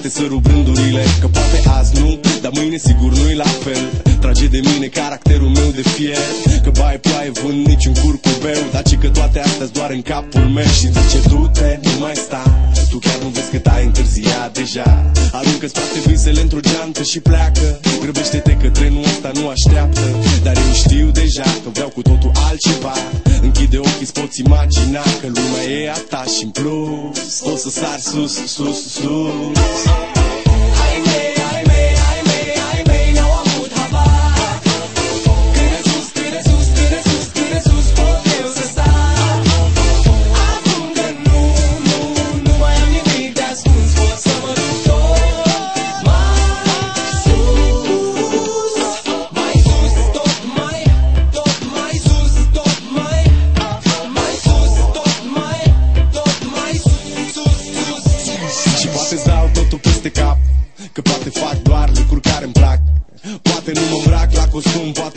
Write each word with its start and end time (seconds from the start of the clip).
ca 0.09 0.25
la 0.25 0.25
carte 0.25 0.25
să 0.25 0.25
rup 0.28 0.47
rândurile 0.47 1.03
Că 1.20 1.27
poate 1.27 1.62
azi 1.78 2.01
nu, 2.01 2.20
dar 2.41 2.53
mâine 2.55 2.77
sigur 2.77 3.12
nu-i 3.12 3.34
la 3.34 3.45
fel. 3.64 4.03
Trage 4.20 4.47
de 4.47 4.61
mine 4.62 4.87
caracterul 4.87 5.48
meu 5.48 5.70
de 5.75 5.83
fier 5.83 6.19
Că 6.62 6.70
bai 6.70 6.98
ploaie 6.98 7.31
vând 7.31 7.67
niciun 7.67 7.95
curcubeu. 7.95 8.62
Dar 8.73 8.83
ci 8.83 8.97
că 8.97 9.09
toate 9.09 9.41
astea 9.41 9.67
doar 9.67 9.91
în 9.91 10.03
capul 10.03 10.41
meu. 10.41 10.64
Și 10.79 10.86
zice 10.86 11.29
du-te, 11.29 11.79
nu 11.83 11.91
mai 12.01 12.14
sta 12.14 12.42
Tu 12.91 12.98
chiar 12.98 13.19
nu 13.22 13.28
vezi 13.28 13.50
că 13.50 13.58
te-ai 13.58 13.84
întârziat 13.84 14.53
deja. 14.53 15.11
Aruncă-ți 15.33 15.72
toate 15.72 15.98
visele 16.06 16.41
într-o 16.41 16.61
geantă 16.61 17.03
și 17.03 17.20
pleacă. 17.20 17.80
Grăbește-te 18.00 18.53
că 18.62 18.69
trenul 18.70 19.05
ăsta 19.05 19.30
nu 19.34 19.48
așteaptă 19.48 20.00
Dar 20.42 20.56
eu 20.56 20.72
știu 20.75 21.11
deja 21.11 21.48
că 21.62 21.69
vreau 21.72 21.89
cu 21.89 22.03
totul 22.03 22.30
altceva. 22.34 22.95
Închide 23.42 23.78
ochii, 23.78 24.06
îți 24.06 24.12
poți 24.12 24.41
imagina 24.41 25.03
că 25.20 25.27
lumea 25.27 25.62
e 25.62 25.91
a 25.91 25.98
ta 26.08 26.24
și 26.36 26.45
în 26.45 26.51
plus. 26.51 27.40
O 27.52 27.57
să 27.57 27.68
sar 27.70 27.98
sus, 27.98 28.35
sus, 28.46 28.92
sus 28.92 30.17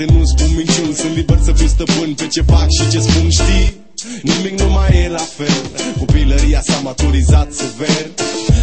costum, 0.05 0.15
poate 0.15 0.19
nu 0.19 0.25
spun 0.25 0.55
minciuni 0.55 0.93
Sunt 0.93 1.15
liber 1.15 1.39
să 1.43 1.51
fiu 1.51 1.67
stăpân 1.67 2.13
pe 2.13 2.27
ce 2.27 2.41
fac 2.41 2.67
și 2.77 2.89
ce 2.91 2.99
spun, 2.99 3.29
știi? 3.29 3.79
Nimic 4.21 4.59
nu 4.59 4.69
mai 4.69 5.03
e 5.03 5.09
la 5.09 5.25
fel. 5.37 5.61
Copilăria 5.97 6.61
s-a 6.61 6.79
maturizat 6.83 7.51
sever. 7.51 8.05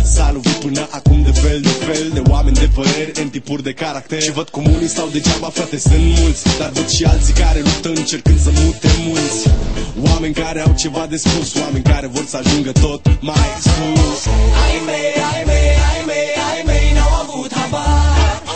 S-a 0.05 0.31
lovit 0.33 0.53
până 0.53 0.89
acum 0.91 1.23
de 1.23 1.31
fel 1.31 1.61
de 1.61 1.69
fel 1.69 2.11
De 2.15 2.23
oameni 2.31 2.57
de 2.57 2.69
păreri, 2.75 3.21
în 3.23 3.29
tipuri 3.29 3.63
de 3.63 3.73
caracter. 3.73 4.23
Și 4.23 4.33
văd 4.33 4.49
cum 4.49 4.65
unii 4.75 4.89
stau 4.89 5.09
degeaba, 5.13 5.49
frate, 5.49 5.79
sunt 5.79 6.05
mulți. 6.21 6.43
Dar 6.59 6.71
văd 6.71 6.89
și 6.89 7.05
alții 7.05 7.35
care 7.35 7.59
luptă 7.59 7.89
încercând 7.89 8.41
să 8.41 8.51
mute 8.65 8.89
mulți. 9.07 9.41
Oameni 10.11 10.35
care 10.35 10.61
au 10.61 10.75
ceva 10.77 11.07
de 11.07 11.17
spus 11.17 11.55
Oameni 11.63 11.85
care 11.85 12.07
vor 12.07 12.25
să 12.27 12.37
ajungă 12.37 12.73
tot 12.73 13.03
mai 13.21 13.49
sus 13.63 14.27
Ai 14.65 14.77
mei, 14.87 15.13
ai 15.33 15.43
mei, 15.47 15.71
ai 15.91 16.03
mei, 16.07 16.31
ai 16.51 16.63
mei 16.67 16.93
N-au 16.95 17.13
avut 17.23 17.53
habar 17.53 18.48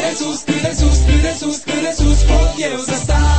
Cât 0.00 0.10
de 0.10 0.16
sus, 0.16 0.40
cât 0.40 0.62
de 0.62 0.74
sus, 0.74 2.18
cât 2.24 3.29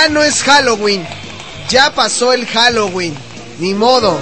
Ya 0.00 0.08
no 0.08 0.22
es 0.22 0.42
Halloween. 0.44 1.06
Ya 1.68 1.94
pasó 1.94 2.32
el 2.32 2.46
Halloween. 2.46 3.14
Ni 3.58 3.74
modo. 3.74 4.18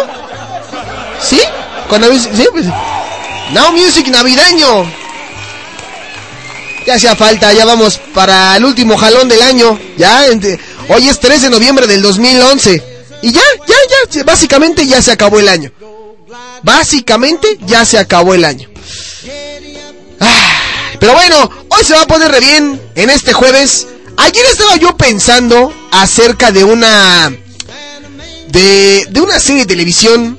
¿Sí? 1.22 1.40
Con 1.88 2.02
Now 2.02 2.12
Music, 2.12 2.32
sí, 2.36 2.48
pues. 2.52 2.66
Now 3.54 3.72
Music 3.72 4.08
navideño. 4.08 4.92
Ya 6.86 6.96
hacía 6.96 7.16
falta, 7.16 7.54
ya 7.54 7.66
vamos 7.66 8.00
para 8.14 8.56
el 8.58 8.66
último 8.66 8.98
jalón 8.98 9.28
del 9.30 9.42
año. 9.42 9.80
Ya, 9.98 10.26
hoy 10.88 11.08
es 11.08 11.20
3 11.20 11.44
de 11.44 11.50
noviembre 11.50 11.86
del 11.86 12.02
2011. 12.02 12.84
Y 13.22 13.32
ya, 13.32 13.42
ya, 13.68 13.76
ya, 14.10 14.24
básicamente 14.24 14.88
ya 14.88 15.02
se 15.02 15.12
acabó 15.12 15.40
el 15.40 15.50
año. 15.50 15.72
Básicamente 16.64 17.60
ya 17.66 17.86
se 17.86 18.00
acabó 18.00 18.34
el 18.34 18.46
año. 18.46 18.70
Pero 21.00 21.14
bueno, 21.14 21.50
hoy 21.70 21.84
se 21.84 21.94
va 21.94 22.02
a 22.02 22.08
poner 22.08 22.32
re 22.32 22.40
bien 22.40 22.82
en 22.96 23.10
este 23.10 23.34
jueves. 23.34 23.88
Ayer 24.18 24.46
estaba 24.48 24.76
yo 24.76 24.98
pensando 24.98 25.74
acerca 25.92 26.52
de 26.52 26.64
una... 26.64 27.32
De, 28.52 29.06
de 29.10 29.22
una 29.22 29.40
serie 29.40 29.62
de 29.62 29.68
televisión 29.68 30.38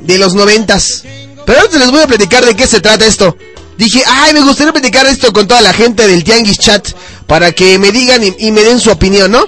de 0.00 0.18
los 0.18 0.34
noventas. 0.34 1.04
Pero 1.44 1.60
antes 1.60 1.78
les 1.78 1.90
voy 1.90 2.00
a 2.00 2.06
platicar 2.06 2.44
de 2.44 2.56
qué 2.56 2.66
se 2.66 2.80
trata 2.80 3.06
esto. 3.06 3.36
Dije, 3.78 4.02
ay, 4.06 4.32
me 4.32 4.40
gustaría 4.40 4.72
platicar 4.72 5.06
esto 5.06 5.32
con 5.32 5.46
toda 5.46 5.60
la 5.60 5.72
gente 5.72 6.06
del 6.06 6.24
Tianguis 6.24 6.58
Chat 6.58 6.88
para 7.26 7.52
que 7.52 7.78
me 7.78 7.92
digan 7.92 8.22
y, 8.24 8.34
y, 8.38 8.50
me 8.50 8.62
den 8.62 8.80
su 8.80 8.90
opinión, 8.90 9.30
¿no? 9.30 9.44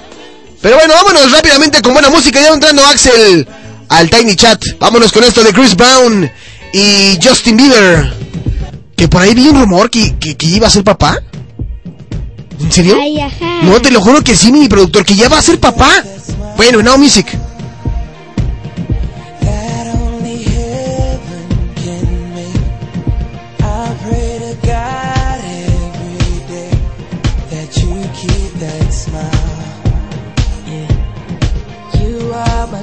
Pero 0.60 0.76
bueno, 0.76 0.94
vámonos 0.94 1.32
rápidamente 1.32 1.80
con 1.80 1.92
buena 1.92 2.10
música. 2.10 2.40
Ya 2.40 2.48
entrando 2.48 2.84
Axel 2.84 3.46
al 3.88 4.10
Tiny 4.10 4.36
Chat. 4.36 4.62
Vámonos 4.78 5.12
con 5.12 5.24
esto 5.24 5.42
de 5.42 5.52
Chris 5.52 5.76
Brown 5.76 6.30
y 6.72 7.18
Justin 7.22 7.56
Bieber. 7.56 8.12
Que 8.96 9.08
por 9.08 9.22
ahí 9.22 9.34
vi 9.34 9.48
un 9.48 9.60
rumor 9.60 9.90
que, 9.90 10.16
que, 10.18 10.36
que 10.36 10.46
iba 10.46 10.66
a 10.66 10.70
ser 10.70 10.84
papá. 10.84 11.22
¿En 12.60 12.72
serio? 12.72 12.98
Ay. 13.00 13.20
No, 13.62 13.80
te 13.80 13.90
lo 13.90 14.00
juro 14.00 14.22
que 14.22 14.36
sí, 14.36 14.50
mi 14.50 14.68
productor, 14.68 15.04
que 15.04 15.14
ya 15.14 15.28
va 15.28 15.38
a 15.38 15.42
ser 15.42 15.60
papá. 15.60 16.02
Bueno, 16.56 16.82
Now 16.82 16.98
Music. 16.98 17.26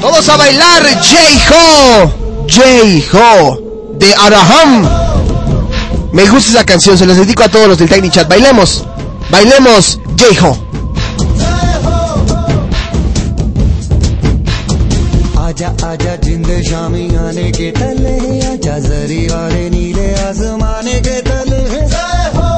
Todos 0.02 0.30
a 0.30 0.38
bailar 0.38 0.84
J-Ho. 0.84 2.12
J-Ho. 2.48 3.60
De 3.98 4.14
Araham. 4.14 4.88
Me 6.12 6.28
gusta 6.28 6.52
esa 6.52 6.64
canción, 6.64 6.98
se 6.98 7.08
las 7.08 7.18
dedico 7.18 7.44
a 7.44 7.50
todos 7.50 7.70
los 7.70 7.78
del 7.80 7.90
Tiny 7.90 8.12
Chat. 8.12 8.28
Bailemos. 8.28 8.84
Bailemos 9.32 10.00
J-Ho. 10.18 10.65
आजा 15.56 15.68
आजा, 15.88 16.16
जिंद 16.24 16.48
शामी 16.68 17.04
आने 17.16 17.52
के 17.56 17.72
तले 17.72 18.16
आजा, 18.44 18.76
जरी 18.86 19.22
वाले 19.32 19.70
नीले 19.72 20.08
आसमाने 20.28 21.00
के 21.06 21.22
तले 21.28 21.62
हो। 22.36 22.50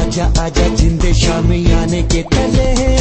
आजा 0.00 0.26
आजा, 0.42 0.66
जिंद 0.80 1.04
शामी 1.22 1.60
आने 1.78 2.02
के 2.10 2.22
तले 2.34 2.68
आजा 2.90 2.99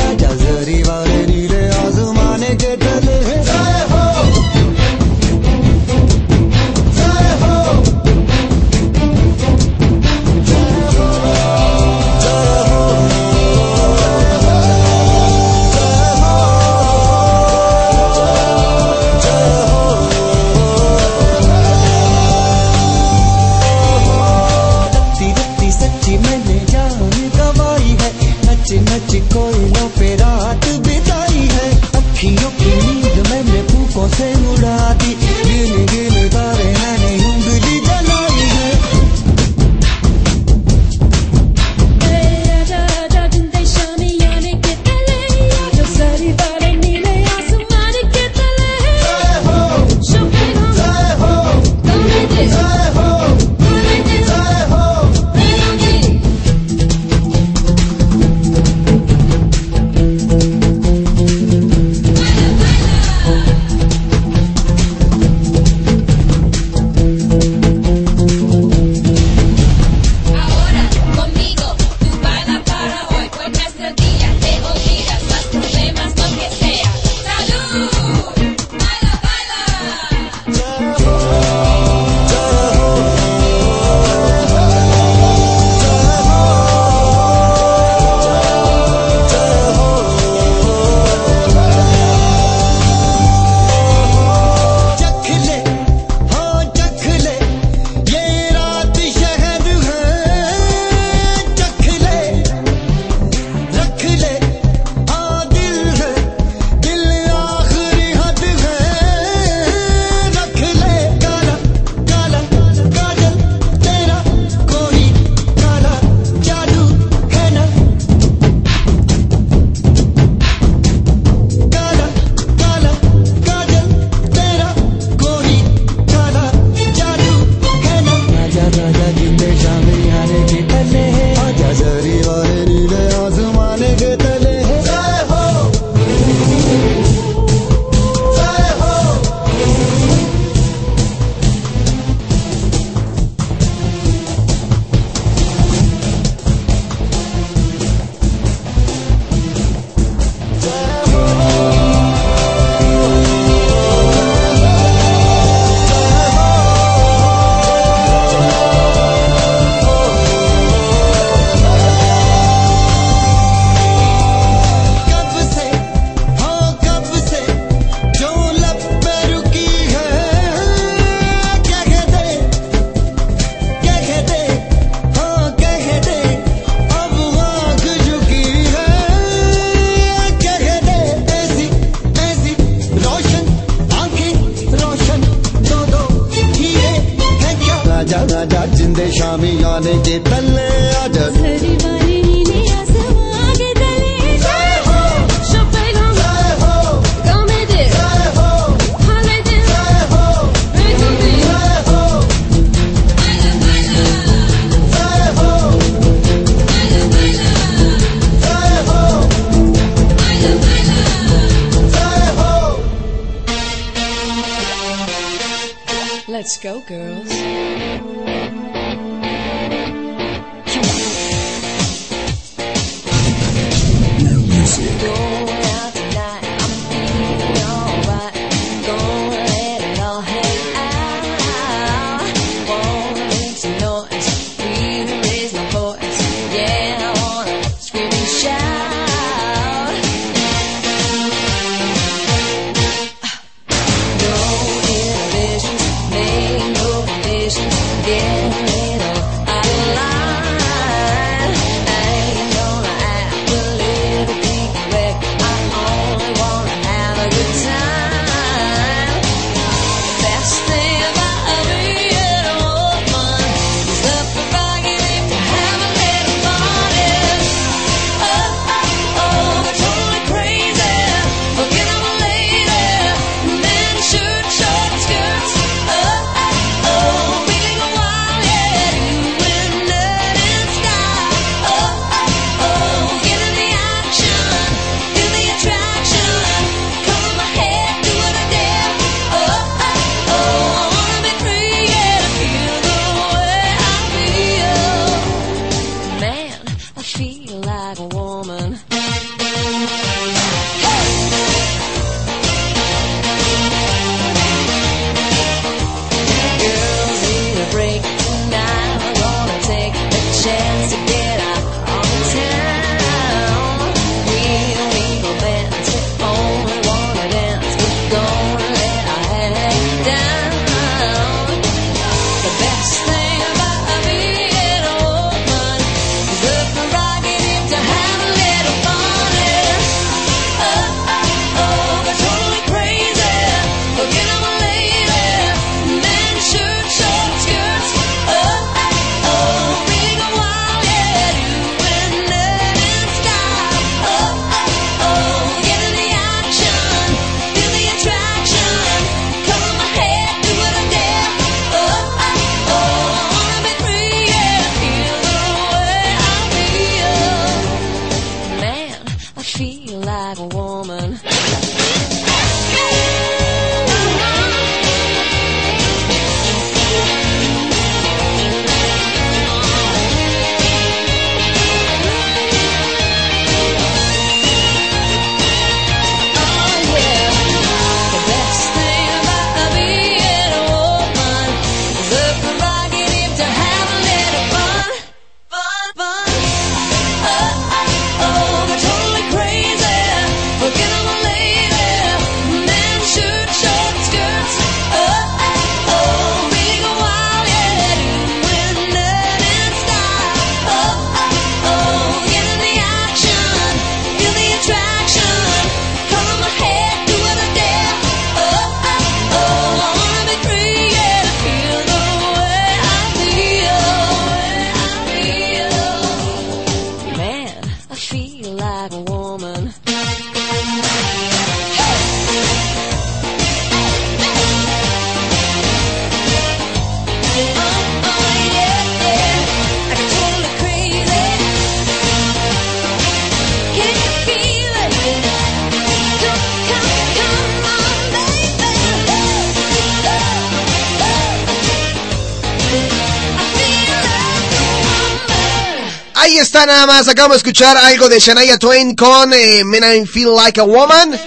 nada 446.70 446.86
más 446.86 447.08
acabamos 447.08 447.38
de 447.38 447.40
escuchar 447.40 447.76
algo 447.78 448.08
de 448.08 448.20
Shania 448.20 448.60
Twain 448.60 448.96
con 448.96 449.34
eh, 449.34 449.64
Men 449.66 449.84
I 449.84 450.06
Feel 450.06 450.36
Like 450.36 450.62
a 450.62 450.64
Woman. 450.64 451.20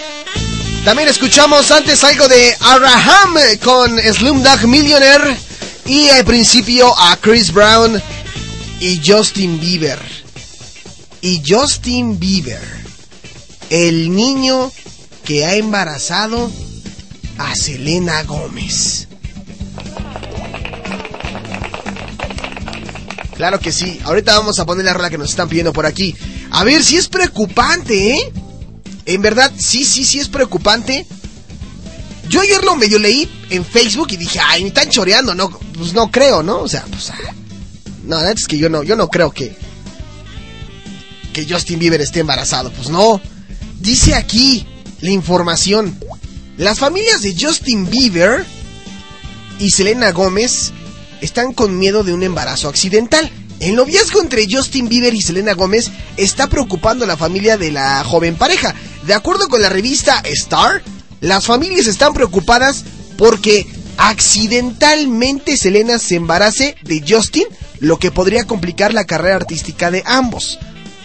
También 0.84 1.08
escuchamos 1.08 1.68
antes 1.72 2.04
algo 2.04 2.28
de 2.28 2.56
Araham 2.60 3.34
con 3.62 3.98
Slumdog 3.98 4.68
Millionaire. 4.68 5.36
Y 5.84 6.08
al 6.10 6.24
principio 6.24 6.96
a 6.96 7.16
Chris 7.16 7.52
Brown 7.52 8.00
y 8.78 9.00
Justin 9.04 9.58
Bieber. 9.58 9.98
Y 11.22 11.42
Justin 11.44 12.20
Bieber, 12.20 12.62
el 13.68 14.14
niño 14.14 14.70
que 15.24 15.44
ha 15.44 15.56
embarazado 15.56 16.52
a 17.38 17.56
Selena 17.56 18.22
Gómez. 18.22 18.91
Claro 23.42 23.58
que 23.58 23.72
sí. 23.72 23.98
Ahorita 24.04 24.38
vamos 24.38 24.60
a 24.60 24.64
poner 24.64 24.84
la 24.84 24.94
rola 24.94 25.10
que 25.10 25.18
nos 25.18 25.30
están 25.30 25.48
pidiendo 25.48 25.72
por 25.72 25.84
aquí. 25.84 26.14
A 26.52 26.62
ver, 26.62 26.84
si 26.84 26.90
sí 26.90 26.96
es 26.98 27.08
preocupante, 27.08 28.14
¿eh? 28.14 28.32
En 29.04 29.20
verdad, 29.20 29.50
sí, 29.58 29.84
sí, 29.84 30.04
sí 30.04 30.20
es 30.20 30.28
preocupante. 30.28 31.04
Yo 32.28 32.40
ayer 32.40 32.62
lo 32.62 32.76
medio 32.76 33.00
leí 33.00 33.28
en 33.50 33.64
Facebook 33.64 34.12
y 34.12 34.16
dije, 34.16 34.38
ay, 34.38 34.62
me 34.62 34.68
están 34.68 34.90
choreando, 34.90 35.34
no, 35.34 35.50
pues 35.50 35.92
no 35.92 36.08
creo, 36.08 36.44
¿no? 36.44 36.60
O 36.60 36.68
sea, 36.68 36.84
pues. 36.88 37.10
Ah, 37.10 37.34
no, 38.04 38.20
la 38.20 38.30
es 38.30 38.46
que 38.46 38.58
yo 38.58 38.68
no, 38.68 38.84
yo 38.84 38.94
no 38.94 39.08
creo 39.08 39.32
que. 39.32 39.56
Que 41.32 41.44
Justin 41.44 41.80
Bieber 41.80 42.00
esté 42.00 42.20
embarazado. 42.20 42.70
Pues 42.70 42.90
no. 42.90 43.20
Dice 43.80 44.14
aquí 44.14 44.68
la 45.00 45.10
información. 45.10 45.98
Las 46.58 46.78
familias 46.78 47.22
de 47.22 47.34
Justin 47.36 47.90
Bieber 47.90 48.46
y 49.58 49.68
Selena 49.72 50.12
Gómez 50.12 50.72
están 51.22 51.52
con 51.52 51.78
miedo 51.78 52.04
de 52.04 52.12
un 52.12 52.22
embarazo 52.22 52.68
accidental. 52.68 53.30
El 53.60 53.76
noviazgo 53.76 54.20
entre 54.20 54.46
Justin 54.50 54.88
Bieber 54.88 55.14
y 55.14 55.22
Selena 55.22 55.54
Gómez 55.54 55.90
está 56.16 56.48
preocupando 56.48 57.04
a 57.04 57.08
la 57.08 57.16
familia 57.16 57.56
de 57.56 57.70
la 57.70 58.02
joven 58.04 58.34
pareja. 58.34 58.74
De 59.06 59.14
acuerdo 59.14 59.48
con 59.48 59.62
la 59.62 59.68
revista 59.68 60.20
Star, 60.24 60.82
las 61.20 61.46
familias 61.46 61.86
están 61.86 62.12
preocupadas 62.12 62.84
porque 63.16 63.66
accidentalmente 63.98 65.56
Selena 65.56 66.00
se 66.00 66.16
embarace 66.16 66.74
de 66.82 67.04
Justin, 67.08 67.44
lo 67.78 67.98
que 67.98 68.10
podría 68.10 68.44
complicar 68.44 68.92
la 68.92 69.04
carrera 69.04 69.36
artística 69.36 69.92
de 69.92 70.02
ambos. 70.04 70.58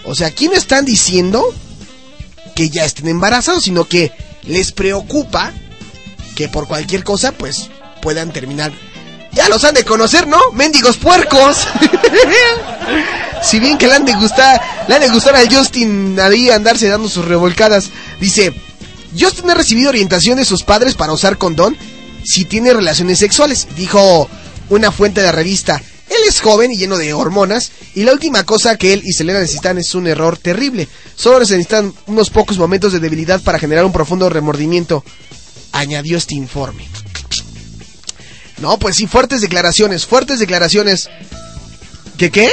O 0.03 0.15
sea, 0.15 0.27
aquí 0.27 0.47
no 0.47 0.53
están 0.53 0.83
diciendo 0.83 1.45
que 2.55 2.71
ya 2.71 2.85
estén 2.85 3.07
embarazados, 3.07 3.65
sino 3.65 3.87
que 3.87 4.11
les 4.43 4.71
preocupa 4.71 5.53
que 6.35 6.47
por 6.49 6.67
cualquier 6.67 7.03
cosa 7.03 7.33
pues 7.33 7.69
puedan 8.01 8.31
terminar 8.31 8.71
ya 9.31 9.49
los 9.49 9.63
han 9.63 9.75
de 9.75 9.83
conocer, 9.83 10.27
¿no? 10.27 10.39
Mendigos 10.53 10.97
puercos. 10.97 11.67
si 13.43 13.59
bien 13.59 13.77
que 13.77 13.87
le 13.87 13.93
han 13.93 14.05
de 14.05 14.13
gustar, 14.13 14.59
le 14.87 14.95
han 14.95 15.01
de 15.01 15.09
gustar 15.09 15.35
Justin 15.51 16.19
ahí 16.19 16.49
andarse 16.49 16.87
dando 16.87 17.09
sus 17.09 17.25
revolcadas. 17.25 17.89
Dice, 18.19 18.53
Justin 19.17 19.49
ha 19.51 19.55
recibido 19.55 19.89
orientación 19.89 20.37
de 20.37 20.45
sus 20.45 20.63
padres 20.63 20.95
para 20.95 21.13
usar 21.13 21.37
condón 21.37 21.77
si 22.23 22.45
tiene 22.45 22.73
relaciones 22.73 23.19
sexuales, 23.19 23.67
dijo 23.75 24.29
una 24.69 24.91
fuente 24.91 25.21
de 25.21 25.27
la 25.27 25.31
revista. 25.31 25.81
Él 26.09 26.17
es 26.27 26.41
joven 26.41 26.71
y 26.71 26.77
lleno 26.77 26.97
de 26.97 27.13
hormonas 27.13 27.71
y 27.95 28.03
la 28.03 28.13
última 28.13 28.43
cosa 28.43 28.77
que 28.77 28.93
él 28.93 29.01
y 29.05 29.13
Selena 29.13 29.39
necesitan 29.39 29.77
es 29.77 29.93
un 29.95 30.07
error 30.07 30.37
terrible. 30.37 30.87
Solo 31.15 31.39
necesitan 31.39 31.93
unos 32.05 32.29
pocos 32.29 32.57
momentos 32.57 32.93
de 32.93 32.99
debilidad 32.99 33.41
para 33.41 33.59
generar 33.59 33.85
un 33.85 33.91
profundo 33.91 34.29
remordimiento, 34.29 35.03
añadió 35.71 36.17
este 36.17 36.35
informe. 36.35 36.87
No, 38.59 38.77
pues 38.79 38.95
sí, 38.95 39.07
fuertes 39.07 39.41
declaraciones, 39.41 40.05
fuertes 40.05 40.39
declaraciones. 40.39 41.09
¿Qué 42.17 42.31
qué? 42.31 42.49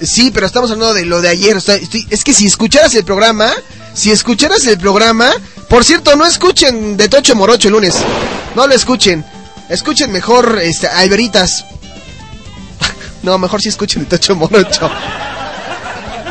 Sí, 0.00 0.30
pero 0.32 0.46
estamos 0.46 0.70
hablando 0.70 0.94
de 0.94 1.04
lo 1.04 1.20
de 1.20 1.28
ayer. 1.28 1.56
estoy- 1.56 2.06
es 2.08 2.24
que 2.24 2.32
si 2.32 2.46
escucharas 2.46 2.94
el 2.94 3.04
programa, 3.04 3.50
si 3.94 4.10
escucharas 4.10 4.66
el 4.66 4.78
programa, 4.78 5.30
por 5.68 5.84
cierto, 5.84 6.16
no 6.16 6.24
escuchen 6.24 6.96
de 6.96 7.08
Tocho 7.08 7.34
Morocho 7.34 7.68
el 7.68 7.74
lunes. 7.74 7.96
No 8.54 8.66
lo 8.66 8.74
escuchen. 8.74 9.24
Escuchen 9.68 10.10
mejor 10.10 10.58
este, 10.62 10.88
a 10.88 11.04
no, 13.22 13.38
mejor 13.38 13.60
sí 13.60 13.68
escuchen 13.68 14.04
de 14.04 14.08
Tocho 14.08 14.36
Morocho. 14.36 14.90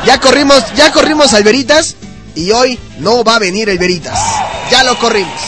Ya 0.06 0.18
corrimos, 0.20 0.64
ya 0.74 0.90
corrimos 0.90 1.32
Alberitas 1.34 1.94
y 2.34 2.50
hoy 2.50 2.78
no 2.98 3.22
va 3.22 3.36
a 3.36 3.38
venir 3.38 3.70
Alberitas. 3.70 4.18
Ya 4.70 4.82
lo 4.82 4.98
corrimos. 4.98 5.40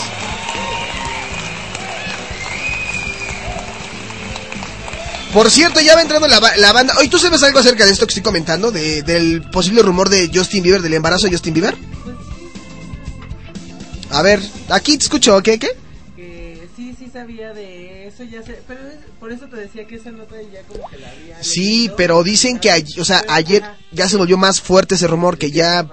Por 5.33 5.49
cierto, 5.49 5.79
ya 5.79 5.95
va 5.95 6.01
entrando 6.01 6.27
la, 6.27 6.39
la 6.57 6.73
banda. 6.73 6.93
Oye, 6.99 7.07
¿tú 7.09 7.17
sabes 7.17 7.41
algo 7.43 7.59
acerca 7.59 7.85
de 7.85 7.91
esto 7.91 8.05
que 8.05 8.11
estoy 8.11 8.23
comentando? 8.23 8.69
De- 8.71 9.01
del 9.01 9.41
posible 9.49 9.81
rumor 9.81 10.09
de 10.09 10.29
Justin 10.33 10.61
Bieber, 10.61 10.81
del 10.81 10.93
embarazo 10.93 11.25
de 11.27 11.31
Justin 11.31 11.53
Bieber. 11.53 11.75
A 14.09 14.21
ver, 14.21 14.41
aquí 14.69 14.97
te 14.97 15.03
escucho, 15.05 15.41
¿qué? 15.41 15.57
¿Qué? 15.57 15.69
Que 16.17 16.67
sí, 16.75 16.93
sí 16.99 17.07
sabía 17.13 17.53
de 17.53 18.07
eso, 18.07 18.23
ya 18.23 18.43
sé. 18.43 18.59
Pero 18.67 18.81
es- 18.87 18.97
por 19.21 19.31
eso 19.31 19.45
te 19.47 19.55
decía 19.55 19.87
que 19.87 19.95
esa 19.95 20.11
nota 20.11 20.35
ya 20.51 20.63
como 20.63 20.89
que 20.89 20.97
la 20.97 21.09
había. 21.11 21.41
Sí, 21.41 21.89
pero 21.95 22.21
dicen 22.23 22.59
que, 22.59 22.69
ay- 22.71 22.85
o 22.99 23.05
sea, 23.05 23.23
ayer 23.29 23.63
ya 23.93 24.09
se 24.09 24.17
volvió 24.17 24.37
más 24.37 24.59
fuerte 24.59 24.95
ese 24.95 25.07
rumor 25.07 25.37
que 25.37 25.51
ya... 25.51 25.87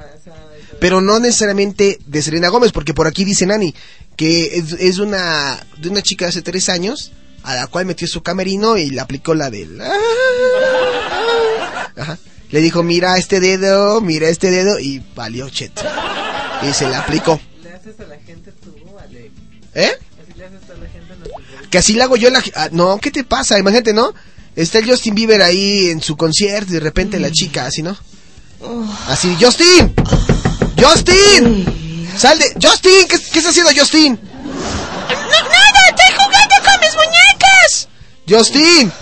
Pero 0.80 1.00
no 1.00 1.18
necesariamente 1.20 1.98
de 2.06 2.22
Selena 2.22 2.48
Gómez, 2.48 2.70
porque 2.72 2.94
por 2.94 3.06
aquí 3.08 3.24
dice 3.24 3.46
Nani 3.46 3.74
que 4.16 4.56
es, 4.58 4.72
es 4.74 4.98
una 4.98 5.64
de 5.76 5.88
una 5.88 6.02
chica 6.02 6.24
de 6.24 6.28
hace 6.30 6.42
tres 6.42 6.68
años 6.68 7.10
a 7.48 7.54
la 7.54 7.66
cual 7.66 7.86
metió 7.86 8.06
su 8.06 8.22
camerino 8.22 8.76
y 8.76 8.90
le 8.90 9.00
aplicó 9.00 9.34
la 9.34 9.48
del... 9.48 9.80
Ajá. 11.96 12.18
Le 12.50 12.60
dijo, 12.60 12.82
mira 12.82 13.16
este 13.16 13.40
dedo, 13.40 14.02
mira 14.02 14.28
este 14.28 14.50
dedo 14.50 14.78
y 14.78 15.02
valió 15.14 15.48
cheto. 15.48 15.80
Y 16.62 16.74
se 16.74 16.86
la 16.90 16.98
aplicó. 16.98 17.40
Le 17.62 17.72
haces 17.72 17.98
a 18.00 18.04
la 18.04 18.18
gente 18.18 18.52
tú, 18.52 18.74
Alex. 18.98 19.32
¿Eh? 19.74 19.92
Así 20.22 20.38
le 20.38 20.44
haces 20.44 20.60
a 20.68 20.74
la 20.74 20.90
gente 20.90 21.14
en 21.14 21.20
las 21.20 21.28
entrevistas. 21.30 21.68
Que 21.70 21.78
así 21.78 21.94
le 21.94 22.02
hago 22.02 22.16
yo 22.16 22.28
la... 22.28 22.44
ah, 22.54 22.68
no, 22.70 22.98
¿qué 22.98 23.10
te 23.10 23.24
pasa? 23.24 23.58
Imagínate, 23.58 23.94
¿no? 23.94 24.12
Está 24.54 24.80
el 24.80 24.90
Justin 24.90 25.14
Bieber 25.14 25.40
ahí 25.40 25.88
en 25.88 26.02
su 26.02 26.18
concierto 26.18 26.72
y 26.72 26.74
de 26.74 26.80
repente 26.80 27.18
la 27.18 27.30
chica 27.30 27.64
así, 27.64 27.82
¿no? 27.82 27.96
Así, 29.06 29.34
Justin. 29.40 29.94
Justin. 30.78 31.64
Sal 32.14 32.38
de... 32.38 32.44
Justin, 32.62 33.08
¿qué, 33.08 33.18
qué 33.32 33.38
está 33.38 33.50
haciendo 33.50 33.70
Justin? 33.74 34.20
¡Nada! 35.08 35.80
¡Estoy 35.88 36.14
jugando 36.16 36.54
con 36.64 36.80
mis 36.80 36.94
muñecas! 36.94 37.88
Justin. 38.28 38.92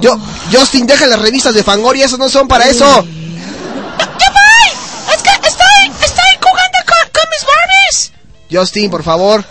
Yo, 0.00 0.18
Justin, 0.52 0.86
deja 0.86 1.06
las 1.06 1.20
revistas 1.20 1.54
de 1.54 1.62
Fangoria, 1.62 2.06
esas 2.06 2.18
no 2.18 2.28
son 2.28 2.48
para 2.48 2.66
eso. 2.68 2.84
¡Ya 2.84 4.30
voy! 4.30 5.14
¡Es 5.14 5.22
que 5.22 5.30
estoy, 5.30 6.04
estoy 6.04 6.24
jugando 6.40 6.78
con, 6.86 7.10
con 7.12 7.22
mis 7.30 7.46
Barbies! 7.46 8.12
Justin, 8.50 8.90
por 8.90 9.02
favor. 9.02 9.44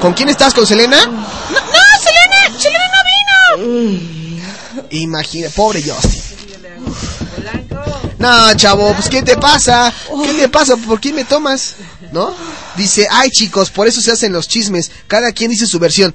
¿Con 0.00 0.12
quién 0.14 0.28
estás? 0.28 0.52
¿Con 0.52 0.66
Selena? 0.66 1.06
¡No, 1.06 1.12
no 1.12 1.82
Selena! 2.02 2.58
¡Selena 2.58 2.84
no 2.92 3.62
vino! 3.64 4.88
Imagina, 4.90 5.48
pobre 5.54 5.82
Justin. 5.82 6.22
No, 8.18 8.54
chavo, 8.54 8.94
pues 8.94 9.08
¿qué 9.08 9.22
te 9.22 9.36
pasa? 9.36 9.92
¿Qué 10.24 10.34
te 10.34 10.48
pasa? 10.48 10.76
¿Por 10.76 11.00
qué 11.00 11.12
me 11.12 11.24
tomas? 11.24 11.74
¿No? 12.12 12.32
Dice, 12.76 13.08
ay 13.10 13.30
chicos, 13.30 13.70
por 13.70 13.88
eso 13.88 14.00
se 14.00 14.12
hacen 14.12 14.32
los 14.32 14.46
chismes. 14.46 14.92
Cada 15.08 15.32
quien 15.32 15.50
dice 15.50 15.66
su 15.66 15.80
versión. 15.80 16.14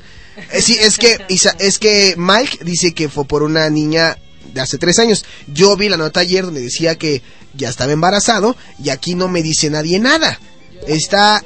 Eh, 0.51 0.61
sí, 0.61 0.77
es 0.79 0.97
que, 0.97 1.17
Isa- 1.29 1.55
es 1.59 1.79
que 1.79 2.15
Mike 2.17 2.59
dice 2.63 2.93
que 2.93 3.09
fue 3.09 3.25
por 3.25 3.43
una 3.43 3.69
niña 3.69 4.17
de 4.53 4.61
hace 4.61 4.77
tres 4.77 4.99
años. 4.99 5.25
Yo 5.47 5.75
vi 5.75 5.89
la 5.89 5.97
nota 5.97 6.19
ayer 6.21 6.45
donde 6.45 6.61
decía 6.61 6.95
que 6.95 7.21
ya 7.53 7.69
estaba 7.69 7.91
embarazado 7.91 8.55
y 8.83 8.89
aquí 8.89 9.15
no 9.15 9.27
me 9.27 9.41
dice 9.41 9.69
nadie 9.69 9.99
nada. 9.99 10.39
Está, 10.87 11.43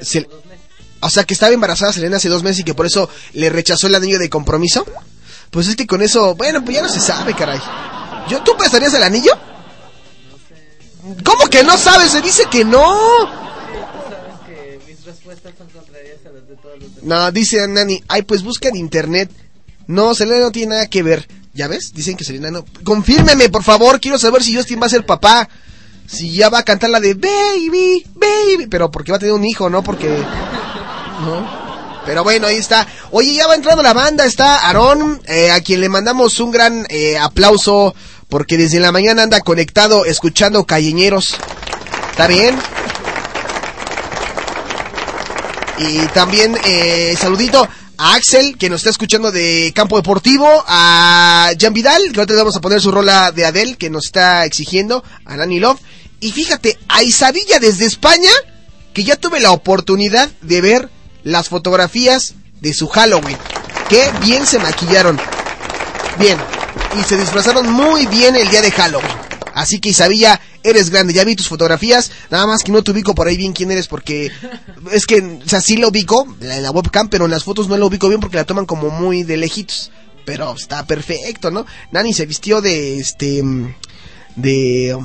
eh, 0.00 0.04
Se- 0.04 0.20
meses. 0.20 0.26
o 1.00 1.08
sea, 1.10 1.24
que 1.24 1.34
estaba 1.34 1.52
embarazada 1.52 1.92
Selena 1.92 2.16
hace 2.16 2.28
dos 2.28 2.42
meses 2.42 2.60
y 2.60 2.64
que 2.64 2.74
por 2.74 2.86
eso 2.86 3.08
le 3.34 3.48
rechazó 3.50 3.86
el 3.86 3.94
anillo 3.94 4.18
de 4.18 4.28
compromiso. 4.28 4.84
Pues 5.50 5.66
es 5.68 5.76
que 5.76 5.86
con 5.86 6.02
eso, 6.02 6.34
bueno, 6.34 6.64
pues 6.64 6.76
ya 6.76 6.82
no 6.82 6.88
se 6.88 7.00
sabe, 7.00 7.34
caray. 7.34 7.60
¿Yo, 8.28 8.42
¿Tú 8.42 8.56
prestarías 8.56 8.94
el 8.94 9.02
anillo? 9.02 9.32
¿Cómo 11.24 11.46
que 11.48 11.64
no 11.64 11.76
sabes? 11.78 12.12
Se 12.12 12.20
dice 12.20 12.44
que 12.50 12.64
no. 12.64 13.49
No, 17.02 17.30
dice 17.32 17.66
Nani, 17.66 18.02
ay, 18.08 18.22
pues 18.22 18.42
busca 18.42 18.68
en 18.68 18.76
internet. 18.76 19.30
No, 19.86 20.14
Selena 20.14 20.40
no 20.40 20.52
tiene 20.52 20.74
nada 20.74 20.86
que 20.86 21.02
ver. 21.02 21.26
¿Ya 21.52 21.66
ves? 21.66 21.92
Dicen 21.92 22.16
que 22.16 22.24
Selena 22.24 22.50
no. 22.50 22.64
Confírmeme, 22.84 23.48
por 23.48 23.62
favor. 23.62 24.00
Quiero 24.00 24.18
saber 24.18 24.42
si 24.42 24.54
Justin 24.54 24.80
va 24.80 24.86
a 24.86 24.90
ser 24.90 25.04
papá. 25.04 25.48
Si 26.06 26.32
ya 26.32 26.48
va 26.48 26.58
a 26.58 26.64
cantar 26.64 26.90
la 26.90 27.00
de 27.00 27.14
Baby, 27.14 28.04
Baby. 28.14 28.66
Pero 28.68 28.90
porque 28.90 29.12
va 29.12 29.16
a 29.16 29.20
tener 29.20 29.34
un 29.34 29.44
hijo, 29.44 29.68
¿no? 29.68 29.82
Porque. 29.82 30.08
¿No? 30.08 31.60
Pero 32.06 32.24
bueno, 32.24 32.46
ahí 32.46 32.56
está. 32.56 32.86
Oye, 33.10 33.34
ya 33.34 33.46
va 33.46 33.54
entrando 33.54 33.82
la 33.82 33.92
banda. 33.92 34.24
Está 34.24 34.66
Aarón, 34.66 35.20
eh, 35.26 35.50
a 35.50 35.60
quien 35.60 35.80
le 35.80 35.88
mandamos 35.88 36.38
un 36.40 36.50
gran 36.50 36.86
eh, 36.88 37.18
aplauso. 37.18 37.94
Porque 38.28 38.56
desde 38.56 38.78
la 38.78 38.92
mañana 38.92 39.24
anda 39.24 39.40
conectado 39.40 40.04
escuchando 40.04 40.64
Calleñeros. 40.64 41.36
¿Está 42.12 42.28
bien? 42.28 42.56
Y 45.80 46.06
también 46.08 46.56
eh, 46.66 47.16
saludito 47.18 47.66
a 47.96 48.14
Axel, 48.14 48.58
que 48.58 48.68
nos 48.68 48.80
está 48.80 48.90
escuchando 48.90 49.32
de 49.32 49.72
Campo 49.74 49.96
Deportivo, 49.96 50.46
a 50.66 51.50
Jan 51.58 51.72
Vidal, 51.72 52.02
que 52.12 52.20
ahorita 52.20 52.34
le 52.34 52.40
vamos 52.40 52.56
a 52.56 52.60
poner 52.60 52.82
su 52.82 52.90
rola 52.90 53.32
de 53.32 53.46
Adele, 53.46 53.76
que 53.76 53.88
nos 53.88 54.04
está 54.04 54.44
exigiendo, 54.44 55.02
a 55.24 55.36
Nani 55.36 55.58
Love. 55.58 55.80
Y 56.20 56.32
fíjate, 56.32 56.78
a 56.88 57.02
Isabilla 57.02 57.58
desde 57.58 57.86
España, 57.86 58.30
que 58.92 59.04
ya 59.04 59.16
tuve 59.16 59.40
la 59.40 59.52
oportunidad 59.52 60.28
de 60.42 60.60
ver 60.60 60.90
las 61.22 61.48
fotografías 61.48 62.34
de 62.60 62.74
su 62.74 62.86
Halloween. 62.88 63.38
Qué 63.88 64.10
bien 64.20 64.46
se 64.46 64.58
maquillaron. 64.58 65.18
Bien. 66.18 66.38
Y 67.00 67.04
se 67.04 67.16
disfrazaron 67.16 67.72
muy 67.72 68.04
bien 68.06 68.36
el 68.36 68.50
día 68.50 68.60
de 68.60 68.70
Halloween. 68.70 69.16
Así 69.54 69.80
que 69.80 69.88
Isabilla, 69.88 70.40
eres 70.62 70.90
grande. 70.90 71.12
Ya 71.12 71.24
vi 71.24 71.36
tus 71.36 71.48
fotografías. 71.48 72.10
Nada 72.30 72.46
más 72.46 72.62
que 72.62 72.72
no 72.72 72.82
te 72.82 72.90
ubico 72.90 73.14
por 73.14 73.28
ahí 73.28 73.36
bien 73.36 73.52
quién 73.52 73.70
eres 73.70 73.88
porque 73.88 74.30
es 74.92 75.06
que, 75.06 75.20
o 75.44 75.48
sea, 75.48 75.60
sí 75.60 75.76
lo 75.76 75.88
ubico 75.88 76.26
en 76.40 76.62
la 76.62 76.70
webcam, 76.70 77.08
pero 77.08 77.24
en 77.26 77.30
las 77.30 77.44
fotos 77.44 77.68
no 77.68 77.76
lo 77.76 77.86
ubico 77.86 78.08
bien 78.08 78.20
porque 78.20 78.36
la 78.36 78.44
toman 78.44 78.66
como 78.66 78.90
muy 78.90 79.22
de 79.22 79.36
lejitos. 79.36 79.90
Pero 80.24 80.54
está 80.54 80.84
perfecto, 80.86 81.50
¿no? 81.50 81.66
Nani 81.92 82.12
se 82.12 82.26
vistió 82.26 82.60
de 82.60 82.98
este 82.98 83.42
de 84.36 84.96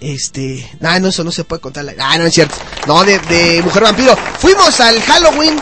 este, 0.00 0.68
nah, 0.80 0.98
no, 0.98 1.08
eso 1.08 1.22
no 1.22 1.30
se 1.30 1.44
puede 1.44 1.62
contar. 1.62 1.84
la- 1.84 1.94
Ah, 1.98 2.18
no 2.18 2.24
es 2.26 2.34
cierto. 2.34 2.56
No, 2.88 3.04
de, 3.04 3.18
de 3.20 3.62
Mujer 3.62 3.84
Vampiro. 3.84 4.16
Fuimos 4.38 4.80
al 4.80 5.00
Halloween 5.00 5.54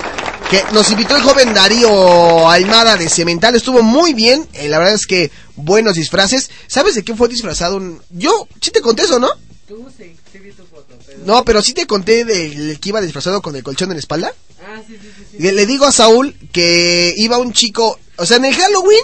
que 0.49 0.63
nos 0.73 0.91
invitó 0.91 1.17
el 1.17 1.23
joven 1.23 1.53
Darío 1.55 2.49
Almada 2.49 2.97
de 2.97 3.09
Cemental. 3.09 3.55
Estuvo 3.55 3.83
muy 3.83 4.15
bien. 4.15 4.49
eh, 4.55 4.69
la 4.69 4.79
verdad 4.79 4.95
es 4.95 5.07
que 5.07 5.31
buenos 5.57 5.95
disfraces. 5.95 6.51
¿Sabes 6.67 6.95
de 6.95 7.03
qué 7.05 7.15
fue 7.15 7.29
disfrazado? 7.29 7.77
un- 7.77 8.01
Yo, 8.11 8.49
sí 8.61 8.71
te 8.71 8.81
conté 8.81 9.03
eso, 9.05 9.19
¿no? 9.19 9.29
Tú 9.69 9.87
sí, 9.97 10.17
sí 10.33 10.39
vi 10.39 10.51
tu 10.53 10.65
foto, 10.65 10.97
pero... 11.07 11.19
No, 11.25 11.45
pero 11.45 11.63
sí 11.63 11.73
te 11.75 11.87
conté 11.87 12.25
del 12.25 12.81
que 12.81 12.89
iba 12.89 13.01
disfrazado 13.01 13.41
con 13.43 13.55
el 13.55 13.63
colchón 13.63 13.91
en 13.91 13.97
la 13.97 14.01
espalda. 14.01 14.33
Ah, 14.67 14.81
sí, 14.87 14.95
sí, 15.01 15.09
sí. 15.17 15.25
sí. 15.33 15.37
Le, 15.43 15.53
le 15.53 15.67
digo 15.67 15.85
a 15.87 15.93
Saúl 15.93 16.35
que 16.53 17.15
iba 17.17 17.39
un 17.39 17.53
chico, 17.53 17.99
o 18.17 18.27
sea, 18.27 18.39
en 18.39 18.47
el 18.47 18.55
Halloween 18.55 19.01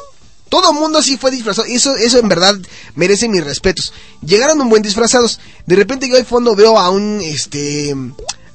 Todo 0.49 0.71
el 0.73 0.77
mundo 0.79 0.99
así 0.99 1.17
fue 1.17 1.31
disfrazado. 1.31 1.67
Eso, 1.69 1.95
eso 1.97 2.19
en 2.19 2.29
verdad 2.29 2.57
merece 2.97 3.29
mis 3.29 3.45
respetos. 3.45 3.93
Llegaron 4.23 4.61
un 4.61 4.69
buen 4.69 4.83
disfrazados. 4.83 5.39
De 5.67 5.77
repente 5.77 6.09
yo 6.09 6.17
al 6.17 6.25
fondo 6.27 6.55
veo 6.57 6.79
a 6.79 6.91
un, 6.91 7.21
este, 7.23 7.95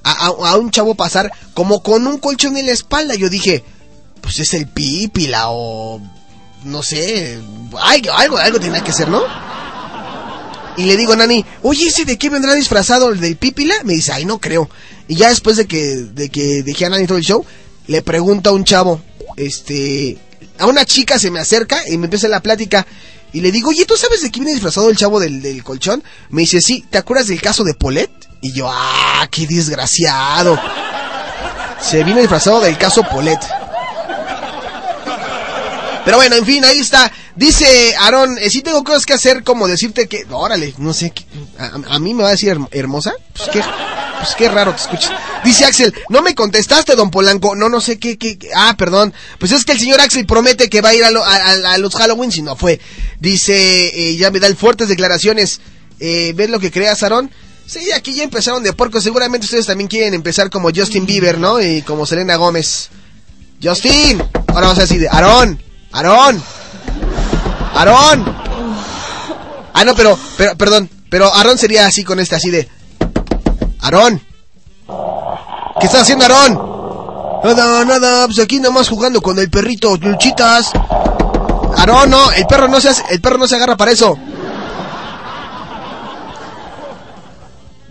a, 0.04 0.28
a- 0.28 0.58
un 0.58 0.72
chavo 0.72 0.96
pasar 0.96 1.32
como 1.54 1.84
con 1.84 2.08
un 2.08 2.18
colchón 2.18 2.58
en 2.58 2.66
la 2.68 2.72
espalda. 2.72 3.16
Yo 3.16 3.30
dije, 3.30 3.64
pues 4.22 4.40
es 4.40 4.54
el 4.54 4.68
pípila 4.68 5.46
o 5.50 6.02
no 6.64 6.84
sé, 6.84 7.40
algo, 7.82 8.38
algo 8.38 8.60
tenía 8.60 8.84
que 8.84 8.94
ser, 8.94 9.10
¿no? 9.10 9.22
Y 10.78 10.84
le 10.86 10.96
digo 10.96 11.14
a 11.14 11.16
Nani, 11.18 11.44
oye, 11.64 11.88
¿ese 11.88 12.06
de 12.06 12.18
qué 12.18 12.30
vendrá 12.30 12.54
disfrazado? 12.56 13.10
¿El 13.10 13.20
del 13.20 13.36
pípila? 13.36 13.76
Me 13.84 13.94
dice, 13.94 14.14
ay, 14.14 14.26
no 14.26 14.40
creo. 14.40 14.70
Y 15.08 15.16
ya 15.16 15.30
después 15.30 15.58
de 15.58 15.68
que, 15.68 15.78
de 15.98 16.30
que 16.30 16.64
dejé 16.64 16.86
a 16.86 16.90
Nani 16.90 17.08
todo 17.08 17.18
el 17.18 17.24
show, 17.26 17.46
le 17.88 18.02
pregunto 18.02 18.50
a 18.50 18.54
un 18.54 18.64
chavo, 18.64 19.02
este, 19.36 20.18
a 20.60 20.68
una 20.68 20.86
chica 20.86 21.20
se 21.20 21.30
me 21.30 21.40
acerca 21.40 21.82
y 21.88 21.98
me 21.98 22.06
empieza 22.06 22.28
la 22.30 22.40
plática. 22.42 22.88
Y 23.34 23.42
le 23.42 23.52
digo, 23.52 23.70
oye, 23.70 23.86
¿tú 23.86 23.98
sabes 23.98 24.22
de 24.22 24.32
qué 24.32 24.40
viene 24.40 24.54
disfrazado 24.54 24.90
el 24.90 24.98
chavo 24.98 25.20
del, 25.20 25.42
del 25.42 25.64
colchón? 25.64 26.04
Me 26.30 26.42
dice, 26.42 26.62
sí, 26.62 26.86
¿te 26.90 26.98
acuerdas 26.98 27.28
del 27.28 27.42
caso 27.42 27.64
de 27.64 27.74
Polet? 27.74 28.12
Y 28.42 28.54
yo, 28.54 28.68
ah, 28.72 29.28
qué 29.30 29.46
desgraciado. 29.48 30.60
Se 31.80 32.04
viene 32.04 32.22
disfrazado 32.22 32.60
del 32.62 32.78
caso 32.78 33.04
Polet. 33.04 33.40
Pero 36.04 36.18
bueno, 36.18 36.36
en 36.36 36.46
fin, 36.46 36.66
ahí 36.66 36.80
está. 36.80 37.12
Dice 37.36 37.96
Aarón, 37.96 38.38
eh, 38.40 38.50
sí 38.50 38.62
tengo 38.62 38.84
cosas 38.84 39.06
que 39.06 39.14
hacer 39.14 39.44
como 39.44 39.68
decirte 39.68 40.08
que... 40.08 40.26
Órale, 40.32 40.74
no 40.80 40.94
sé, 40.94 41.12
¿qué- 41.12 41.26
a, 41.60 41.96
a 41.96 42.00
mí 42.00 42.14
me 42.16 42.24
va 42.24 42.30
a 42.30 42.32
decir 42.32 42.52
herm- 42.56 42.68
hermosa. 42.72 43.14
Pues 43.34 43.50
qué, 43.50 43.62
pues 44.20 44.36
qué 44.36 44.50
raro 44.50 44.74
te 44.74 44.82
escuchas. 44.82 45.12
Dice 45.44 45.64
Axel, 45.66 45.94
no 46.10 46.24
me 46.24 46.34
contestaste, 46.34 46.96
don 46.96 47.12
Polanco. 47.12 47.56
No, 47.56 47.70
no 47.70 47.80
sé 47.82 48.00
qué, 48.00 48.18
qué... 48.18 48.38
Ah, 48.56 48.76
perdón. 48.78 49.14
Pues 49.38 49.52
es 49.52 49.64
que 49.64 49.74
el 49.74 49.80
señor 49.80 50.02
Axel 50.02 50.26
promete 50.26 50.70
que 50.70 50.82
va 50.82 50.90
a 50.90 50.94
ir 50.96 51.04
a 51.06 51.78
los 51.78 51.94
Halloween 51.96 52.32
si 52.32 52.42
no 52.42 52.56
fue. 52.56 52.80
Dice, 53.20 53.88
eh, 53.90 54.18
ya 54.18 54.32
me 54.32 54.40
dan 54.40 54.58
fuertes 54.58 54.88
declaraciones. 54.90 55.62
Eh, 56.00 56.34
¿Ves 56.36 56.50
lo 56.50 56.60
que 56.60 56.72
creas, 56.72 57.04
Aarón? 57.04 57.30
Sí, 57.66 57.92
aquí 57.92 58.14
ya 58.14 58.24
empezaron 58.24 58.64
de 58.64 58.74
porco. 58.74 59.00
Seguramente 59.00 59.46
ustedes 59.46 59.66
también 59.66 59.88
quieren 59.88 60.14
empezar 60.14 60.50
como 60.50 60.70
Justin 60.76 61.06
Bieber, 61.06 61.38
¿no? 61.38 61.62
Y 61.62 61.82
como 61.84 62.06
Selena 62.06 62.36
Gómez. 62.36 62.90
Justin. 63.64 64.22
Ahora 64.48 64.62
vamos 64.68 64.78
a 64.80 64.82
decir 64.82 65.00
de 65.00 65.08
Aarón. 65.10 65.62
Aarón. 65.94 66.44
Aarón. 67.76 68.36
Ah, 69.74 69.84
no, 69.86 69.96
pero, 69.96 70.18
pero, 70.38 70.56
perdón. 70.58 70.90
Pero 71.10 71.34
Aarón 71.34 71.58
sería 71.58 71.86
así 71.86 72.04
con 72.04 72.20
este, 72.20 72.36
así 72.36 72.50
de. 72.50 72.68
Aarón. 73.80 74.22
¿Qué 75.80 75.86
estás 75.86 76.02
haciendo, 76.04 76.26
Aarón? 76.26 76.72
Nada, 77.44 77.86
nada, 77.86 78.26
pues 78.28 78.40
aquí 78.40 78.60
nomás 78.60 78.88
jugando 78.90 79.22
con 79.22 79.40
el 79.40 79.50
perrito, 79.50 79.96
luchitas. 79.98 80.72
Aarón, 81.78 82.10
no, 82.10 82.32
el 82.34 82.46
perro 82.46 82.68
no 82.68 82.80
se 82.82 82.90
hace- 82.90 83.04
el 83.10 83.22
perro 83.22 83.38
no 83.38 83.48
se 83.48 83.56
agarra 83.56 83.78
para 83.78 83.92
eso. 83.92 84.18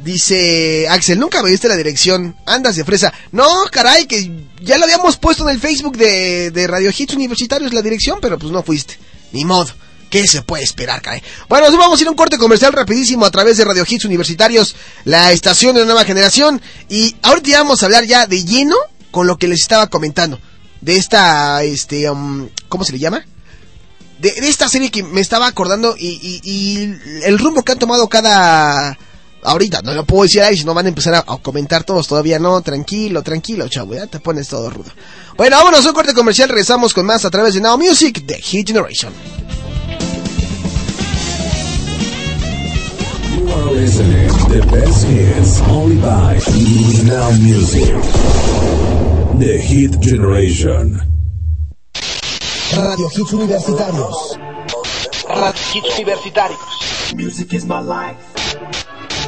Dice 0.03 0.87
Axel, 0.89 1.19
nunca 1.19 1.43
me 1.43 1.51
diste 1.51 1.69
la 1.69 1.77
dirección. 1.77 2.35
Andas 2.47 2.77
de 2.77 2.85
fresa. 2.85 3.13
No, 3.33 3.49
caray, 3.71 4.07
que 4.07 4.31
ya 4.63 4.79
lo 4.79 4.85
habíamos 4.85 5.17
puesto 5.19 5.43
en 5.45 5.55
el 5.55 5.61
Facebook 5.61 5.97
de, 5.97 6.51
de 6.51 6.67
Radio 6.67 6.91
Hits 6.97 7.15
Universitarios 7.15 7.73
la 7.75 7.83
dirección, 7.83 8.19
pero 8.21 8.39
pues 8.39 8.51
no 8.53 8.63
fuiste. 8.63 8.99
Ni 9.33 9.45
modo. 9.45 9.71
¿Qué 10.09 10.27
se 10.27 10.43
puede 10.43 10.65
esperar, 10.65 11.01
caray? 11.03 11.23
Bueno, 11.49 11.69
nos 11.71 11.79
vamos 11.79 11.99
a 11.99 12.03
ir 12.03 12.09
a 12.09 12.11
un 12.11 12.17
corte 12.17 12.37
comercial 12.37 12.73
rapidísimo 12.73 13.25
a 13.25 13.31
través 13.31 13.57
de 13.59 13.65
Radio 13.65 13.85
Hits 13.89 14.05
Universitarios, 14.07 14.75
la 15.05 15.31
estación 15.31 15.75
de 15.75 15.83
la 15.83 15.87
nueva 15.87 16.05
generación. 16.05 16.61
Y 16.89 17.15
ahorita 17.23 17.59
vamos 17.59 17.83
a 17.83 17.87
hablar 17.87 18.05
ya 18.07 18.27
de 18.27 18.45
lleno 18.45 18.75
con 19.13 19.27
lo 19.29 19.37
que 19.39 19.47
les 19.47 19.61
estaba 19.61 19.87
comentando. 19.89 20.41
De 20.81 20.97
esta, 20.97 21.63
este, 21.63 22.11
um, 22.11 22.49
¿cómo 22.69 22.85
se 22.85 22.93
le 22.93 22.99
llama? 22.99 23.25
de, 24.19 24.33
de 24.33 24.49
esta 24.49 24.69
serie 24.69 24.91
que 24.91 25.03
me 25.03 25.21
estaba 25.23 25.47
acordando 25.47 25.95
y, 25.99 26.09
y- 26.09 26.41
y 26.45 26.95
el 27.25 27.39
rumbo 27.39 27.63
que 27.63 27.73
han 27.73 27.79
tomado 27.79 28.09
cada... 28.09 28.99
Ahorita, 29.43 29.81
no 29.83 29.95
lo 29.95 30.05
puedo 30.05 30.25
decir 30.25 30.43
ahí, 30.43 30.57
si 30.57 30.65
no 30.65 30.75
van 30.75 30.87
a 30.87 30.91
empezar 30.91 31.15
a, 31.15 31.25
a 31.27 31.39
comentar 31.39 31.85
todos, 31.85 32.07
todavía 32.07 32.39
no, 32.39 32.61
tranquilo, 32.61 33.23
tranquilo, 33.23 33.69
chavo, 33.69 33.95
ya 33.95 34.07
te 34.07 34.21
pones 34.21 34.49
todo 34.49 34.69
rudo. 34.69 34.91
Bueno, 35.37 35.57
vámonos 35.57 35.85
a 35.87 35.89
un 35.89 35.95
corte 35.95 36.13
comercial, 36.13 36.49
regresamos 36.49 36.93
con 36.93 37.07
más 37.07 37.25
a 37.25 37.31
través 37.31 37.55
de 37.55 37.61
Now 37.61 37.79
Music 37.79 38.23
de 38.27 38.35
Hit 38.35 38.67
Generation. 38.69 39.13
You 43.35 43.49
are 43.49 43.73
listening 43.73 44.29
to 44.29 44.45
the 44.49 44.67
best 44.71 45.07
hits 45.07 45.61
only 45.69 45.97
by 45.97 46.39
Now 47.05 47.31
Music. 47.39 47.95
The 49.39 49.59
Hit 49.59 49.99
Generation. 50.01 51.01
Radio 52.77 53.09
Hits 53.09 53.33
Universitarios. 53.33 54.39
Radio 55.27 55.53
Hits 55.73 55.99
Universitarios. 55.99 57.15
Music 57.15 57.55
is 57.55 57.65
my 57.65 57.81
life. 57.81 58.19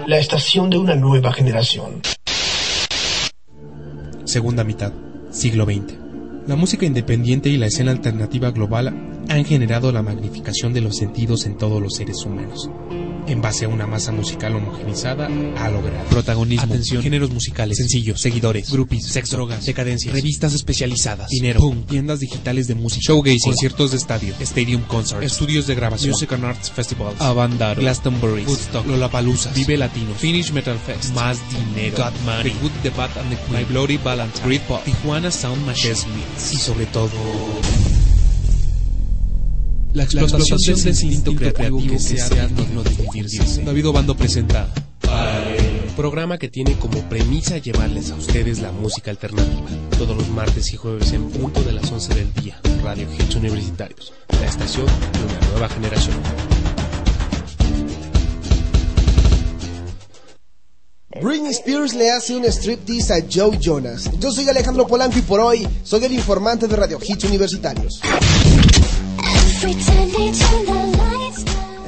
La 0.06 0.18
estación 0.18 0.68
de 0.68 0.78
una 0.78 0.96
nueva 0.96 1.32
generación. 1.32 2.02
Segunda 4.24 4.64
mitad, 4.64 4.92
siglo 5.30 5.64
XX. 5.64 5.94
La 6.48 6.56
música 6.56 6.84
independiente 6.84 7.48
y 7.48 7.56
la 7.56 7.66
escena 7.66 7.92
alternativa 7.92 8.50
global 8.50 8.88
han 9.28 9.44
generado 9.44 9.92
la 9.92 10.02
magnificación 10.02 10.72
de 10.72 10.80
los 10.80 10.96
sentidos 10.96 11.46
en 11.46 11.56
todos 11.56 11.80
los 11.80 11.94
seres 11.94 12.24
humanos. 12.24 12.68
En 13.26 13.40
base 13.40 13.66
a 13.66 13.68
una 13.68 13.86
masa 13.86 14.10
musical 14.12 14.56
homogenizada, 14.56 15.26
ha 15.26 15.70
logrado 15.70 16.04
protagonismo, 16.10 16.64
atención, 16.64 17.02
géneros 17.02 17.30
musicales, 17.30 17.78
sencillos, 17.78 18.20
seguidores, 18.20 18.70
groupies, 18.70 19.06
sexo, 19.06 19.36
drogas, 19.36 19.64
decadencias, 19.64 20.12
revistas 20.12 20.54
especializadas, 20.54 21.28
dinero, 21.28 21.60
pum, 21.60 21.82
tiendas 21.84 22.20
digitales 22.20 22.66
de 22.66 22.74
música, 22.74 23.00
showgazing, 23.06 23.40
conciertos 23.52 23.92
de 23.92 23.96
estadio, 23.98 24.34
stadium 24.40 24.82
concerts, 24.82 25.24
estudios 25.24 25.66
de 25.66 25.74
grabación, 25.74 26.10
music 26.10 26.32
and 26.32 26.44
arts 26.44 26.70
festivals, 26.70 27.20
Avandaro, 27.20 27.80
Glastonbury, 27.80 28.44
Woodstock, 28.44 28.86
Lollapalooza, 28.86 29.52
Vive 29.52 29.76
Latino, 29.76 30.14
Finish 30.14 30.52
Metal 30.52 30.78
Fest, 30.78 31.14
Más 31.14 31.38
Dinero, 31.50 31.96
Got 31.96 32.14
Money, 32.24 32.50
The 32.50 32.58
Good, 32.60 32.72
The 32.82 32.90
Bad 32.90 33.10
and 33.18 33.30
The 33.30 33.36
Queen, 33.46 33.60
My 33.60 33.64
Bloody 33.64 33.98
Valentine, 33.98 34.44
Britpop, 34.44 34.84
Tijuana 34.84 35.30
Sound 35.30 35.64
Machine, 35.64 35.94
y 36.52 36.56
sobre 36.56 36.86
todo... 36.86 37.10
La 39.92 40.04
explotación, 40.04 40.58
del 40.58 40.88
instinto 40.88 41.34
creativo 41.34 41.82
que 41.82 41.98
sea 41.98 42.46
digno 42.48 42.82
de 42.82 42.90
vivirse. 42.90 43.62
David 43.62 43.88
Obando 43.88 44.16
presenta 44.16 44.68
programa 45.92 46.38
que 46.38 46.48
tiene 46.48 46.78
como 46.78 46.98
premisa 47.08 47.58
llevarles 47.58 48.10
a 48.10 48.14
ustedes 48.14 48.60
la 48.60 48.72
música 48.72 49.10
alternativa. 49.10 49.66
Todos 49.98 50.16
los 50.16 50.28
martes 50.30 50.72
y 50.72 50.76
jueves 50.76 51.12
en 51.12 51.28
punto 51.30 51.62
de 51.62 51.72
las 51.72 51.90
11 51.90 52.14
del 52.14 52.32
día. 52.34 52.58
Radio 52.82 53.06
Hits 53.12 53.34
Universitarios. 53.36 54.12
La 54.40 54.46
estación 54.46 54.86
de 54.86 55.24
una 55.24 55.50
nueva 55.50 55.68
generación. 55.68 56.16
Britney 61.20 61.50
Spears 61.50 61.94
le 61.94 62.10
hace 62.10 62.34
un 62.34 62.44
striptease 62.46 63.12
a 63.12 63.24
Joe 63.30 63.58
Jonas. 63.60 64.10
Yo 64.18 64.32
soy 64.32 64.48
Alejandro 64.48 64.86
Polanco 64.86 65.18
y 65.18 65.22
por 65.22 65.40
hoy 65.40 65.68
soy 65.84 66.04
el 66.04 66.12
informante 66.12 66.66
de 66.66 66.74
Radio 66.74 66.98
Hits 67.00 67.24
Universitarios. 67.24 68.00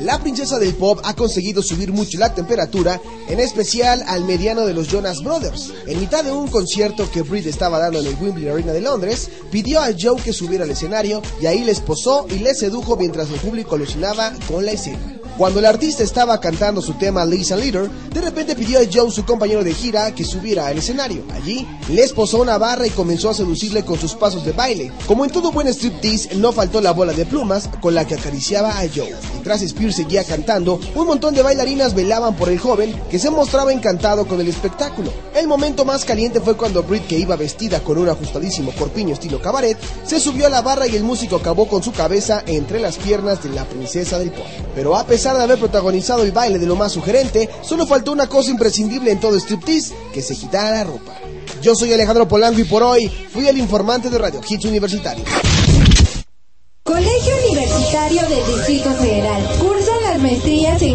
La 0.01 0.20
princesa 0.20 0.59
del 0.61 0.75
pop 0.75 1.01
ha 1.03 1.14
conseguido 1.16 1.61
subir 1.61 1.93
mucho 1.93 2.18
la 2.18 2.33
temperatura, 2.33 3.01
en 3.29 3.41
especial 3.41 4.05
al 4.07 4.25
mediano 4.25 4.64
de 4.64 4.75
los 4.75 4.87
Jonas 4.87 5.25
Brothers. 5.25 5.72
En 5.87 5.99
mitad 5.99 6.22
de 6.22 6.31
un 6.31 6.47
concierto 6.49 7.11
que 7.11 7.22
Brit 7.22 7.47
estaba 7.47 7.81
dando 7.81 7.99
en 8.01 8.07
el 8.07 8.16
Wembley 8.20 8.49
Arena 8.49 8.72
de 8.72 8.81
Londres, 8.81 9.29
pidió 9.51 9.81
a 9.81 9.89
Joe 9.99 10.22
que 10.22 10.33
subiera 10.33 10.64
al 10.64 10.70
escenario 10.70 11.20
y 11.41 11.47
ahí 11.47 11.64
les 11.64 11.81
posó 11.81 12.27
y 12.31 12.39
les 12.39 12.59
sedujo 12.59 12.97
mientras 12.97 13.31
el 13.31 13.41
público 13.41 13.75
alucinaba 13.75 14.33
con 14.47 14.64
la 14.64 14.72
escena. 14.72 15.24
Cuando 15.37 15.59
el 15.59 15.66
artista 15.66 16.05
estaba 16.05 16.39
cantando 16.39 16.80
su 16.80 16.95
tema 16.95 17.24
Lisa 17.24 17.57
Leader, 17.57 17.91
de 17.91 18.20
repente 18.20 18.55
pidió 18.55 18.78
a 18.78 18.82
Joe, 18.91 19.11
su 19.11 19.24
compañero 19.24 19.64
de 19.64 19.74
gira, 19.74 20.14
que 20.14 20.22
subiera 20.24 20.68
al 20.68 20.78
escenario. 20.78 21.24
Allí, 21.32 21.66
les 21.89 22.12
posó 22.12 22.41
una 22.41 22.57
barra 22.57 22.87
y 22.87 22.91
comenzó 22.91 23.30
a 23.30 23.35
seducirle 23.35 23.85
con 23.85 23.99
sus 23.99 24.14
pasos 24.14 24.45
de 24.45 24.53
baile. 24.53 24.93
Como 25.09 25.24
en 25.24 25.32
todo 25.32 25.51
buen 25.51 25.66
striptease, 25.66 26.37
no 26.37 26.53
faltó 26.53 26.80
la 26.80 26.93
bola 26.93 27.12
de 27.12 27.26
plumas 27.26 27.68
con 27.80 27.97
la 27.97 28.07
que 28.07 28.14
acariciaba 28.14 28.78
a 28.78 28.82
Joe. 28.82 29.12
Mientras 29.32 29.61
Spears 29.62 29.97
seguía 29.97 30.22
cantando, 30.22 30.78
un 30.95 31.07
montón 31.09 31.35
de 31.35 31.43
bailarinas 31.43 31.95
velaban 31.95 32.37
por 32.37 32.49
el 32.49 32.61
joven 32.61 32.95
que 33.11 33.18
se 33.18 33.28
mostraba 33.28 33.72
encantado 33.72 34.28
con 34.28 34.41
el 34.41 34.47
espectáculo. 34.47 35.12
El 35.35 35.49
momento 35.49 35.85
más 35.85 36.05
caliente 36.05 36.41
fue 36.41 36.57
cuando 36.57 36.85
Brit, 36.85 37.09
que 37.09 37.18
iba 37.18 37.35
vestida 37.35 37.80
con 37.80 37.99
un 37.99 38.09
ajustadísimo 38.09 38.70
corpiño 38.70 39.14
estilo 39.14 39.43
cabaret, 39.43 39.76
se 40.07 40.20
subió 40.20 40.47
a 40.47 40.51
la 40.51 40.62
barra 40.62 40.87
y 40.87 40.95
el 40.95 41.03
músico 41.03 41.37
acabó 41.37 41.66
con 41.66 41.82
su 41.82 41.91
cabeza 41.91 42.45
entre 42.47 42.78
las 42.78 42.99
piernas 42.99 43.43
de 43.43 43.49
la 43.49 43.64
princesa 43.64 44.16
del 44.20 44.30
pop. 44.30 44.47
Pero 44.76 44.97
a 44.97 45.05
pesar 45.05 45.24
de 45.33 45.43
haber 45.43 45.59
protagonizado 45.59 46.22
el 46.22 46.33
baile 46.33 46.59
de 46.59 46.66
lo 46.66 46.77
más 46.77 46.93
sugerente, 46.93 47.49
solo 47.62 47.87
faltó 47.87 48.12
una 48.12 48.27
cosa 48.27 48.51
imprescindible 48.51 49.11
en 49.11 49.20
todo 49.20 49.39
striptease, 49.39 49.95
que 50.12 50.20
se 50.20 50.37
quitara 50.37 50.70
la 50.70 50.85
ropa. 50.85 51.14
Yo 51.62 51.75
soy 51.75 51.93
Alejandro 51.95 52.29
Polanco 52.29 52.61
y 52.61 52.64
por 52.64 52.83
hoy 52.83 53.11
fui 53.33 53.49
el 53.49 53.57
informante 53.57 54.11
de 54.11 54.18
Radio 54.18 54.41
Hits 54.47 54.66
Universitario. 54.66 55.25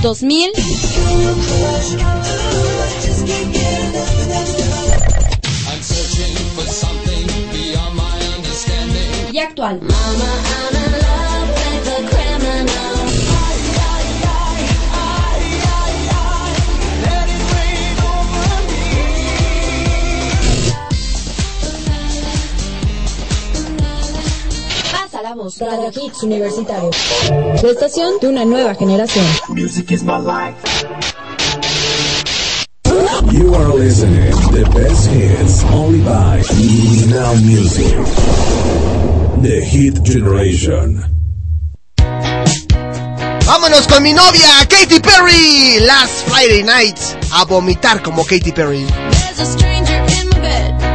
¿Dos 0.02 0.24
mil? 0.24 0.50
Y 9.32 9.40
actual. 9.40 9.82
Radio 25.60 25.90
Hits 25.90 26.24
Universitario. 26.24 26.90
La 27.30 27.70
estación 27.70 28.14
de 28.22 28.30
una 28.30 28.46
nueva 28.46 28.76
generación. 28.76 29.26
Music 29.50 29.92
is 29.92 30.04
my 30.04 30.18
life. 30.18 30.56
You 33.32 33.54
are 33.56 33.74
listening 33.74 34.32
the 34.52 34.64
best 34.74 35.10
hits 35.10 35.64
only 35.74 36.00
by 36.00 36.42
Now 37.10 37.34
Music. 37.36 37.94
The 39.42 39.62
Hit 39.62 40.02
Generation. 40.04 41.04
Vámonos 43.46 43.88
con 43.88 44.04
mi 44.04 44.14
novia, 44.14 44.66
Katy 44.70 45.02
Perry. 45.02 45.80
Last 45.82 46.26
Friday 46.30 46.64
nights. 46.64 47.18
A 47.34 47.44
vomitar 47.44 48.02
como 48.02 48.24
Katy 48.24 48.54
Perry. 48.54 48.86
There's 48.86 49.40
a 49.42 49.46
stranger 49.46 49.98
in 50.22 50.30
my 50.30 50.40
bed. 50.40 50.89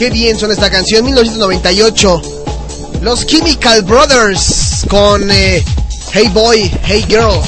Qué 0.00 0.08
bien 0.08 0.38
suena 0.38 0.54
esta 0.54 0.70
canción. 0.70 1.04
1998. 1.04 2.22
Los 3.02 3.26
Chemical 3.26 3.82
Brothers 3.82 4.86
con 4.88 5.30
eh, 5.30 5.62
Hey 6.14 6.30
Boy, 6.32 6.70
Hey 6.84 7.04
Girl. 7.06 7.38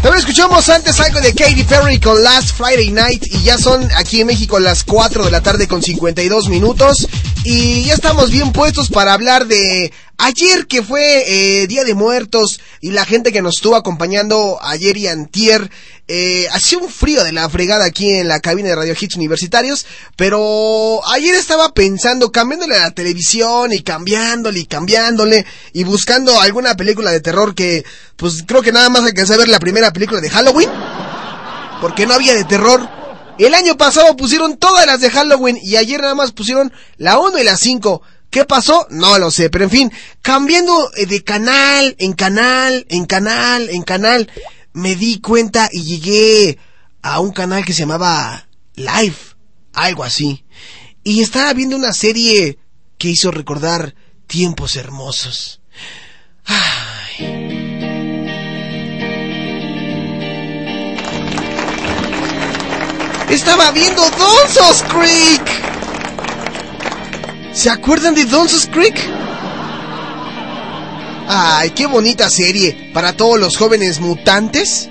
También 0.00 0.20
escuchamos 0.20 0.66
antes 0.70 0.98
algo 1.00 1.20
de 1.20 1.34
Katy 1.34 1.64
Perry 1.64 2.00
con 2.00 2.22
Last 2.22 2.56
Friday 2.56 2.90
Night 2.90 3.26
y 3.26 3.42
ya 3.42 3.58
son 3.58 3.90
aquí 3.94 4.22
en 4.22 4.28
México 4.28 4.58
las 4.58 4.84
4 4.84 5.26
de 5.26 5.30
la 5.30 5.42
tarde 5.42 5.68
con 5.68 5.82
52 5.82 6.48
minutos. 6.48 7.06
y 7.44 7.84
ya 7.84 7.92
estamos 7.92 8.30
bien 8.30 8.50
puestos 8.50 8.88
para 8.88 9.12
hablar 9.12 9.46
de 9.48 9.92
ayer 10.18 10.66
que 10.66 10.82
fue 10.82 11.24
eh, 11.26 11.66
Día 11.66 11.84
de 11.84 11.94
Muertos 11.94 12.60
y 12.80 12.90
la 12.90 13.04
gente 13.04 13.32
que 13.32 13.40
nos 13.40 13.56
estuvo 13.56 13.76
acompañando 13.76 14.58
ayer 14.62 14.96
y 14.96 15.06
antier. 15.06 15.70
Eh, 16.10 16.48
hacía 16.52 16.78
un 16.78 16.88
frío 16.88 17.22
de 17.22 17.32
la 17.32 17.48
fregada 17.50 17.84
aquí 17.84 18.10
en 18.10 18.28
la 18.28 18.40
cabina 18.40 18.70
de 18.70 18.76
Radio 18.76 18.94
Hits 18.98 19.16
Universitarios, 19.16 19.86
pero 20.18 21.00
ayer 21.12 21.36
estaba 21.36 21.72
pensando, 21.72 22.32
cambiándole 22.32 22.76
la 22.76 22.90
televisión 22.90 23.72
y 23.72 23.84
cambiándole 23.84 24.58
y 24.58 24.66
cambiándole 24.66 25.46
y 25.72 25.84
buscando 25.84 26.40
alguna 26.40 26.74
película 26.74 27.12
de 27.12 27.20
terror 27.20 27.54
que, 27.54 27.84
pues 28.16 28.42
creo 28.44 28.60
que 28.60 28.72
nada 28.72 28.88
más 28.88 29.04
alcancé 29.04 29.34
a 29.34 29.36
ver 29.36 29.46
la 29.46 29.60
primera 29.60 29.92
película 29.92 30.20
de 30.20 30.28
Halloween, 30.28 30.70
porque 31.80 32.04
no 32.04 32.14
había 32.14 32.34
de 32.34 32.42
terror. 32.42 32.80
El 33.38 33.54
año 33.54 33.76
pasado 33.76 34.16
pusieron 34.16 34.56
todas 34.56 34.84
las 34.86 35.00
de 35.00 35.08
Halloween 35.08 35.56
y 35.62 35.76
ayer 35.76 36.00
nada 36.00 36.16
más 36.16 36.32
pusieron 36.32 36.72
la 36.96 37.20
1 37.20 37.38
y 37.38 37.44
la 37.44 37.56
5. 37.56 38.02
¿Qué 38.28 38.44
pasó? 38.44 38.88
No 38.90 39.20
lo 39.20 39.30
sé, 39.30 39.50
pero 39.50 39.66
en 39.66 39.70
fin, 39.70 39.92
cambiando 40.20 40.90
eh, 40.96 41.06
de 41.06 41.22
canal, 41.22 41.94
en 42.00 42.14
canal, 42.14 42.84
en 42.88 43.04
canal, 43.06 43.68
en 43.70 43.84
canal, 43.84 44.28
me 44.72 44.96
di 44.96 45.20
cuenta 45.20 45.68
y 45.70 45.84
llegué 45.84 46.58
a 47.02 47.20
un 47.20 47.30
canal 47.30 47.64
que 47.64 47.72
se 47.72 47.82
llamaba 47.82 48.48
Live, 48.74 49.14
algo 49.84 50.04
así. 50.04 50.44
Y 51.04 51.22
estaba 51.22 51.52
viendo 51.54 51.76
una 51.76 51.92
serie 51.92 52.58
que 52.98 53.08
hizo 53.08 53.30
recordar 53.30 53.94
tiempos 54.26 54.76
hermosos. 54.76 55.60
Estaba 63.30 63.70
viendo 63.72 64.02
Dawson's 64.02 64.82
Creek. 64.84 65.42
¿Se 67.52 67.70
acuerdan 67.70 68.14
de 68.14 68.24
Dawson's 68.24 68.68
Creek? 68.72 68.96
Ay, 71.28 71.70
qué 71.70 71.86
bonita 71.86 72.30
serie 72.30 72.90
para 72.94 73.12
todos 73.12 73.38
los 73.38 73.56
jóvenes 73.56 74.00
mutantes. 74.00 74.88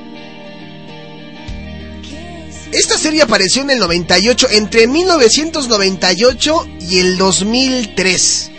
Esta 2.78 2.96
serie 2.96 3.24
apareció 3.24 3.64
en 3.64 3.72
el 3.72 3.80
98, 3.80 4.50
entre 4.52 4.86
1998 4.86 6.68
y 6.80 7.00
el 7.00 7.18
2003, 7.18 8.52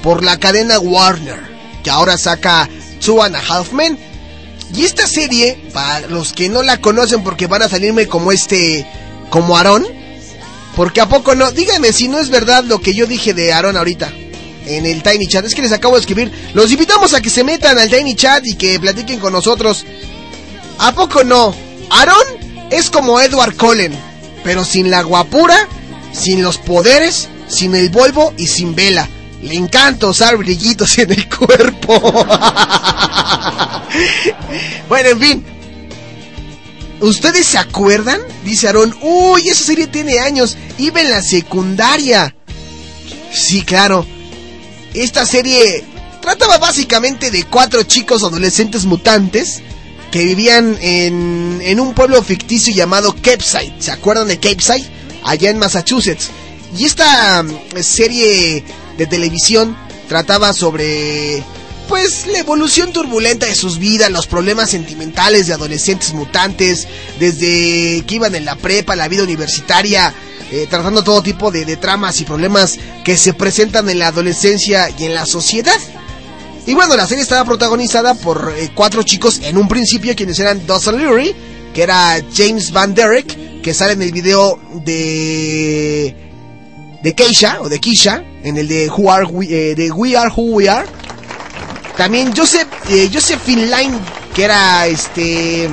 por 0.00 0.22
la 0.22 0.38
cadena 0.38 0.78
Warner, 0.78 1.40
que 1.82 1.90
ahora 1.90 2.16
saca 2.16 2.70
Two 3.04 3.20
and 3.20 3.34
a 3.34 3.40
Half 3.40 3.72
Men. 3.72 3.98
Y 4.72 4.84
esta 4.84 5.08
serie, 5.08 5.60
para 5.72 6.06
los 6.06 6.32
que 6.32 6.48
no 6.48 6.62
la 6.62 6.80
conocen 6.80 7.24
porque 7.24 7.48
van 7.48 7.62
a 7.62 7.68
salirme 7.68 8.06
como 8.06 8.30
este, 8.30 8.86
como 9.28 9.56
Aarón, 9.56 9.88
porque 10.76 11.00
a 11.00 11.08
poco 11.08 11.34
no, 11.34 11.50
díganme 11.50 11.92
si 11.92 12.06
no 12.06 12.20
es 12.20 12.30
verdad 12.30 12.62
lo 12.62 12.80
que 12.80 12.94
yo 12.94 13.08
dije 13.08 13.34
de 13.34 13.52
Aarón 13.52 13.76
ahorita 13.76 14.12
en 14.66 14.86
el 14.86 15.02
Tiny 15.02 15.26
Chat, 15.26 15.44
es 15.46 15.56
que 15.56 15.62
les 15.62 15.72
acabo 15.72 15.96
de 15.96 16.02
escribir, 16.02 16.30
los 16.54 16.70
invitamos 16.70 17.12
a 17.12 17.20
que 17.20 17.28
se 17.28 17.42
metan 17.42 17.76
al 17.76 17.90
Tiny 17.90 18.14
Chat 18.14 18.46
y 18.46 18.54
que 18.54 18.78
platiquen 18.78 19.18
con 19.18 19.32
nosotros. 19.32 19.84
¿A 20.78 20.94
poco 20.94 21.24
no? 21.24 21.52
Aarón 21.90 22.41
es 22.72 22.90
como 22.90 23.20
Edward 23.20 23.56
Cullen, 23.56 23.92
pero 24.42 24.64
sin 24.64 24.90
la 24.90 25.02
guapura, 25.02 25.68
sin 26.12 26.42
los 26.42 26.58
poderes, 26.58 27.28
sin 27.46 27.74
el 27.74 27.90
Volvo 27.90 28.32
y 28.36 28.46
sin 28.46 28.74
vela. 28.74 29.08
Le 29.42 29.54
encanta 29.54 30.06
usar 30.06 30.36
brillitos 30.38 30.98
en 30.98 31.12
el 31.12 31.28
cuerpo. 31.28 32.00
bueno, 34.88 35.08
en 35.10 35.20
fin. 35.20 35.44
¿Ustedes 37.00 37.46
se 37.46 37.58
acuerdan? 37.58 38.20
Dice 38.44 38.68
Aarón. 38.68 38.96
Uy, 39.02 39.48
esa 39.48 39.64
serie 39.64 39.88
tiene 39.88 40.20
años. 40.20 40.56
Iba 40.78 41.00
en 41.00 41.10
la 41.10 41.20
secundaria. 41.22 42.34
Sí, 43.32 43.62
claro. 43.62 44.06
Esta 44.94 45.26
serie 45.26 45.84
trataba 46.20 46.58
básicamente 46.58 47.30
de 47.30 47.44
cuatro 47.44 47.82
chicos 47.82 48.22
adolescentes 48.22 48.84
mutantes 48.84 49.60
que 50.12 50.24
vivían 50.24 50.78
en, 50.80 51.60
en 51.62 51.80
un 51.80 51.94
pueblo 51.94 52.22
ficticio 52.22 52.72
llamado 52.72 53.16
Capeside. 53.20 53.74
¿Se 53.80 53.90
acuerdan 53.90 54.28
de 54.28 54.38
Capeside? 54.38 54.88
Allá 55.24 55.50
en 55.50 55.58
Massachusetts. 55.58 56.30
Y 56.76 56.84
esta 56.84 57.42
mm, 57.42 57.82
serie 57.82 58.62
de 58.98 59.06
televisión 59.06 59.76
trataba 60.08 60.52
sobre 60.52 61.42
pues 61.88 62.26
la 62.26 62.38
evolución 62.38 62.92
turbulenta 62.92 63.46
de 63.46 63.54
sus 63.54 63.78
vidas, 63.78 64.10
los 64.10 64.26
problemas 64.26 64.70
sentimentales 64.70 65.46
de 65.46 65.54
adolescentes 65.54 66.12
mutantes, 66.12 66.86
desde 67.18 68.02
que 68.06 68.14
iban 68.14 68.34
en 68.34 68.44
la 68.44 68.56
prepa, 68.56 68.94
la 68.94 69.08
vida 69.08 69.24
universitaria, 69.24 70.14
eh, 70.50 70.66
tratando 70.70 71.02
todo 71.02 71.22
tipo 71.22 71.50
de, 71.50 71.64
de, 71.64 71.76
tramas 71.76 72.20
y 72.20 72.24
problemas 72.24 72.78
que 73.04 73.16
se 73.16 73.34
presentan 73.34 73.88
en 73.88 73.98
la 73.98 74.08
adolescencia 74.08 74.90
y 74.98 75.04
en 75.04 75.14
la 75.14 75.26
sociedad. 75.26 75.78
Y 76.66 76.74
bueno, 76.74 76.96
la 76.96 77.06
serie 77.06 77.22
estaba 77.22 77.44
protagonizada 77.44 78.14
por 78.14 78.54
eh, 78.56 78.70
cuatro 78.74 79.02
chicos 79.02 79.40
en 79.42 79.56
un 79.56 79.68
principio, 79.68 80.14
quienes 80.14 80.38
eran 80.38 80.66
Dawson 80.66 80.96
Leary, 80.96 81.34
que 81.74 81.82
era 81.82 82.22
James 82.34 82.70
Van 82.70 82.94
Derek, 82.94 83.62
que 83.62 83.74
sale 83.74 83.94
en 83.94 84.02
el 84.02 84.12
video 84.12 84.58
de 84.84 86.16
de 87.02 87.14
Keisha 87.14 87.60
o 87.60 87.68
de 87.68 87.80
Kisha 87.80 88.22
en 88.44 88.56
el 88.56 88.68
de 88.68 88.88
Who 88.88 89.10
Are 89.10 89.24
We, 89.24 89.46
eh, 89.46 89.74
de 89.74 89.90
We 89.90 90.16
Are 90.16 90.30
Who 90.34 90.54
We 90.54 90.68
Are. 90.68 90.86
También 91.96 92.32
Joseph 92.34 92.68
eh, 92.88 93.10
Josephine 93.12 93.66
Line 93.66 93.98
que 94.34 94.44
era 94.44 94.86
este 94.86 95.68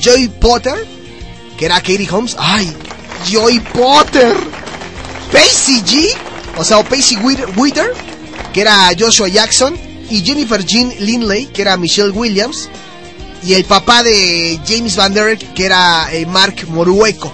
Joy 0.00 0.28
Potter 0.40 0.74
que 1.56 1.66
era 1.66 1.76
Katie 1.76 2.08
Holmes. 2.10 2.36
Ay, 2.38 2.72
Joy 3.30 3.60
Potter. 3.72 4.34
Pacey 5.32 5.82
G, 5.82 6.14
o 6.56 6.64
sea, 6.64 6.78
o 6.78 6.84
Pacey 6.84 7.16
Witter, 7.56 7.92
que 8.54 8.60
era 8.60 8.90
Joshua 8.96 9.28
Jackson 9.28 9.76
y 10.08 10.22
Jennifer 10.22 10.64
Jean 10.64 10.92
Linley, 11.00 11.46
que 11.46 11.62
era 11.62 11.76
Michelle 11.76 12.10
Williams 12.10 12.68
y 13.44 13.52
el 13.54 13.64
papá 13.64 14.02
de 14.02 14.58
James 14.66 14.96
Van 14.96 15.12
Der 15.12 15.28
Eyck, 15.28 15.52
que 15.54 15.66
era 15.66 16.08
eh, 16.12 16.24
Mark 16.24 16.66
Morueco. 16.68 17.32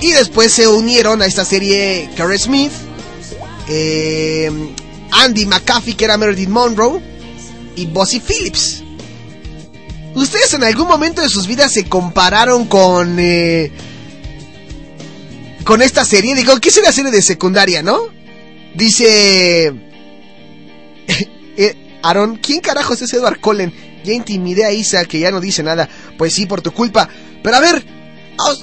Y 0.00 0.12
después 0.12 0.50
se 0.50 0.66
unieron 0.66 1.20
a 1.22 1.26
esta 1.26 1.44
serie 1.44 2.08
Carrie 2.16 2.38
Smith, 2.38 2.72
eh, 3.68 4.50
Andy 5.12 5.44
McAfee, 5.44 5.94
que 5.94 6.06
era 6.06 6.16
Meredith 6.16 6.48
Monroe, 6.48 7.00
y 7.76 7.86
Bossy 7.86 8.18
Phillips. 8.18 8.82
¿Ustedes 10.14 10.54
en 10.54 10.64
algún 10.64 10.88
momento 10.88 11.20
de 11.20 11.28
sus 11.28 11.46
vidas 11.46 11.72
se 11.72 11.86
compararon 11.86 12.64
con... 12.64 13.18
Eh, 13.20 13.70
con 15.64 15.82
esta 15.82 16.04
serie? 16.04 16.34
Digo, 16.34 16.58
¿qué 16.58 16.70
es 16.70 16.78
una 16.78 16.90
serie 16.92 17.10
de 17.10 17.22
secundaria, 17.22 17.82
no? 17.82 18.00
Dice... 18.74 19.89
eh, 21.56 21.98
Aaron, 22.02 22.36
¿quién 22.36 22.60
carajos 22.60 23.02
es 23.02 23.12
Edward 23.12 23.40
Cullen? 23.40 23.72
Ya 24.04 24.12
intimidé 24.12 24.64
a 24.64 24.72
Isa, 24.72 25.04
que 25.04 25.20
ya 25.20 25.30
no 25.30 25.40
dice 25.40 25.62
nada. 25.62 25.88
Pues 26.16 26.34
sí, 26.34 26.46
por 26.46 26.62
tu 26.62 26.72
culpa. 26.72 27.08
Pero 27.42 27.56
a 27.56 27.60
ver, 27.60 27.84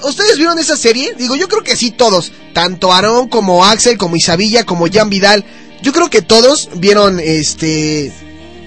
¿Ustedes 0.04 0.36
vieron 0.36 0.58
esa 0.58 0.76
serie? 0.76 1.14
Digo, 1.16 1.36
yo 1.36 1.48
creo 1.48 1.62
que 1.62 1.76
sí 1.76 1.90
todos. 1.90 2.32
Tanto 2.52 2.92
Aaron 2.92 3.28
como 3.28 3.64
Axel, 3.64 3.96
como 3.96 4.16
Isabilla, 4.16 4.64
como 4.64 4.86
Jan 4.90 5.10
Vidal. 5.10 5.44
Yo 5.82 5.92
creo 5.92 6.10
que 6.10 6.22
todos 6.22 6.68
vieron 6.74 7.20
este... 7.20 8.12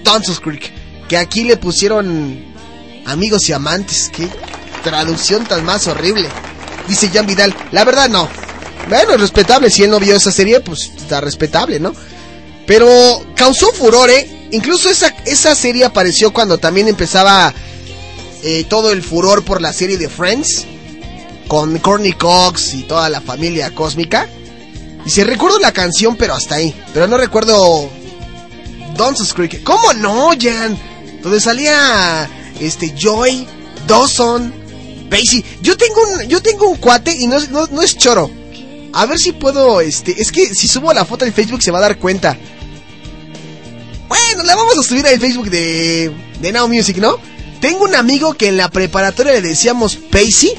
Dawson's 0.04 0.40
Creek. 0.40 0.72
Que 1.08 1.18
aquí 1.18 1.44
le 1.44 1.56
pusieron 1.56 2.42
amigos 3.04 3.48
y 3.48 3.52
amantes. 3.52 4.10
Qué 4.14 4.28
traducción 4.82 5.44
tan 5.44 5.64
más 5.64 5.86
horrible. 5.86 6.28
Dice 6.88 7.10
Jan 7.12 7.26
Vidal. 7.26 7.54
La 7.72 7.84
verdad 7.84 8.08
no. 8.08 8.28
Bueno, 8.88 9.12
es 9.14 9.20
respetable. 9.20 9.70
Si 9.70 9.82
él 9.82 9.90
no 9.90 10.00
vio 10.00 10.16
esa 10.16 10.32
serie, 10.32 10.60
pues 10.60 10.92
está 10.96 11.20
respetable, 11.20 11.78
¿no? 11.78 11.92
Pero 12.72 13.22
causó 13.36 13.70
furor, 13.74 14.08
¿eh? 14.08 14.48
Incluso 14.50 14.88
esa, 14.88 15.14
esa 15.26 15.54
serie 15.54 15.84
apareció 15.84 16.32
cuando 16.32 16.56
también 16.56 16.88
empezaba 16.88 17.52
eh, 18.42 18.64
todo 18.66 18.92
el 18.92 19.02
furor 19.02 19.44
por 19.44 19.60
la 19.60 19.74
serie 19.74 19.98
de 19.98 20.08
Friends 20.08 20.64
con 21.48 21.76
Courtney 21.80 22.14
Cox 22.14 22.72
y 22.72 22.84
toda 22.84 23.10
la 23.10 23.20
familia 23.20 23.74
cósmica. 23.74 24.26
Dice, 25.04 25.22
recuerdo 25.24 25.58
la 25.58 25.72
canción, 25.72 26.16
pero 26.16 26.32
hasta 26.32 26.54
ahí. 26.54 26.74
Pero 26.94 27.06
no 27.06 27.18
recuerdo 27.18 27.90
Dawson's 28.96 29.34
Creek. 29.34 29.62
¿Cómo 29.64 29.92
no, 29.92 30.30
Jan? 30.40 30.74
Donde 31.22 31.42
salía 31.42 32.26
este 32.58 32.94
Joy, 32.96 33.46
Dawson, 33.86 34.50
Pacey. 35.10 35.44
Yo 35.60 35.76
tengo 35.76 36.00
un, 36.04 36.22
yo 36.22 36.40
tengo 36.40 36.70
un 36.70 36.78
cuate 36.78 37.14
y 37.14 37.26
no, 37.26 37.38
no, 37.50 37.66
no 37.66 37.82
es 37.82 37.98
choro. 37.98 38.30
A 38.94 39.04
ver 39.04 39.18
si 39.18 39.32
puedo, 39.32 39.82
este, 39.82 40.18
es 40.18 40.32
que 40.32 40.54
si 40.54 40.68
subo 40.68 40.90
la 40.94 41.04
foto 41.04 41.26
en 41.26 41.34
Facebook 41.34 41.62
se 41.62 41.70
va 41.70 41.76
a 41.76 41.82
dar 41.82 41.98
cuenta. 41.98 42.38
La 44.44 44.56
vamos 44.56 44.78
a 44.78 44.82
subir 44.82 45.06
al 45.06 45.20
Facebook 45.20 45.50
de, 45.50 46.10
de 46.40 46.52
Now 46.52 46.68
Music, 46.68 46.96
¿no? 46.98 47.18
Tengo 47.60 47.84
un 47.84 47.94
amigo 47.94 48.34
que 48.34 48.48
en 48.48 48.56
la 48.56 48.68
preparatoria 48.68 49.32
le 49.32 49.42
decíamos 49.42 49.96
Pacey 49.96 50.54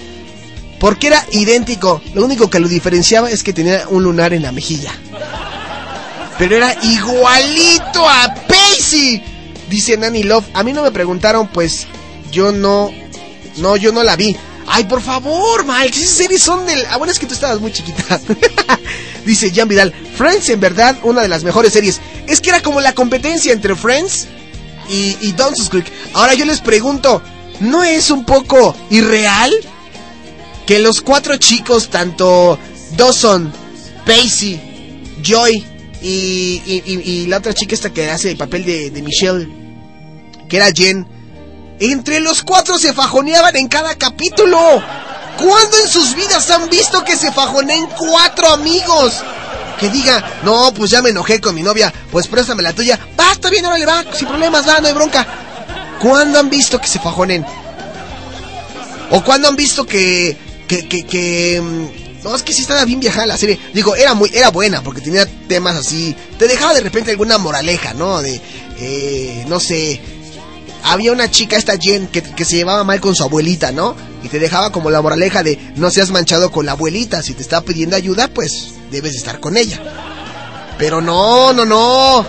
porque 0.79 1.07
era 1.07 1.25
idéntico. 1.31 2.01
Lo 2.13 2.25
único 2.25 2.49
que 2.49 2.59
lo 2.59 2.67
diferenciaba 2.67 3.29
es 3.29 3.43
que 3.43 3.53
tenía 3.53 3.85
un 3.89 4.03
lunar 4.03 4.33
en 4.33 4.41
la 4.41 4.51
mejilla. 4.51 4.91
Pero 6.37 6.57
era 6.57 6.75
igualito 6.83 8.07
a 8.07 8.33
Pacey. 8.47 9.23
Dice 9.69 9.97
Nanny 9.97 10.23
Love. 10.23 10.45
A 10.53 10.63
mí 10.63 10.73
no 10.73 10.83
me 10.83 10.91
preguntaron, 10.91 11.47
pues 11.47 11.87
yo 12.31 12.51
no. 12.51 12.91
No, 13.57 13.77
yo 13.77 13.91
no 13.91 14.03
la 14.03 14.15
vi. 14.15 14.35
Ay, 14.67 14.85
por 14.85 15.01
favor, 15.01 15.65
Mike, 15.65 15.97
esas 15.99 16.15
series 16.15 16.41
son 16.41 16.65
del... 16.65 16.85
Ah, 16.89 16.97
bueno, 16.97 17.11
es 17.11 17.19
que 17.19 17.25
tú 17.25 17.33
estabas 17.33 17.59
muy 17.59 17.71
chiquita. 17.71 18.19
Dice 19.25 19.51
Jan 19.53 19.67
Vidal, 19.67 19.93
Friends 20.15 20.49
en 20.49 20.59
verdad 20.59 20.97
una 21.03 21.21
de 21.21 21.27
las 21.27 21.43
mejores 21.43 21.73
series. 21.73 21.99
Es 22.27 22.41
que 22.41 22.49
era 22.49 22.61
como 22.61 22.81
la 22.81 22.93
competencia 22.93 23.51
entre 23.53 23.75
Friends 23.75 24.27
y, 24.89 25.17
y 25.21 25.31
Dawson's 25.33 25.69
Creek. 25.69 25.85
Ahora 26.13 26.33
yo 26.33 26.45
les 26.45 26.59
pregunto, 26.61 27.21
¿no 27.59 27.83
es 27.83 28.09
un 28.11 28.25
poco 28.25 28.75
irreal 28.89 29.53
que 30.65 30.79
los 30.79 31.01
cuatro 31.01 31.35
chicos, 31.37 31.89
tanto 31.89 32.57
Dawson, 32.95 33.51
Pacey, 34.05 34.59
Joy 35.21 35.63
y, 36.01 36.61
y- 36.65 37.27
la 37.27 37.37
otra 37.37 37.53
chica 37.53 37.75
esta 37.75 37.91
que 37.93 38.09
hace 38.09 38.31
el 38.31 38.37
papel 38.37 38.65
de, 38.65 38.89
de 38.91 39.01
Michelle, 39.01 39.47
que 40.49 40.57
era 40.57 40.71
Jen, 40.71 41.07
entre 41.91 42.19
los 42.19 42.43
cuatro 42.43 42.77
se 42.77 42.93
fajoneaban 42.93 43.55
en 43.55 43.67
cada 43.67 43.95
capítulo? 43.95 44.57
¿Cuándo 45.37 45.77
en 45.79 45.87
sus 45.87 46.15
vidas 46.15 46.49
han 46.51 46.69
visto 46.69 47.03
que 47.03 47.15
se 47.15 47.31
fajoneen 47.31 47.87
cuatro 47.97 48.49
amigos? 48.53 49.15
Que 49.79 49.89
diga, 49.89 50.23
no, 50.43 50.73
pues 50.73 50.91
ya 50.91 51.01
me 51.01 51.09
enojé 51.09 51.41
con 51.41 51.55
mi 51.55 51.63
novia, 51.63 51.91
pues 52.11 52.27
préstame 52.27 52.63
la 52.63 52.73
tuya. 52.73 52.99
Va, 53.19 53.31
está 53.31 53.49
bien, 53.49 53.65
órale, 53.65 53.85
va, 53.85 54.03
sin 54.13 54.27
problemas, 54.27 54.67
va, 54.67 54.79
no 54.79 54.87
hay 54.87 54.93
bronca. 54.93 55.25
¿Cuándo 56.01 56.39
han 56.39 56.49
visto 56.49 56.79
que 56.79 56.87
se 56.87 56.99
fajonen? 56.99 57.45
¿O 59.09 59.23
cuándo 59.23 59.47
han 59.47 59.55
visto 59.55 59.85
que, 59.85 60.37
que, 60.67 60.87
que, 60.87 61.05
que, 61.05 61.61
mm, 61.61 62.23
no, 62.23 62.35
es 62.35 62.43
que 62.43 62.53
sí 62.53 62.61
estaba 62.61 62.85
bien 62.85 62.99
viajada 62.99 63.25
la 63.25 63.37
serie. 63.37 63.59
Digo, 63.73 63.95
era 63.95 64.13
muy, 64.13 64.31
era 64.33 64.49
buena 64.49 64.81
porque 64.81 65.01
tenía 65.01 65.25
temas 65.47 65.75
así. 65.75 66.15
Te 66.37 66.47
dejaba 66.47 66.73
de 66.73 66.81
repente 66.81 67.11
alguna 67.11 67.37
moraleja, 67.37 67.93
¿no? 67.93 68.21
De, 68.21 68.39
eh, 68.79 69.45
no 69.47 69.59
sé. 69.59 69.99
Había 70.83 71.11
una 71.11 71.31
chica, 71.31 71.57
esta 71.57 71.77
Jen, 71.77 72.07
que, 72.07 72.21
que 72.21 72.45
se 72.45 72.57
llevaba 72.57 72.83
mal 72.83 72.99
con 72.99 73.15
su 73.15 73.23
abuelita, 73.23 73.71
¿no? 73.71 73.95
Y 74.23 74.27
te 74.27 74.39
dejaba 74.39 74.71
como 74.71 74.89
la 74.89 75.01
moraleja 75.01 75.43
de 75.43 75.57
no 75.75 75.89
seas 75.89 76.11
manchado 76.11 76.51
con 76.51 76.65
la 76.65 76.73
abuelita. 76.73 77.23
Si 77.23 77.33
te 77.33 77.41
está 77.41 77.61
pidiendo 77.61 77.95
ayuda, 77.95 78.27
pues 78.27 78.73
debes 78.91 79.15
estar 79.15 79.39
con 79.39 79.57
ella. 79.57 79.81
Pero 80.77 81.01
no, 81.01 81.53
no, 81.53 81.65
no. 81.65 82.25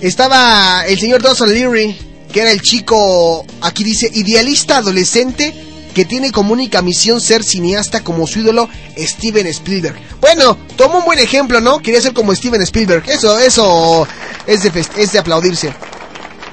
Estaba 0.00 0.86
el 0.86 0.98
señor 0.98 1.22
Dawson 1.22 1.52
Leary, 1.52 1.96
que 2.32 2.40
era 2.40 2.50
el 2.50 2.60
chico, 2.60 3.44
aquí 3.62 3.82
dice, 3.82 4.10
idealista 4.12 4.78
adolescente 4.78 5.54
que 5.94 6.04
tiene 6.04 6.30
como 6.30 6.52
única 6.52 6.82
misión 6.82 7.22
ser 7.22 7.42
cineasta 7.42 8.04
como 8.04 8.26
su 8.26 8.40
ídolo 8.40 8.68
Steven 8.98 9.46
Spielberg. 9.46 9.96
Bueno, 10.20 10.58
tomó 10.76 10.98
un 10.98 11.06
buen 11.06 11.18
ejemplo, 11.18 11.58
¿no? 11.62 11.78
Quería 11.78 12.02
ser 12.02 12.12
como 12.12 12.34
Steven 12.34 12.60
Spielberg. 12.60 13.08
Eso, 13.08 13.38
eso 13.38 14.06
es 14.46 14.62
de, 14.62 14.84
es 14.98 15.12
de 15.12 15.18
aplaudirse. 15.18 15.72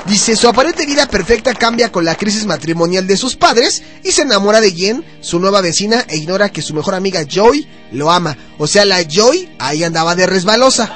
Dice, 0.05 0.35
su 0.35 0.49
aparente 0.49 0.85
vida 0.85 1.07
perfecta 1.07 1.53
cambia 1.53 1.89
con 1.89 2.03
la 2.03 2.15
crisis 2.15 2.45
matrimonial 2.45 3.07
de 3.07 3.15
sus 3.15 3.37
padres 3.37 3.83
y 4.03 4.11
se 4.11 4.23
enamora 4.23 4.59
de 4.59 4.71
Jen, 4.71 5.05
su 5.21 5.39
nueva 5.39 5.61
vecina, 5.61 6.05
e 6.09 6.17
ignora 6.17 6.49
que 6.49 6.61
su 6.61 6.73
mejor 6.73 6.93
amiga 6.93 7.23
Joy 7.23 7.65
lo 7.93 8.11
ama. 8.11 8.37
O 8.57 8.67
sea, 8.67 8.83
la 8.83 9.01
Joy 9.03 9.49
ahí 9.59 9.81
andaba 9.83 10.15
de 10.15 10.25
resbalosa, 10.25 10.91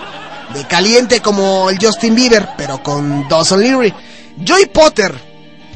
de 0.53 0.67
caliente 0.67 1.21
como 1.21 1.69
el 1.69 1.77
Justin 1.79 2.15
Bieber, 2.15 2.49
pero 2.57 2.83
con 2.83 3.29
Dawson 3.29 3.61
Leary. 3.61 3.93
Joy 4.43 4.65
Potter, 4.65 5.15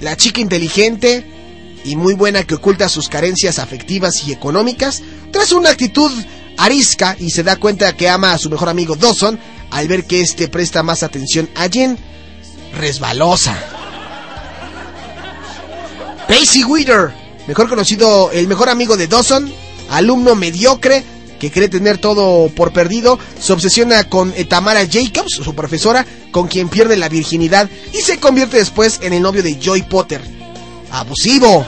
la 0.02 0.18
chica 0.18 0.42
inteligente 0.42 1.26
y 1.86 1.96
muy 1.96 2.14
buena 2.14 2.44
que 2.44 2.56
oculta 2.56 2.90
sus 2.90 3.08
carencias 3.08 3.60
afectivas 3.60 4.28
y 4.28 4.34
económicas, 4.34 5.02
tras 5.32 5.54
una 5.54 5.70
actitud 5.70 6.12
arisca 6.58 7.16
y 7.18 7.32
se 7.32 7.44
da 7.44 7.56
cuenta 7.56 7.96
que 7.96 8.10
ama 8.10 8.34
a 8.34 8.38
su 8.38 8.50
mejor 8.50 8.68
amigo 8.68 8.98
Dawson 8.98 9.40
al 9.72 9.88
ver 9.88 10.06
que 10.06 10.20
este 10.20 10.50
presta 10.50 10.84
más 10.84 11.02
atención 11.02 11.50
a 11.56 11.70
Jen 11.70 11.98
resbalosa. 12.78 13.56
Pacey 16.28 16.64
Witter, 16.64 17.12
mejor 17.48 17.68
conocido, 17.68 18.32
el 18.32 18.48
mejor 18.48 18.70
amigo 18.70 18.96
de 18.96 19.08
Dawson, 19.08 19.52
alumno 19.90 20.36
mediocre 20.36 21.04
que 21.42 21.52
cree 21.52 21.70
tener 21.70 21.98
todo 21.98 22.50
por 22.50 22.72
perdido, 22.72 23.18
se 23.40 23.52
obsesiona 23.52 24.04
con 24.04 24.32
eh, 24.38 24.46
Tamara 24.46 24.86
Jacobs, 24.86 25.40
su 25.44 25.56
profesora, 25.56 26.06
con 26.30 26.48
quien 26.48 26.70
pierde 26.70 26.96
la 26.98 27.10
virginidad 27.10 27.68
y 27.92 27.98
se 27.98 28.20
convierte 28.20 28.58
después 28.58 29.00
en 29.02 29.14
el 29.14 29.24
novio 29.24 29.42
de 29.42 29.60
Joy 29.60 29.82
Potter. 29.82 30.22
Abusivo. 30.92 31.66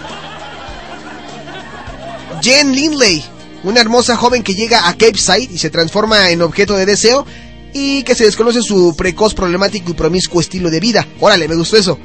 Jen 2.39 2.71
Lindley, 2.71 3.23
una 3.63 3.81
hermosa 3.81 4.15
joven 4.15 4.43
que 4.43 4.53
llega 4.53 4.87
a 4.87 4.93
Cape 4.93 5.17
Side 5.17 5.49
y 5.51 5.57
se 5.57 5.71
transforma 5.71 6.29
en 6.29 6.43
objeto 6.43 6.75
de 6.75 6.85
deseo 6.85 7.25
y 7.73 8.03
que 8.03 8.15
se 8.15 8.25
desconoce 8.25 8.61
su 8.61 8.95
precoz, 8.95 9.33
problemático 9.33 9.91
y 9.91 9.95
promiscuo 9.95 10.39
estilo 10.39 10.69
de 10.69 10.79
vida. 10.79 11.05
Órale, 11.19 11.47
me 11.47 11.55
gustó 11.55 11.77
eso. 11.77 11.97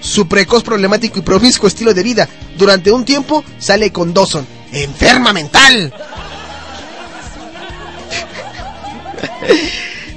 Su 0.00 0.28
precoz, 0.28 0.62
problemático 0.62 1.18
y 1.18 1.22
promiscuo 1.22 1.66
estilo 1.66 1.94
de 1.94 2.02
vida. 2.02 2.28
Durante 2.58 2.92
un 2.92 3.04
tiempo 3.04 3.42
sale 3.58 3.90
con 3.90 4.12
Dawson. 4.12 4.46
¡Enferma 4.72 5.32
mental! 5.32 5.92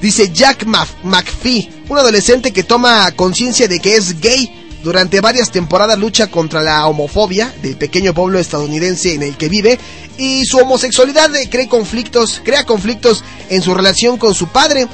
Dice 0.02 0.32
Jack 0.32 0.66
McPhee, 1.04 1.70
un 1.90 1.98
adolescente 1.98 2.52
que 2.52 2.64
toma 2.64 3.12
conciencia 3.14 3.68
de 3.68 3.80
que 3.80 3.96
es 3.96 4.20
gay. 4.20 4.67
Durante 4.88 5.20
varias 5.20 5.52
temporadas 5.52 6.00
lucha 6.00 6.28
contra 6.28 6.62
la 6.62 6.88
homofobia 6.88 7.54
del 7.62 7.76
pequeño 7.76 8.14
pueblo 8.14 8.40
estadounidense 8.40 9.16
en 9.16 9.22
el 9.22 9.36
que 9.36 9.50
vive 9.50 9.78
y 10.18 10.46
su 10.46 10.60
homosexualidad 10.60 11.30
crea 11.50 11.68
conflictos, 11.68 12.40
crea 12.42 12.64
conflictos 12.64 13.22
en 13.50 13.62
su 13.62 13.74
relación 13.74 14.18
con 14.18 14.34
su 14.34 14.48
padre. 14.48 14.88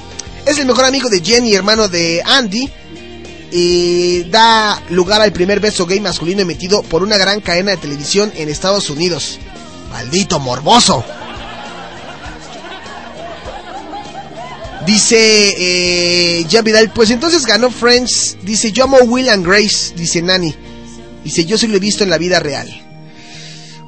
Es 0.48 0.58
el 0.58 0.66
mejor 0.66 0.86
amigo 0.86 1.10
de 1.10 1.22
Jenny 1.22 1.54
hermano 1.54 1.90
de 1.90 2.24
Andy 2.26 2.72
y 3.52 4.24
da 4.32 4.82
lugar 4.90 5.22
al 5.22 5.32
primer 5.32 5.60
beso 5.60 5.86
gay 5.86 6.00
masculino 6.00 6.42
emitido 6.42 6.82
por 6.82 7.04
una 7.04 7.20
gran 7.20 7.40
cadena 7.40 7.70
de 7.70 7.78
televisión 7.78 8.34
en 8.36 8.50
Estados 8.50 8.90
Unidos. 8.90 9.38
Maldito 9.92 10.40
morboso. 10.40 11.06
Dice 14.86 15.54
eh, 15.58 16.46
pues 16.94 17.10
entonces 17.10 17.46
ganó 17.46 17.72
Friends. 17.72 18.38
Dice, 18.44 18.72
yo 18.72 18.86
amo 18.86 18.98
Will 19.06 19.30
and 19.30 19.46
Grace, 19.46 19.94
dice 19.96 20.22
Nani. 20.22 20.54
Dice, 21.24 21.46
yo 21.46 21.58
sí 21.58 21.68
lo 21.68 21.78
he 21.78 21.80
visto 21.80 22.04
en 22.04 22.10
la 22.10 22.18
vida 22.18 22.40
real. 22.40 22.70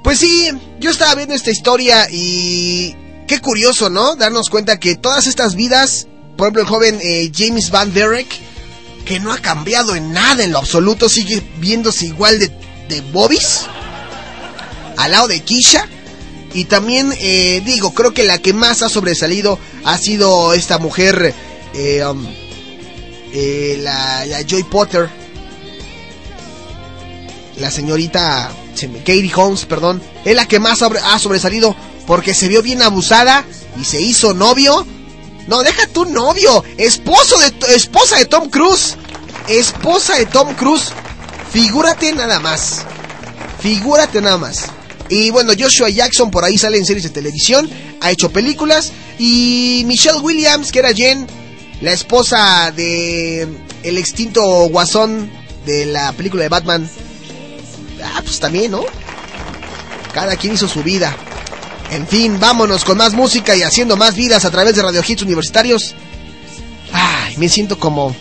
Pues 0.04 0.20
sí, 0.20 0.50
yo 0.80 0.92
estaba 0.92 1.16
viendo 1.16 1.34
esta 1.34 1.52
historia 1.52 2.08
y 2.10 2.96
qué 3.28 3.40
curioso, 3.40 3.90
¿no? 3.90 4.16
Darnos 4.16 4.50
cuenta 4.50 4.80
que 4.80 4.96
todas 4.96 5.28
estas 5.28 5.56
vidas, 5.56 6.08
por 6.38 6.46
ejemplo 6.46 6.62
el 6.62 6.68
joven 6.68 7.00
eh, 7.02 7.32
James 7.36 7.72
Van 7.72 7.94
Derek, 7.94 8.28
que 9.04 9.20
no 9.20 9.32
ha 9.32 9.40
cambiado 9.40 9.96
en 9.96 10.14
nada 10.14 10.44
en 10.44 10.52
lo 10.52 10.60
absoluto, 10.60 11.10
sigue 11.10 11.44
viéndose 11.58 12.06
igual 12.06 12.40
de, 12.40 12.52
de 12.88 13.02
bobbies, 13.12 13.62
al 14.98 15.12
lado 15.12 15.28
de 15.28 15.42
Kisha. 15.42 15.88
Y 16.56 16.66
también, 16.66 17.14
eh, 17.20 17.62
digo, 17.66 17.94
creo 17.94 18.14
que 18.14 18.24
la 18.24 18.38
que 18.38 18.54
más 18.54 18.82
ha 18.82 18.88
sobresalido 18.88 19.60
ha 19.84 19.98
sido 19.98 20.54
esta 20.54 20.78
mujer, 20.78 21.36
eh, 21.74 22.06
um, 22.06 22.26
eh, 23.34 23.78
la, 23.82 24.26
la 24.26 24.42
Joy 24.42 24.64
Potter. 24.64 25.10
La 27.58 27.70
señorita 27.70 28.50
Katie 28.74 29.34
Holmes, 29.36 29.66
perdón. 29.66 30.02
Es 30.24 30.34
la 30.34 30.48
que 30.48 30.62
más 30.62 30.82
ha 30.82 31.20
sobresalido 31.20 31.76
porque 32.08 32.34
se 32.34 32.48
vio 32.48 32.62
bien 32.62 32.82
abusada 32.82 33.44
y 33.78 33.84
se 33.84 34.00
hizo 34.00 34.34
novio. 34.34 34.88
No, 35.48 35.62
deja 35.62 35.88
tu 35.88 36.06
novio. 36.06 36.64
Esposo 36.78 37.38
de, 37.40 37.76
esposa 37.76 38.18
de 38.18 38.28
Tom 38.28 38.50
Cruise. 38.50 38.96
Esposa 39.50 40.16
de 40.16 40.26
Tom 40.26 40.54
Cruise. 40.54 40.94
Figúrate 41.52 42.14
nada 42.14 42.40
más. 42.40 42.84
Figúrate 43.60 44.22
nada 44.22 44.38
más. 44.38 44.68
Y 45.10 45.30
bueno, 45.30 45.54
Joshua 45.58 45.90
Jackson 45.90 46.32
por 46.32 46.44
ahí 46.44 46.58
sale 46.58 46.78
en 46.78 46.86
series 46.86 47.04
de 47.04 47.10
televisión, 47.10 47.70
ha 48.02 48.12
hecho 48.12 48.32
películas. 48.32 48.92
Y 49.20 49.84
Michelle 49.86 50.20
Williams, 50.20 50.72
que 50.72 50.80
era 50.80 50.94
Jen, 50.94 51.28
la 51.82 51.92
esposa 51.92 52.72
de 52.76 53.48
el 53.84 53.98
extinto 53.98 54.42
guasón 54.70 55.30
de 55.66 55.86
la 55.86 56.12
película 56.14 56.44
de 56.44 56.50
Batman. 56.50 56.90
Ah, 58.04 58.22
pues 58.24 58.40
también, 58.40 58.72
¿no? 58.72 58.84
Cada 60.14 60.36
quien 60.36 60.54
hizo 60.54 60.68
su 60.68 60.82
vida. 60.84 61.16
En 61.92 62.08
fin, 62.08 62.40
vámonos 62.40 62.84
con 62.84 62.98
más 62.98 63.14
música 63.14 63.56
y 63.56 63.62
haciendo 63.62 63.96
más 63.96 64.16
vidas 64.16 64.44
a 64.46 64.52
través 64.52 64.76
de 64.76 64.82
Radio 64.82 65.04
Hits 65.08 65.22
Universitarios. 65.22 65.94
Ay, 66.92 67.38
me 67.38 67.48
siento 67.48 67.78
como... 67.78 68.16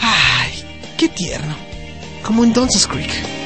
Ay, 0.00 0.64
qué 0.98 1.08
tierno. 1.08 1.56
Como 2.22 2.44
en 2.44 2.52
Dawson's 2.52 2.86
Creek. 2.86 3.39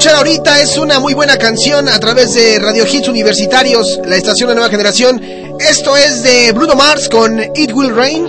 Escuchar 0.00 0.16
ahorita 0.16 0.62
es 0.62 0.78
una 0.78 0.98
muy 0.98 1.12
buena 1.12 1.36
canción 1.36 1.86
a 1.86 2.00
través 2.00 2.32
de 2.32 2.58
Radio 2.58 2.86
Hits 2.90 3.06
Universitarios, 3.08 4.00
la 4.06 4.16
estación 4.16 4.48
de 4.48 4.54
nueva 4.54 4.70
generación. 4.70 5.20
Esto 5.60 5.94
es 5.94 6.22
de 6.22 6.52
Bruno 6.52 6.74
Mars 6.74 7.06
con 7.06 7.38
It 7.38 7.70
Will 7.74 7.94
Rain. 7.94 8.26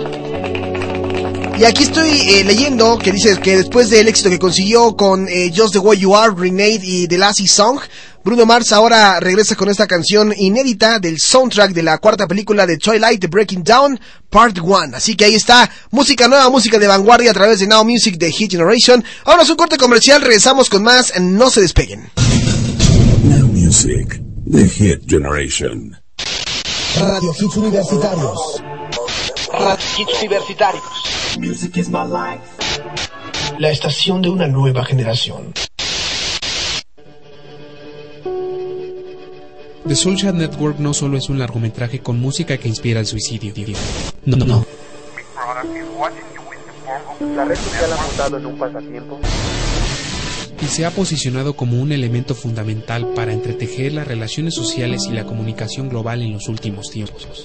Y 1.58 1.64
aquí 1.64 1.84
estoy 1.84 2.10
eh, 2.10 2.44
leyendo 2.44 2.98
que 2.98 3.10
dice 3.10 3.38
que 3.40 3.56
después 3.56 3.88
del 3.88 4.06
éxito 4.06 4.28
que 4.28 4.38
consiguió 4.38 4.94
con 4.94 5.26
eh, 5.30 5.50
Just 5.56 5.72
the 5.72 5.78
Way 5.78 6.00
You 6.00 6.14
Are, 6.14 6.34
Renade 6.36 6.80
y 6.82 7.08
The 7.08 7.16
Lassie 7.16 7.48
Song, 7.48 7.80
Bruno 8.24 8.46
Mars 8.46 8.72
ahora 8.72 9.18
regresa 9.18 9.56
con 9.56 9.68
esta 9.68 9.88
canción 9.88 10.32
inédita 10.36 11.00
del 11.00 11.18
soundtrack 11.18 11.72
de 11.72 11.82
la 11.82 11.98
cuarta 11.98 12.28
película 12.28 12.66
de 12.66 12.76
Twilight, 12.76 13.20
The 13.20 13.26
Breaking 13.26 13.64
Down, 13.64 13.98
Part 14.30 14.58
1. 14.60 14.96
Así 14.96 15.16
que 15.16 15.24
ahí 15.24 15.34
está, 15.34 15.68
música 15.90 16.28
nueva, 16.28 16.48
música 16.48 16.78
de 16.78 16.86
vanguardia 16.86 17.32
a 17.32 17.34
través 17.34 17.58
de 17.58 17.66
Now 17.66 17.84
Music 17.84 18.16
de 18.18 18.30
Hit 18.30 18.52
Generation. 18.52 19.04
Ahora 19.24 19.42
es 19.42 19.50
un 19.50 19.56
corte 19.56 19.76
comercial, 19.76 20.20
regresamos 20.20 20.68
con 20.68 20.84
más, 20.84 21.12
no 21.20 21.50
se 21.50 21.62
despeguen. 21.62 22.10
Now 23.24 23.48
Music, 23.48 24.22
The 24.48 24.68
Hit 24.68 25.00
Generation. 25.08 25.96
Radio 27.00 27.32
Hits 27.36 27.56
Universitarios. 27.56 28.62
Radio 29.52 29.84
Hits 29.98 30.22
Universitarios. 30.22 30.84
Music 31.38 31.76
is 31.76 31.88
my 31.88 32.04
life. 32.04 32.42
La 33.58 33.70
estación 33.70 34.22
de 34.22 34.30
una 34.30 34.46
nueva 34.46 34.84
generación. 34.84 35.52
The 39.92 39.96
Soulchat 39.96 40.34
Network 40.34 40.78
no 40.78 40.94
solo 40.94 41.18
es 41.18 41.28
un 41.28 41.38
largometraje 41.38 42.00
con 42.00 42.18
música 42.18 42.56
que 42.56 42.66
inspira 42.66 42.98
el 42.98 43.04
suicidio. 43.04 43.52
No, 44.24 44.38
no, 44.38 44.46
no. 44.46 44.66
La 47.36 47.44
red 47.44 47.56
social 47.56 47.92
ha 47.92 48.02
montado 48.02 48.38
en 48.38 48.46
un 48.46 48.58
pasatiempo. 48.58 49.20
Y 50.62 50.64
se 50.64 50.86
ha 50.86 50.90
posicionado 50.92 51.56
como 51.56 51.78
un 51.78 51.92
elemento 51.92 52.34
fundamental 52.34 53.08
para 53.14 53.34
entretejer 53.34 53.92
las 53.92 54.08
relaciones 54.08 54.54
sociales 54.54 55.02
y 55.10 55.12
la 55.12 55.26
comunicación 55.26 55.90
global 55.90 56.22
en 56.22 56.32
los 56.32 56.48
últimos 56.48 56.88
tiempos. 56.90 57.44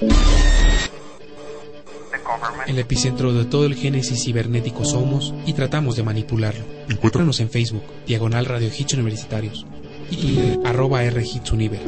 El 2.66 2.80
epicentro 2.80 3.34
de 3.34 3.44
todo 3.44 3.66
el 3.66 3.76
génesis 3.76 4.24
cibernético 4.24 4.86
somos 4.86 5.34
y 5.46 5.52
tratamos 5.52 5.98
de 5.98 6.04
manipularlo. 6.04 6.64
Encuéntranos 6.88 7.42
en 7.42 7.50
Facebook, 7.50 7.84
Diagonal 8.06 8.46
Radio 8.46 8.70
Hits 8.70 8.94
Universitarios 8.94 9.66
y 10.10 10.16
Twitter, 10.16 10.60
arroba 10.64 11.04
R 11.04 11.22
Hits 11.22 11.52
Univer. 11.52 11.82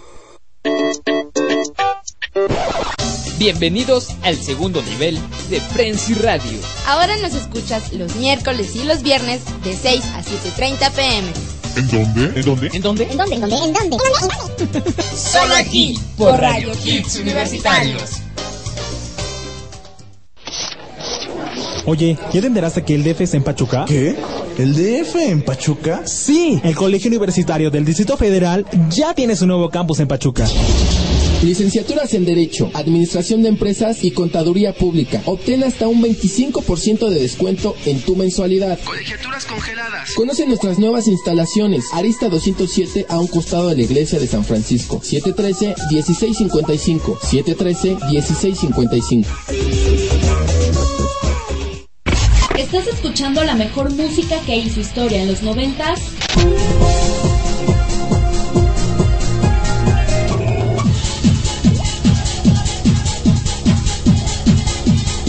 Bienvenidos 3.38 4.16
al 4.24 4.38
segundo 4.38 4.82
nivel 4.84 5.20
de 5.50 5.60
Frenzy 5.60 6.14
Radio. 6.14 6.60
Ahora 6.86 7.18
nos 7.18 7.34
escuchas 7.34 7.92
los 7.94 8.16
miércoles 8.16 8.76
y 8.76 8.84
los 8.84 9.02
viernes 9.02 9.42
de 9.64 9.76
6 9.76 10.06
a 10.14 10.22
7.30 10.22 10.92
pm. 10.92 11.28
¿En 11.76 11.88
dónde? 11.90 12.40
¿En 12.40 12.46
dónde? 12.46 12.70
¿En 12.72 12.82
dónde? 12.82 13.04
¿En 13.06 13.18
dónde? 13.18 13.34
¿En 13.36 13.42
dónde? 13.42 13.56
¿En 13.56 13.74
dónde? 13.74 13.98
Solo 15.16 15.56
aquí, 15.56 15.98
por 16.18 16.40
Radio 16.40 16.72
Hits 16.86 17.16
Universitarios. 17.16 18.22
Oye, 21.86 22.18
¿ya 22.34 22.42
te 22.42 22.48
enteraste 22.48 22.84
que 22.84 22.96
el 22.96 23.04
DF 23.04 23.22
es 23.22 23.34
en 23.34 23.44
Pachuca? 23.44 23.86
¿Qué? 23.88 24.16
¿El 24.58 24.74
DF 24.74 25.16
en 25.16 25.42
Pachuca? 25.42 26.02
Sí, 26.06 26.60
el 26.64 26.76
Colegio 26.76 27.10
Universitario 27.10 27.72
del 27.72 27.86
Distrito 27.86 28.18
Federal 28.18 28.66
ya 28.90 29.14
tiene 29.14 29.36
su 29.36 29.48
nuevo 29.48 29.70
campus 29.70 30.00
en 30.00 30.08
Pachuca. 30.08 30.48
Licenciaturas 31.44 32.14
en 32.14 32.24
Derecho, 32.24 32.70
Administración 32.76 33.42
de 33.42 33.50
Empresas 33.50 34.04
y 34.04 34.12
Contaduría 34.12 34.74
Pública. 34.74 35.24
Obtén 35.26 35.64
hasta 35.64 35.88
un 35.88 36.04
25% 36.04 37.10
de 37.10 37.20
descuento 37.20 37.76
en 37.88 38.00
tu 38.02 38.16
mensualidad. 38.16 38.78
Colegiaturas 38.84 39.46
congeladas. 39.46 40.14
Conoce 40.14 40.46
nuestras 40.46 40.78
nuevas 40.78 41.08
instalaciones. 41.08 41.86
Arista 41.94 42.30
207 42.30 43.08
a 43.10 43.20
un 43.20 43.26
costado 43.26 43.70
de 43.70 43.78
la 43.78 43.82
iglesia 43.82 44.20
de 44.20 44.28
San 44.28 44.46
Francisco. 44.46 45.02
713-1655. 45.02 47.18
713-1655. 47.18 49.26
¿Estás 52.58 52.88
escuchando 52.88 53.44
la 53.44 53.56
mejor 53.56 53.92
música 53.94 54.40
que 54.46 54.56
hizo 54.58 54.80
historia 54.80 55.22
en 55.22 55.28
los 55.28 55.42
noventas? 55.42 56.00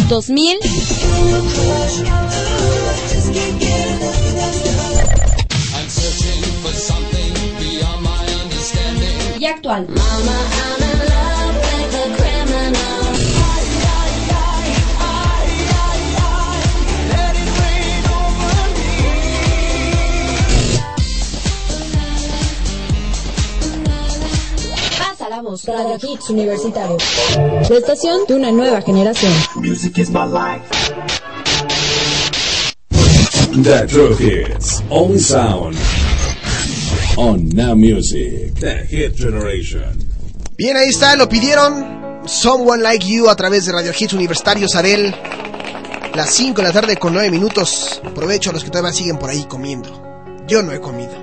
¿Dos 0.08 0.28
mil? 0.30 0.58
Y 9.38 9.46
actual. 9.46 9.86
Pasa 9.86 10.81
Radio 25.44 25.98
Hits 26.00 26.30
Universitario. 26.30 26.96
La 27.68 27.76
estación 27.76 28.20
de 28.28 28.34
una 28.34 28.52
nueva 28.52 28.80
generación. 28.80 29.32
Music 29.56 29.98
is 29.98 30.08
my 30.08 30.24
life. 30.24 30.62
The 33.62 33.86
True 33.88 34.14
Hits, 34.14 34.82
only 34.88 35.18
sound 35.18 35.76
on 37.16 37.48
Now 37.48 37.74
Music, 37.74 38.54
The 38.60 38.86
Hit 38.86 39.16
Generation. 39.16 39.98
Bien, 40.56 40.76
ahí 40.76 40.90
está, 40.90 41.16
lo 41.16 41.28
pidieron. 41.28 42.22
Someone 42.24 42.80
Like 42.80 43.04
You 43.04 43.28
a 43.28 43.34
través 43.34 43.66
de 43.66 43.72
Radio 43.72 43.92
Hits 43.98 44.12
Universitarios 44.12 44.76
Arel. 44.76 45.12
Las 46.14 46.30
5 46.30 46.60
de 46.60 46.68
la 46.68 46.72
tarde 46.72 46.96
con 46.98 47.14
9 47.14 47.30
minutos. 47.30 48.00
Aprovecho 48.04 48.50
a 48.50 48.52
los 48.52 48.62
que 48.62 48.70
todavía 48.70 48.92
siguen 48.92 49.18
por 49.18 49.28
ahí 49.28 49.44
comiendo. 49.44 49.90
Yo 50.46 50.62
no 50.62 50.70
he 50.70 50.80
comido. 50.80 51.14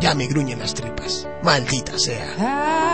Ya 0.00 0.12
me 0.14 0.26
gruñen 0.26 0.58
las 0.58 0.74
tripas. 0.74 1.28
Maldita 1.44 1.96
sea. 1.98 2.93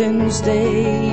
Valentine's 0.00 0.40
Day. 0.40 1.09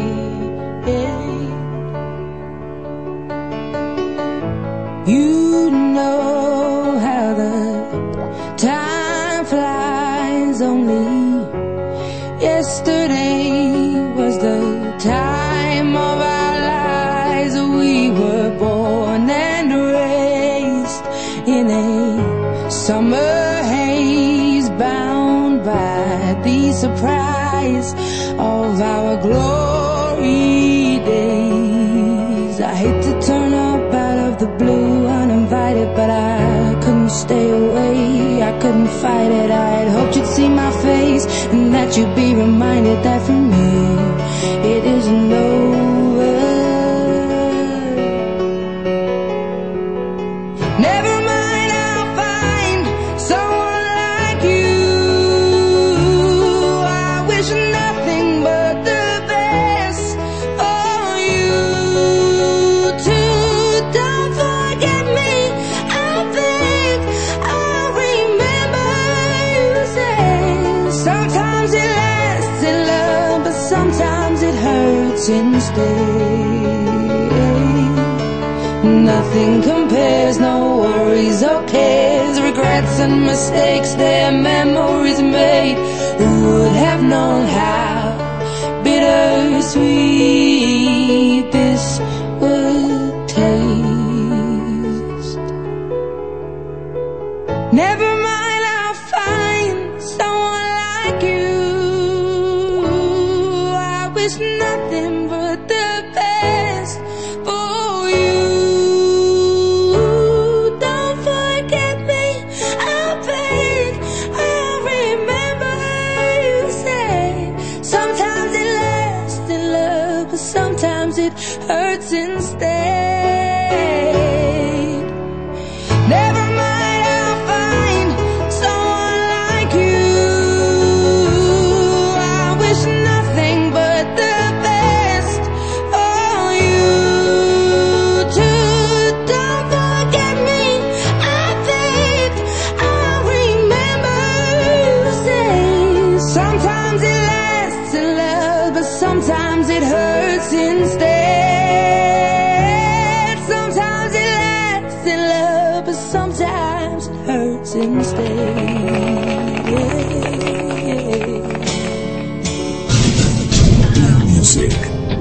to 41.98 42.06
be 42.14 42.36
reminded 42.36 43.04
that 43.04 43.20
for 43.26 43.32
me 43.32 43.70
it 44.72 44.87
and 83.00 83.26
mistakes 83.26 83.94
their 83.94 84.32
memories 84.32 85.22
made. 85.22 85.78
Who 86.20 86.62
would 86.62 86.72
have 86.72 87.02
known 87.04 87.46
how 87.48 88.82
bittersweet? 88.84 90.17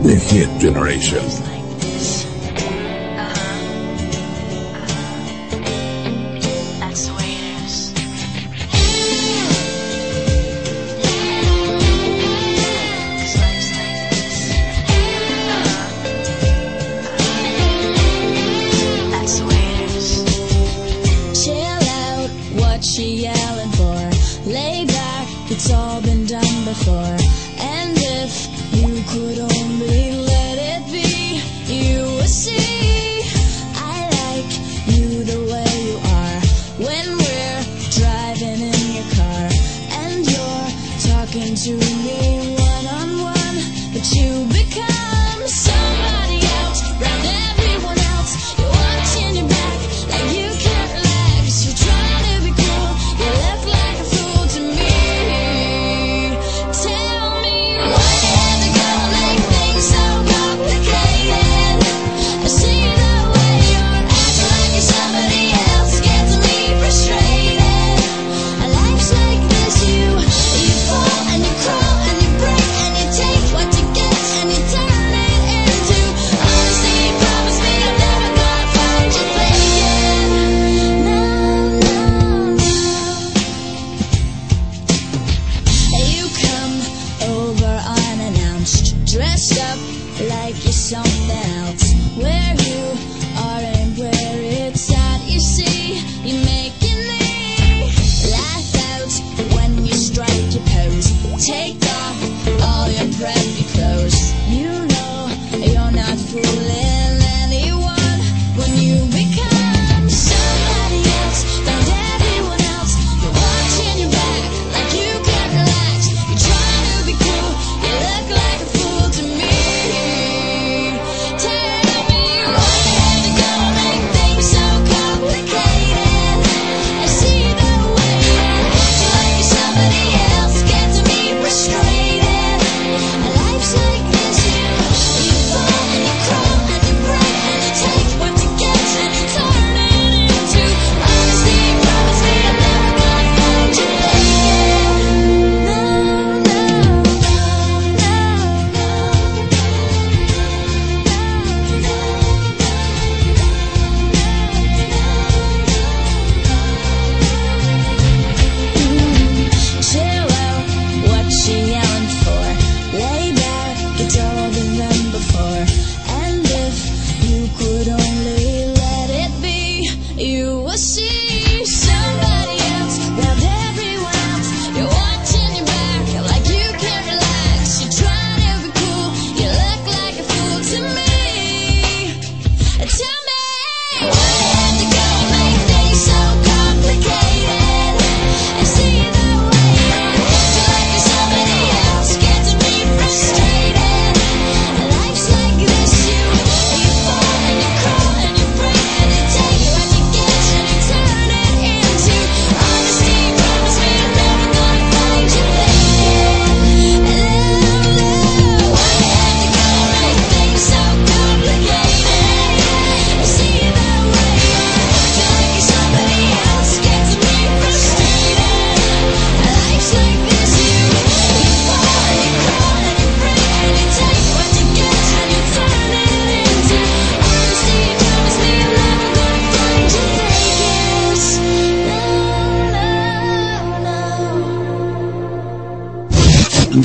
the 0.03 0.15
hit 0.15 0.61
generation. 0.61 1.56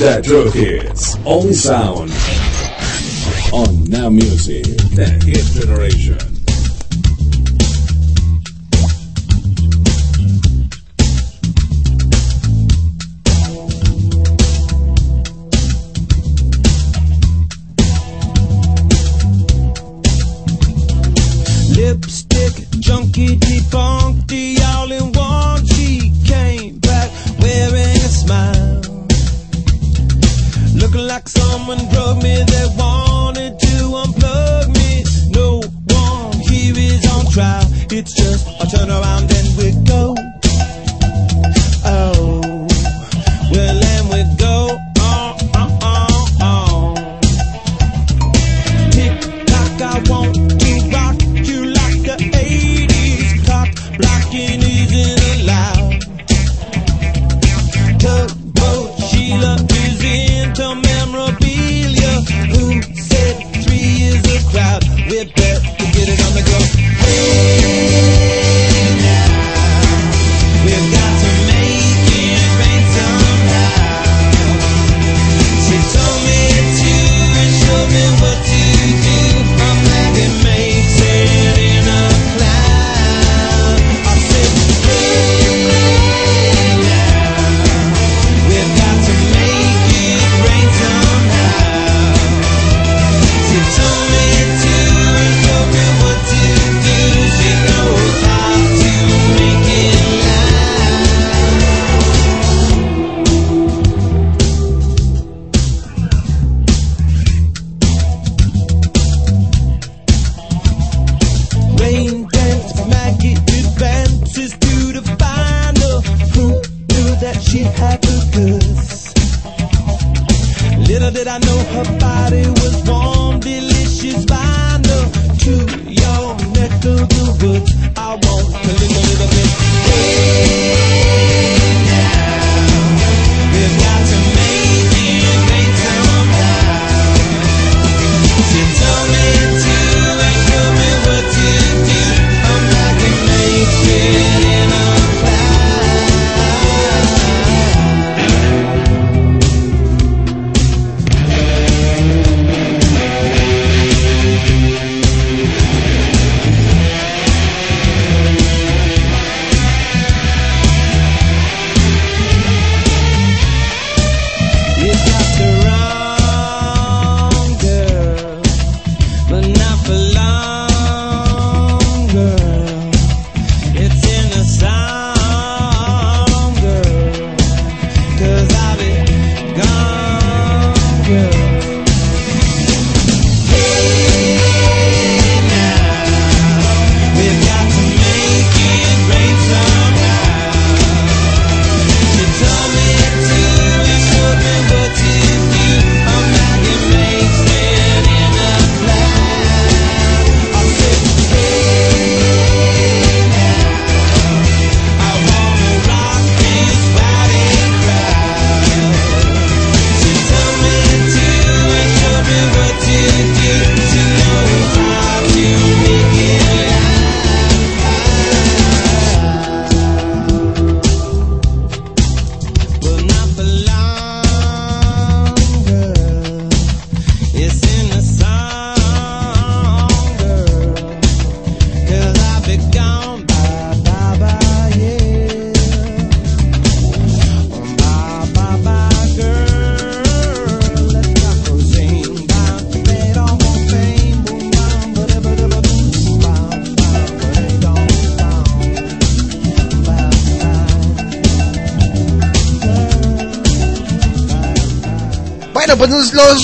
That 0.02 0.24
truth 0.24 0.56
is, 0.56 1.16
Only 1.24 1.52
sound 1.52 2.10
on 3.52 3.84
Now 3.84 4.08
Music. 4.10 4.64
The 4.64 5.06
Hit 5.24 5.44
Generation. 5.62 6.11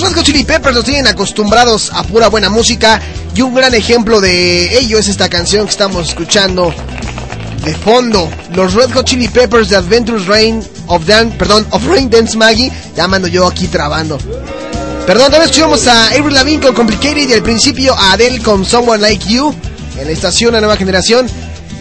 los 0.00 0.10
Red 0.10 0.16
Hot 0.16 0.24
Chili 0.26 0.44
Peppers 0.44 0.76
nos 0.76 0.84
tienen 0.84 1.06
acostumbrados 1.08 1.90
a 1.92 2.04
pura 2.04 2.28
buena 2.28 2.48
música 2.48 3.00
y 3.34 3.42
un 3.42 3.52
gran 3.54 3.74
ejemplo 3.74 4.20
de 4.20 4.78
ello 4.78 4.98
es 4.98 5.08
esta 5.08 5.28
canción 5.28 5.64
que 5.64 5.72
estamos 5.72 6.08
escuchando 6.08 6.72
de 7.64 7.74
fondo. 7.74 8.30
Los 8.54 8.74
Red 8.74 8.92
Hot 8.92 9.06
Chili 9.06 9.26
Peppers 9.26 9.70
de 9.70 9.76
Adventures 9.76 10.26
Rain 10.26 10.62
of 10.86 11.04
Dan, 11.04 11.32
perdón, 11.32 11.66
of 11.70 11.84
Rain 11.86 12.08
Dance 12.08 12.36
Maggie, 12.36 12.70
llamando 12.96 13.26
yo 13.26 13.46
aquí 13.46 13.66
trabando. 13.66 14.18
Perdón, 15.06 15.32
también 15.32 15.50
escuchamos 15.50 15.86
a 15.88 16.08
Avril 16.08 16.34
Lavigne 16.34 16.60
con 16.60 16.74
Complicated 16.74 17.28
y 17.28 17.32
al 17.32 17.42
principio 17.42 17.94
a 17.94 18.12
Adele 18.12 18.40
con 18.40 18.64
Someone 18.64 19.00
Like 19.00 19.28
You 19.28 19.52
en 19.98 20.06
la 20.06 20.12
estación 20.12 20.52
La 20.52 20.60
Nueva 20.60 20.76
Generación. 20.76 21.26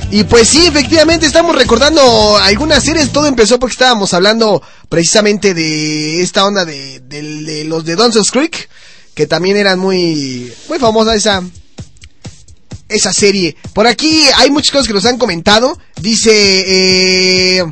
Y 0.10 0.24
pues 0.24 0.48
sí, 0.48 0.66
efectivamente 0.66 1.26
estamos 1.26 1.56
recordando 1.56 2.38
algunas 2.38 2.84
series. 2.84 3.12
Todo 3.12 3.28
empezó 3.28 3.60
porque 3.60 3.74
estábamos 3.74 4.14
hablando 4.14 4.64
precisamente 4.90 5.54
de 5.54 6.22
esta 6.24 6.46
onda 6.46 6.64
de 6.64 6.97
los 7.78 7.86
de 7.86 7.96
Dungeons 7.96 8.32
Creek, 8.32 8.70
que 9.14 9.28
también 9.28 9.58
eran 9.58 9.80
muy, 9.80 10.52
muy 10.68 10.80
famosa 10.80 11.16
esa, 11.16 11.44
esa 12.90 13.14
serie. 13.14 13.56
Por 13.74 13.88
aquí 13.88 14.24
hay 14.36 14.50
muchas 14.52 14.72
cosas 14.72 14.88
que 14.88 14.94
nos 14.94 15.06
han 15.06 15.18
comentado. 15.18 15.78
Dice, 16.02 16.32
eh, 17.60 17.64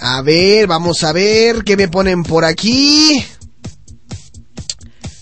a 0.00 0.22
ver, 0.22 0.66
vamos 0.66 1.02
a 1.04 1.12
ver 1.12 1.64
qué 1.64 1.76
me 1.76 1.88
ponen 1.88 2.24
por 2.24 2.44
aquí. 2.44 3.24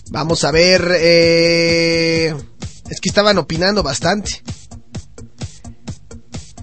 Vamos 0.09 0.43
a 0.43 0.51
ver, 0.51 0.87
eh, 0.99 2.35
es 2.89 2.99
que 2.99 3.09
estaban 3.09 3.37
opinando 3.37 3.81
bastante. 3.83 4.41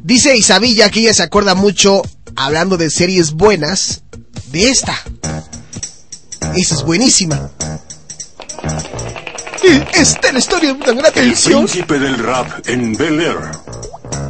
Dice 0.03 0.37
Isabilla 0.37 0.91
que 0.91 1.01
ella 1.01 1.15
se 1.15 1.23
acuerda 1.23 1.55
mucho, 1.55 2.03
hablando 2.37 2.77
de 2.77 2.91
series 2.91 3.33
buenas, 3.33 4.03
de 4.51 4.71
esta. 4.71 4.97
Esa 6.57 6.75
es 6.75 6.83
buenísima. 6.83 7.51
Esta 9.93 10.29
es 10.29 10.33
la 10.33 10.39
historia 10.39 10.75
de 10.75 10.93
una 10.93 11.11
gran 11.11 11.29
El 11.29 11.35
príncipe 11.35 11.99
del 11.99 12.19
rap 12.19 12.49
en 12.67 12.95
Bel 12.95 13.21
Air. 13.21 13.51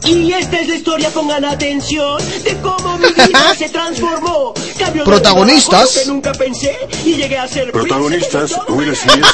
Y 0.05 0.33
esta 0.33 0.59
es 0.59 0.69
la 0.69 0.75
historia, 0.77 1.11
pongan 1.11 1.45
atención, 1.45 2.19
de 2.43 2.57
cómo 2.59 2.99
mi 2.99 3.09
vida 3.13 3.55
se 3.57 3.69
transformó. 3.69 4.55
Cambio 4.79 5.03
de 5.05 5.11
Protagonistas. 5.11 5.91
que 5.99 6.07
nunca 6.07 6.33
pensé 6.33 6.77
y 7.05 7.15
llegué 7.15 7.39
a 7.39 7.47
ser 7.47 7.71
Protagonistas 7.71 8.53
Will 8.69 8.95
Smith, 8.97 9.25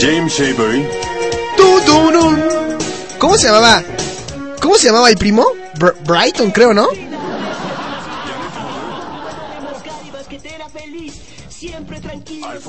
James 0.00 0.34
Avery. 0.40 0.86
¿Cómo 3.18 3.36
se 3.36 3.46
llamaba? 3.48 3.82
¿Cómo 4.60 4.76
se 4.76 4.86
llamaba 4.86 5.10
el 5.10 5.16
primo? 5.16 5.44
Br- 5.78 5.94
Brighton, 6.04 6.50
creo, 6.52 6.72
¿no? 6.72 6.88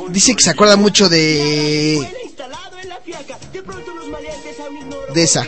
Dice 0.10 0.36
que 0.36 0.44
se 0.44 0.50
acuerda 0.50 0.76
mucho 0.76 1.10
de. 1.10 2.08
De 5.14 5.24
esa. 5.24 5.46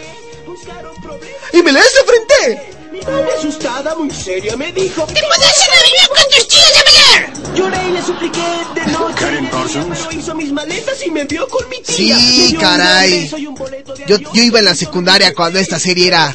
¡Y 1.54 1.62
me 1.62 1.72
la 1.72 1.80
hace 1.80 2.04
frente! 2.06 2.72
Mi 2.92 3.02
madre 3.02 3.34
asustada, 3.38 3.96
muy 3.96 4.12
seria, 4.12 4.56
me 4.58 4.72
dijo 4.72 5.04
¡Te 5.06 5.14
puedes 5.14 5.66
ir 5.66 5.72
a 5.72 5.84
vivir 5.84 6.10
con 6.10 6.24
tus 6.36 6.48
tíos 6.48 6.72
de 6.76 6.84
Bel 6.92 7.56
Lloré 7.56 7.88
y 7.88 7.92
le 7.92 8.02
supliqué 8.02 8.40
de 8.76 8.92
noche 8.92 9.16
Karen 9.16 9.50
Parsons. 9.50 10.00
Pero 10.08 10.20
hizo 10.20 10.36
mis 10.36 10.52
maletas 10.52 11.06
y 11.06 11.12
me 11.12 11.22
envió 11.22 11.48
con 11.48 11.68
mi 11.70 11.82
tía 11.82 12.18
Sí, 12.18 12.56
caray. 12.60 13.24
beso 13.24 13.38
y 13.38 13.48
un 13.48 13.56
boleto 13.56 13.94
de 13.94 14.06
Yo, 14.08 14.18
yo 14.34 14.44
iba 14.44 14.60
en 14.60 14.66
la 14.66 14.76
secundaria 14.76 15.34
cuando 15.34 15.60
esta 15.60 15.80
serie 15.80 16.08
era. 16.08 16.34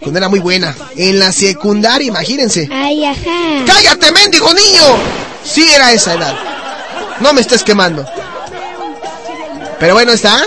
Cuando 0.00 0.18
era 0.18 0.28
muy 0.28 0.38
buena. 0.40 0.74
En 0.96 1.18
la 1.18 1.32
secundaria, 1.32 2.06
imagínense. 2.06 2.68
Ay, 2.70 3.04
ajá. 3.04 3.64
¡Cállate, 3.66 4.12
mendigo 4.12 4.52
niño! 4.54 5.27
Sí, 5.48 5.66
era 5.74 5.92
esa 5.92 6.14
edad. 6.14 6.34
No 7.20 7.32
me 7.32 7.40
estés 7.40 7.62
quemando. 7.62 8.04
Pero 9.80 9.94
bueno, 9.94 10.12
está. 10.12 10.42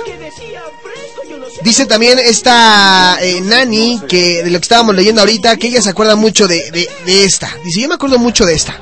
Dice 1.64 1.86
también 1.86 2.20
esta 2.20 3.18
eh, 3.22 3.42
Nani, 3.42 4.02
que 4.08 4.44
de 4.44 4.50
lo 4.50 4.60
que 4.60 4.64
estábamos 4.64 4.96
leyendo 4.96 5.22
ahorita, 5.22 5.58
que 5.58 5.68
ella 5.68 5.82
se 5.82 5.90
acuerda 5.90 6.16
mucho 6.16 6.48
de, 6.48 6.90
de, 7.06 7.24
esta. 7.24 7.50
Dice, 7.64 7.82
yo 7.82 7.88
me 7.88 7.96
acuerdo 7.96 8.20
mucho 8.20 8.46
de 8.46 8.54
esta. 8.54 8.80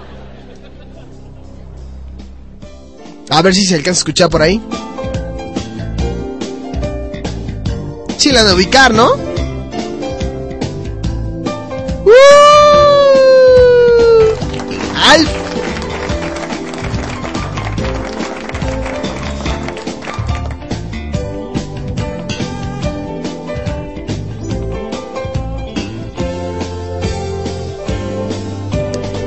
A 3.29 3.41
ver 3.41 3.53
si 3.53 3.65
se 3.65 3.75
alcanza 3.75 3.99
a 3.99 4.01
escuchar 4.01 4.29
por 4.29 4.41
ahí. 4.41 4.61
Sí, 8.17 8.31
la 8.31 8.43
de 8.43 8.53
ubicar, 8.53 8.93
¿no? 8.93 9.13
¡Uh! 12.05 12.59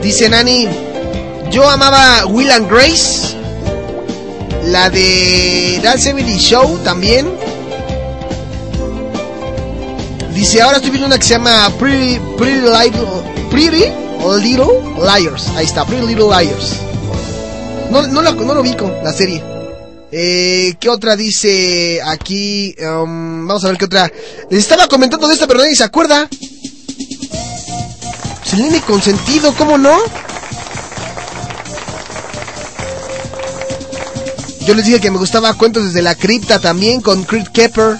Dice 0.02 0.28
Nani, 0.28 0.66
yo 1.52 1.68
amaba 1.70 2.26
Will 2.26 2.50
and 2.50 2.68
Grace, 2.68 3.36
la 4.64 4.90
de 4.90 5.80
70 5.80 6.38
Show 6.38 6.78
también. 6.78 7.30
Dice, 10.34 10.60
ahora 10.60 10.78
estoy 10.78 10.90
viendo 10.90 11.06
una 11.06 11.18
que 11.18 11.24
se 11.24 11.34
llama 11.34 11.72
Pretty, 11.78 12.18
Pretty, 12.36 12.62
Little, 12.62 13.48
Pretty 13.48 13.84
Little 14.40 14.80
Liars. 14.98 15.46
Ahí 15.56 15.66
está, 15.66 15.84
Pretty 15.86 16.04
Little 16.04 16.26
Liars. 16.26 16.80
No, 17.90 18.04
no, 18.08 18.22
lo, 18.22 18.32
no 18.32 18.54
lo 18.54 18.60
ubico, 18.60 18.90
la 19.04 19.12
serie. 19.12 19.40
Eh, 20.10 20.74
¿Qué 20.80 20.88
otra 20.88 21.14
dice 21.14 22.00
aquí? 22.04 22.74
Um, 22.80 23.46
vamos 23.46 23.64
a 23.64 23.68
ver 23.68 23.78
qué 23.78 23.84
otra. 23.84 24.10
Les 24.50 24.60
estaba 24.60 24.88
comentando 24.88 25.28
de 25.28 25.34
esta, 25.34 25.46
pero 25.46 25.60
nadie 25.60 25.76
se 25.76 25.84
acuerda. 25.84 26.28
Selene 28.52 28.82
consentido, 28.82 29.54
¿cómo 29.54 29.78
no? 29.78 29.96
Yo 34.66 34.74
les 34.74 34.84
dije 34.84 35.00
que 35.00 35.10
me 35.10 35.16
gustaba 35.16 35.54
Cuentos 35.54 35.86
desde 35.86 36.02
la 36.02 36.14
cripta 36.14 36.58
también 36.58 37.00
con 37.00 37.24
Creed 37.24 37.46
Kepper. 37.46 37.98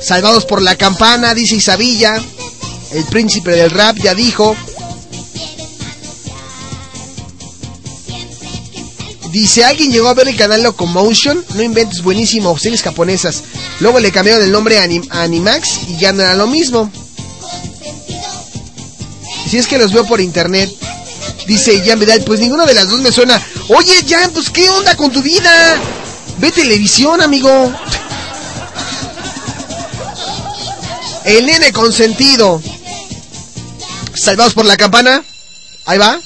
Salvados 0.00 0.46
por 0.46 0.62
la 0.62 0.74
campana, 0.76 1.34
dice 1.34 1.56
Isabilla. 1.56 2.18
El 2.92 3.04
príncipe 3.04 3.50
del 3.50 3.70
rap 3.70 3.98
ya 3.98 4.14
dijo. 4.14 4.56
Dice, 9.32 9.64
¿alguien 9.64 9.92
llegó 9.92 10.08
a 10.08 10.14
ver 10.14 10.28
el 10.28 10.36
canal 10.36 10.62
Locomotion? 10.62 11.44
No 11.56 11.62
inventes, 11.62 12.02
buenísimo, 12.02 12.56
series 12.56 12.82
japonesas. 12.82 13.42
Luego 13.80 14.00
le 14.00 14.10
cambiaron 14.12 14.42
el 14.42 14.50
nombre 14.50 14.78
a 14.78 15.20
Animax 15.20 15.90
y 15.90 15.98
ya 15.98 16.12
no 16.12 16.22
era 16.22 16.34
lo 16.36 16.46
mismo. 16.46 16.90
Si 19.54 19.58
es 19.58 19.68
que 19.68 19.78
los 19.78 19.92
veo 19.92 20.04
por 20.04 20.20
internet. 20.20 20.68
Dice 21.46 21.80
Jan 21.86 22.00
Vidal, 22.00 22.24
pues 22.24 22.40
ninguna 22.40 22.66
de 22.66 22.74
las 22.74 22.88
dos 22.88 23.00
me 23.00 23.12
suena. 23.12 23.40
Oye, 23.68 24.04
Jan, 24.04 24.32
pues 24.32 24.50
qué 24.50 24.68
onda 24.68 24.96
con 24.96 25.12
tu 25.12 25.22
vida. 25.22 25.78
Ve 26.38 26.50
televisión, 26.50 27.20
amigo. 27.20 27.72
El 31.24 31.46
nene 31.46 31.72
consentido. 31.72 32.60
Salvados 34.12 34.54
por 34.54 34.64
la 34.64 34.76
campana. 34.76 35.22
Ahí 35.86 35.98
va. 35.98 36.18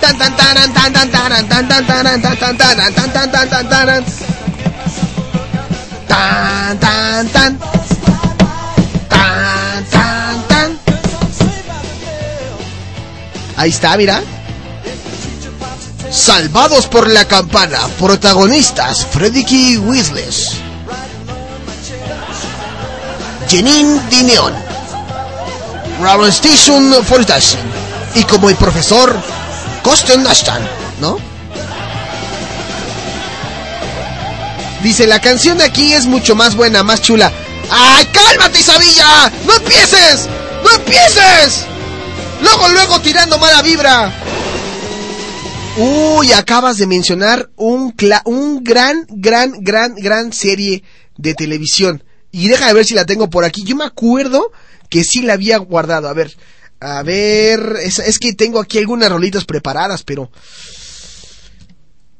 Tan 0.00 0.16
tan 0.16 0.36
tan 0.38 0.72
tan 0.72 0.72
tan 0.72 0.92
tan 0.94 1.10
taran, 1.10 1.48
tan 1.48 1.68
tan 1.68 1.86
taran, 1.86 2.22
tan 2.22 3.12
tan 3.12 3.30
tan 3.30 3.50
tan 3.50 3.68
taran. 3.68 4.04
Tan 6.08 6.80
tan 6.80 7.28
tan. 7.28 7.58
Tan 7.58 7.77
Ahí 13.58 13.70
está, 13.70 13.96
mira. 13.96 14.22
Salvados 16.12 16.86
por 16.86 17.10
la 17.10 17.26
campana, 17.26 17.80
protagonistas 17.98 19.04
Freddy 19.12 19.76
Weasles, 19.78 20.52
Janine 23.50 24.00
Dineon, 24.08 24.54
Robert 26.00 26.32
Station 26.32 27.04
Fortashin 27.04 27.58
y 28.14 28.22
como 28.24 28.48
el 28.48 28.56
profesor 28.56 29.14
Kosten 29.82 30.26
Ashton, 30.26 30.62
¿no? 31.00 31.18
Dice, 34.82 35.06
la 35.08 35.20
canción 35.20 35.58
de 35.58 35.64
aquí 35.64 35.92
es 35.92 36.06
mucho 36.06 36.36
más 36.36 36.54
buena, 36.54 36.84
más 36.84 37.02
chula. 37.02 37.32
¡Ay, 37.70 38.06
cálmate, 38.06 38.60
Isabilla! 38.60 39.30
¡No 39.44 39.56
empieces! 39.56 40.28
¡No 40.62 40.70
empieces! 40.70 41.67
Luego, 42.40 42.68
luego 42.68 43.00
tirando 43.00 43.38
mala 43.38 43.62
vibra. 43.62 44.12
Uy, 45.76 46.32
acabas 46.32 46.76
de 46.78 46.86
mencionar 46.86 47.50
un, 47.56 47.94
cla- 47.96 48.22
un 48.24 48.64
gran, 48.64 49.06
gran, 49.08 49.52
gran, 49.60 49.94
gran 49.94 50.32
serie 50.32 50.82
de 51.16 51.34
televisión. 51.34 52.02
Y 52.30 52.48
deja 52.48 52.66
de 52.66 52.74
ver 52.74 52.84
si 52.84 52.94
la 52.94 53.06
tengo 53.06 53.30
por 53.30 53.44
aquí. 53.44 53.62
Yo 53.64 53.76
me 53.76 53.84
acuerdo 53.84 54.50
que 54.88 55.04
sí 55.04 55.22
la 55.22 55.34
había 55.34 55.58
guardado. 55.58 56.08
A 56.08 56.12
ver, 56.14 56.36
a 56.80 57.02
ver, 57.02 57.76
es, 57.82 57.98
es 58.00 58.18
que 58.18 58.32
tengo 58.34 58.60
aquí 58.60 58.78
algunas 58.78 59.10
rolitas 59.10 59.44
preparadas, 59.44 60.02
pero... 60.02 60.30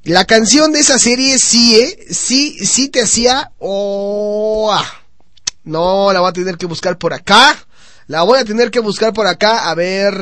La 0.05 0.24
canción 0.24 0.73
de 0.73 0.81
esa 0.81 0.99
serie 0.99 1.39
sí, 1.39 1.77
¿eh? 1.81 2.07
Sí, 2.11 2.57
sí 2.65 2.89
te 2.89 3.03
hacía... 3.03 3.53
Oh, 3.59 4.70
ah. 4.73 4.85
No, 5.65 6.12
la 6.12 6.20
voy 6.20 6.31
a 6.31 6.32
tener 6.32 6.57
que 6.57 6.65
buscar 6.66 6.97
por 6.97 7.12
acá. 7.12 7.59
La 8.09 8.22
voy 8.22 8.39
a 8.40 8.44
tener 8.44 8.70
que 8.70 8.80
buscar 8.80 9.12
por 9.12 9.26
acá. 9.26 9.68
A 9.70 9.74
ver. 9.74 10.14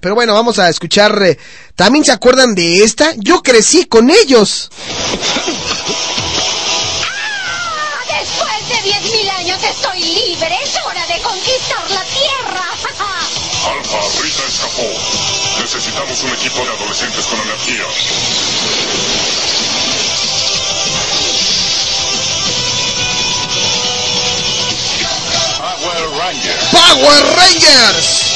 Pero 0.00 0.14
bueno, 0.14 0.34
vamos 0.34 0.58
a 0.60 0.68
escuchar. 0.68 1.20
eh, 1.22 1.36
¿También 1.74 2.04
se 2.04 2.12
acuerdan 2.12 2.54
de 2.54 2.84
esta? 2.84 3.12
Yo 3.16 3.42
crecí 3.42 3.86
con 3.86 4.08
ellos. 4.08 4.70
Después 8.06 8.68
de 8.68 8.76
10.000 8.90 9.30
años 9.30 9.60
estoy 9.64 9.98
libre. 10.00 10.56
Es 10.64 10.76
hora 10.86 11.06
de 11.08 11.20
conquistar 11.22 11.90
la 11.90 12.04
Tierra. 12.04 12.64
Alfa, 13.68 14.22
Rita 14.22 14.42
escapó. 14.46 14.88
Necesitamos 15.60 16.22
un 16.22 16.30
equipo 16.34 16.64
de 16.64 16.70
adolescentes 16.70 17.26
con 17.26 17.40
energía. 17.40 17.84
Power 25.86 27.22
Rangers. 27.36 28.34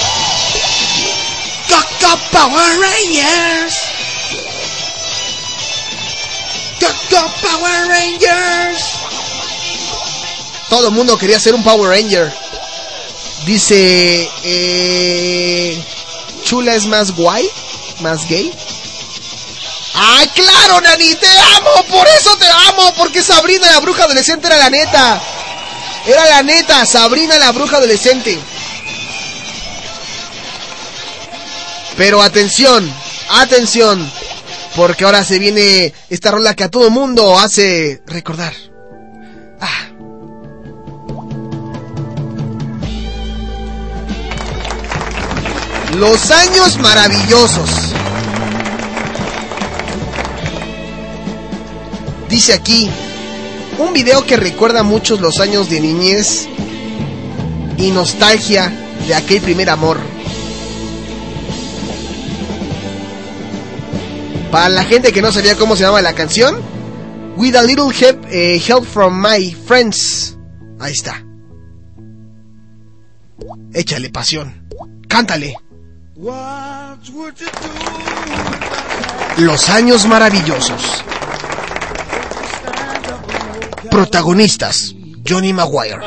Coco 1.68 2.16
Power 2.30 2.78
Rangers. 2.78 3.74
Coco 6.78 7.32
Power 7.42 7.88
Rangers. 7.88 8.84
Todo 10.68 10.88
el 10.88 10.94
mundo 10.94 11.18
quería 11.18 11.40
ser 11.40 11.54
un 11.56 11.64
Power 11.64 11.90
Ranger. 11.90 12.32
Dice, 13.46 14.30
eh, 14.44 15.84
Chula 16.44 16.74
es 16.76 16.86
más 16.86 17.16
guay, 17.16 17.50
más 18.00 18.28
gay. 18.28 18.52
¡Ay, 19.94 20.28
claro, 20.28 20.80
Nani! 20.82 21.14
¡Te 21.16 21.28
amo! 21.56 21.84
¡Por 21.88 22.06
eso 22.06 22.36
te 22.36 22.46
amo! 22.68 22.94
Porque 22.96 23.22
Sabrina, 23.22 23.68
la 23.72 23.80
bruja 23.80 24.04
adolescente, 24.04 24.46
era 24.46 24.56
la 24.56 24.70
neta. 24.70 25.20
Era 26.06 26.24
la 26.26 26.42
neta, 26.42 26.84
Sabrina, 26.86 27.38
la 27.38 27.52
bruja 27.52 27.76
adolescente. 27.76 28.38
Pero 31.96 32.22
atención, 32.22 32.90
atención. 33.28 34.10
Porque 34.76 35.04
ahora 35.04 35.24
se 35.24 35.38
viene 35.38 35.92
esta 36.08 36.30
rola 36.30 36.54
que 36.54 36.64
a 36.64 36.70
todo 36.70 36.90
mundo 36.90 37.38
hace 37.38 38.00
recordar. 38.06 38.54
Ah. 39.60 39.88
Los 45.96 46.30
años 46.30 46.78
maravillosos. 46.78 47.70
Dice 52.28 52.54
aquí, 52.54 52.88
un 53.80 53.94
video 53.94 54.24
que 54.26 54.36
recuerda 54.36 54.82
muchos 54.82 55.20
los 55.20 55.40
años 55.40 55.70
de 55.70 55.80
niñez 55.80 56.48
y 57.78 57.90
nostalgia 57.90 58.70
de 59.06 59.14
aquel 59.14 59.40
primer 59.40 59.70
amor. 59.70 59.98
Para 64.50 64.68
la 64.68 64.84
gente 64.84 65.12
que 65.12 65.22
no 65.22 65.32
sabía 65.32 65.56
cómo 65.56 65.76
se 65.76 65.84
llama 65.84 66.02
la 66.02 66.12
canción, 66.12 66.56
With 67.36 67.56
a 67.56 67.62
Little 67.62 67.90
Help, 67.98 68.26
eh, 68.30 68.60
help 68.66 68.84
from 68.84 69.18
My 69.18 69.54
Friends. 69.66 70.36
Ahí 70.78 70.92
está. 70.92 71.24
Échale 73.72 74.10
pasión. 74.10 74.68
Cántale. 75.08 75.56
Los 79.38 79.68
años 79.70 80.06
maravillosos. 80.06 81.04
Protagonistas: 83.90 84.94
Johnny 85.26 85.52
Maguire. 85.52 85.98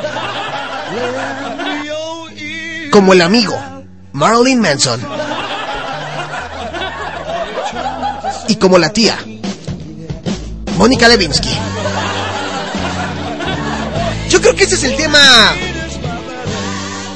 Como 2.90 3.12
el 3.12 3.20
amigo: 3.20 3.54
Marilyn 4.12 4.60
Manson. 4.60 5.00
Y 8.48 8.56
como 8.56 8.78
la 8.78 8.90
tía: 8.90 9.18
Mónica 10.76 11.08
Levinsky. 11.08 11.50
Yo 14.28 14.40
creo 14.40 14.54
que 14.54 14.64
ese 14.64 14.74
es 14.74 14.84
el 14.84 14.96
tema 14.96 15.20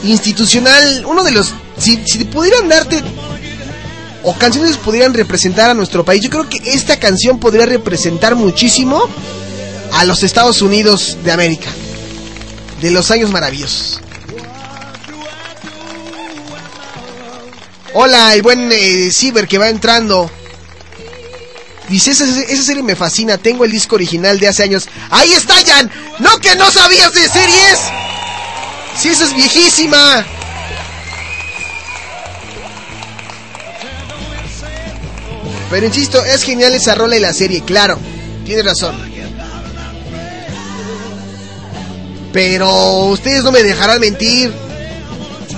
institucional, 0.05 1.05
uno 1.07 1.25
de 1.25 1.33
los 1.33 1.53
si, 1.79 2.03
si 2.07 2.25
pudieran 2.25 2.69
darte 2.69 3.03
o 4.23 4.35
canciones 4.35 4.77
pudieran 4.77 5.15
representar 5.15 5.71
a 5.71 5.75
nuestro 5.75 6.05
país, 6.05 6.23
yo 6.23 6.31
creo 6.31 6.49
que 6.49 6.59
esta 6.73 6.99
canción 6.99 7.39
podría 7.39 7.67
representar 7.67 8.35
muchísimo 8.35 9.09
a 9.99 10.05
los 10.05 10.23
Estados 10.23 10.63
Unidos 10.63 11.19
de 11.25 11.33
América, 11.33 11.69
de 12.81 12.93
los 12.93 13.11
años 13.11 13.31
maravillosos. 13.31 14.01
Hola, 17.95 18.33
el 18.33 18.43
buen 18.43 18.71
eh, 18.71 19.11
Ciber 19.11 19.49
que 19.49 19.59
va 19.59 19.69
entrando. 19.69 20.31
Dice, 21.89 22.13
esa, 22.13 22.27
serie 22.63 22.85
me 22.85 22.95
fascina, 22.95 23.39
tengo 23.39 23.65
el 23.65 23.73
disco 23.73 23.97
original 23.97 24.39
de 24.39 24.47
hace 24.47 24.63
años. 24.63 24.89
Ahí 25.11 25.33
está, 25.33 25.55
Jan. 25.67 25.91
No 26.21 26.39
que 26.39 26.55
no 26.55 26.71
sabías 26.71 27.13
de 27.13 27.29
series. 27.29 27.79
Si 28.97 29.09
esa 29.09 29.25
es 29.25 29.35
viejísima. 29.35 30.25
Pero 35.71 35.87
insisto, 35.87 36.25
es 36.25 36.45
genial 36.45 36.73
esa 36.75 36.95
rola 36.95 37.17
y 37.17 37.21
la 37.21 37.33
serie, 37.33 37.65
claro. 37.65 37.99
Tienes 38.45 38.65
razón. 38.65 39.08
Pero 42.33 43.07
ustedes 43.07 43.43
no 43.45 43.53
me 43.53 43.63
dejarán 43.63 44.01
mentir. 44.01 44.53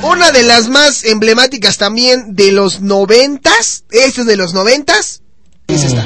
Una 0.02 0.30
de 0.30 0.42
las 0.44 0.68
más 0.68 1.04
emblemáticas 1.04 1.76
también 1.76 2.34
de 2.34 2.52
los 2.52 2.80
noventas, 2.80 3.84
esta 3.90 4.22
es 4.22 4.26
de 4.26 4.36
los 4.36 4.54
noventas, 4.54 5.20
es 5.66 5.84
esta. 5.84 6.04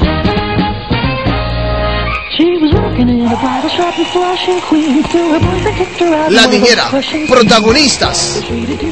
La 6.31 6.47
niñera, 6.49 6.91
protagonistas, 7.29 8.41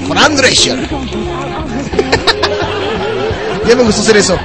Fran 0.07 0.37
Drescher. 0.37 0.89
ya 3.67 3.77
me 3.77 3.83
gustó 3.83 4.03
hacer 4.03 4.17
eso. 4.19 4.39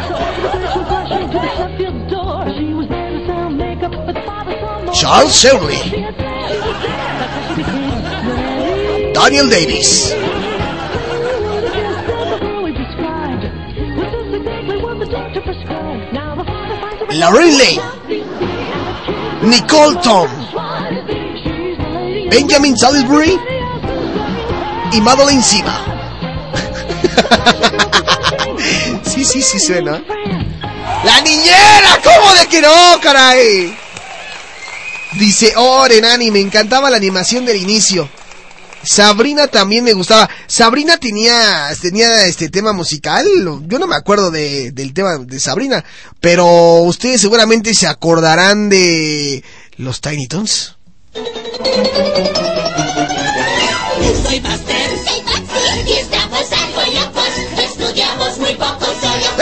Charles 4.93 5.33
Shirley. 5.33 6.06
Daniel 9.17 9.49
Davis. 9.49 10.13
Lauren 17.13 17.57
Lane. 17.57 17.81
Nicole 19.41 19.95
Tom. 20.03 20.29
Benjamin 22.29 22.77
Salisbury. 22.77 23.39
Y 24.93 25.01
Madeline 25.01 25.41
Siva. 25.41 25.73
sí, 29.03 29.25
sí, 29.25 29.41
sí 29.41 29.59
suena. 29.59 29.99
¡La 31.03 31.21
niñera! 31.21 31.99
¿Cómo 32.03 32.35
de 32.35 32.45
que 32.45 32.61
no, 32.61 33.01
caray? 33.01 33.75
Dice, 35.13 35.53
oh, 35.55 35.87
Renani, 35.87 36.29
me 36.29 36.39
encantaba 36.39 36.91
la 36.91 36.97
animación 36.97 37.45
del 37.45 37.57
inicio. 37.57 38.07
Sabrina 38.87 39.47
también 39.47 39.83
me 39.83 39.93
gustaba. 39.93 40.29
Sabrina 40.47 40.97
tenía, 40.97 41.69
tenía 41.81 42.25
este 42.25 42.49
tema 42.49 42.71
musical. 42.73 43.25
Yo 43.67 43.79
no 43.79 43.87
me 43.87 43.95
acuerdo 43.95 44.31
de, 44.31 44.71
del 44.71 44.93
tema 44.93 45.17
de 45.17 45.39
Sabrina. 45.39 45.83
Pero 46.21 46.45
ustedes 46.83 47.19
seguramente 47.21 47.73
se 47.73 47.87
acordarán 47.87 48.69
de 48.69 49.43
los 49.75 49.99
Tiny 49.99 50.27
Toons. 50.27 50.75
Soy 54.23 54.39
Buster. 54.39 54.89
Soy. 55.05 55.23
Y 55.85 55.91
estamos 55.93 56.51
algo 56.51 56.81
locos. 56.93 57.29
Estudiamos 57.59 58.37
muy 58.39 58.55
poco, 58.55 58.85
solo 58.85 59.37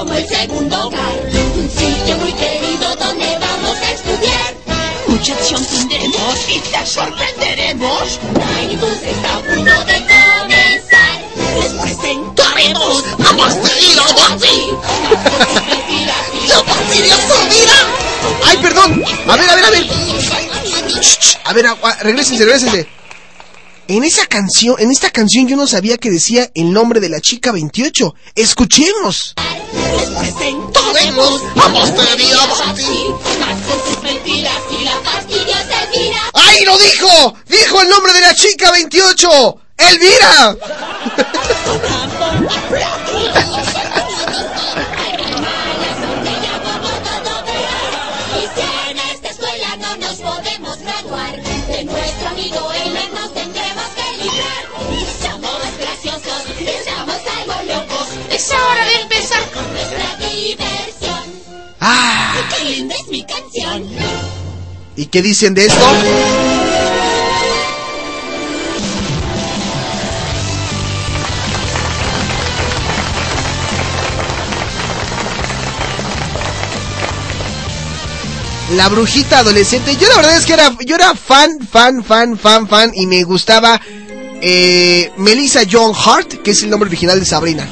como 0.00 0.14
el 0.14 0.26
segundo 0.26 0.86
hogar. 0.86 1.14
Un 1.56 1.70
sitio 1.70 2.16
muy 2.16 2.32
querido 2.32 2.96
donde 2.96 3.38
vamos 3.38 3.76
a 3.76 3.92
estudiar. 3.92 4.54
Mucha 5.06 5.34
acción 5.34 5.62
tendremos 5.66 6.36
y 6.48 6.58
te 6.60 6.86
sorprenderemos. 6.86 8.18
Toons 8.80 9.02
está 9.02 9.36
a 9.36 9.40
punto 9.40 9.84
de 9.84 9.98
comenzar. 10.08 11.16
Les 11.60 11.72
presentaremos 11.82 13.04
a 13.28 13.32
Buster 13.32 13.76
y 13.82 13.98
a 13.98 14.06
Bugsy. 14.16 14.58
¡Yo 16.48 16.64
fastidioso, 16.64 17.34
mira! 17.50 17.78
¡Ay, 18.46 18.56
perdón! 18.56 19.04
A 19.26 19.36
ver, 19.36 19.50
a 19.50 19.54
ver, 19.54 19.64
a 19.64 19.70
ver. 19.70 19.86
A 21.44 21.52
ver, 21.52 21.66
regrésense, 22.02 22.44
regrésense. 22.46 22.88
En 23.88 24.04
esa 24.04 24.24
canción, 24.24 24.76
en 24.78 24.92
esta 24.92 25.10
canción 25.10 25.46
yo 25.46 25.56
no 25.56 25.66
sabía 25.66 25.98
que 25.98 26.10
decía 26.10 26.50
el 26.54 26.72
nombre 26.72 27.00
de 27.00 27.10
la 27.10 27.20
chica 27.20 27.52
28. 27.52 28.14
Escuchemos. 28.36 29.34
Les 29.72 30.10
presentaremos 30.10 31.42
a. 31.56 31.70
¡Ay, 36.32 36.64
lo 36.64 36.78
dijo! 36.78 37.34
¡Dijo 37.46 37.82
el 37.82 37.88
nombre 37.88 38.12
de 38.12 38.20
la 38.20 38.34
chica 38.34 38.70
28! 38.72 39.28
¡Elvira! 39.78 40.56
Es 58.40 58.50
hora 58.52 58.86
de 58.86 59.02
empezar 59.02 59.50
con 59.50 59.70
nuestra 59.70 60.16
diversión. 60.16 61.74
¡Ah! 61.78 62.32
¡Qué 62.56 62.64
linda 62.70 62.94
es 62.94 63.08
mi 63.08 63.22
canción! 63.22 63.86
¿Y 64.96 65.06
qué 65.06 65.20
dicen 65.20 65.52
de 65.52 65.66
esto? 65.66 65.84
La 78.70 78.88
brujita 78.88 79.40
adolescente. 79.40 79.96
Yo 79.96 80.08
la 80.08 80.16
verdad 80.16 80.36
es 80.38 80.46
que 80.46 80.54
era, 80.54 80.74
yo 80.86 80.94
era 80.94 81.14
fan, 81.14 81.58
fan, 81.70 82.02
fan, 82.02 82.38
fan, 82.38 82.66
fan. 82.66 82.92
Y 82.94 83.06
me 83.06 83.22
gustaba 83.22 83.78
eh, 84.40 85.12
Melissa 85.18 85.60
John 85.70 85.92
Hart, 85.94 86.42
que 86.42 86.52
es 86.52 86.62
el 86.62 86.70
nombre 86.70 86.88
original 86.88 87.20
de 87.20 87.26
Sabrina. 87.26 87.68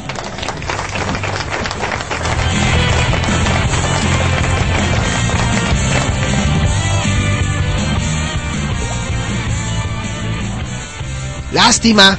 Lástima, 11.52 12.18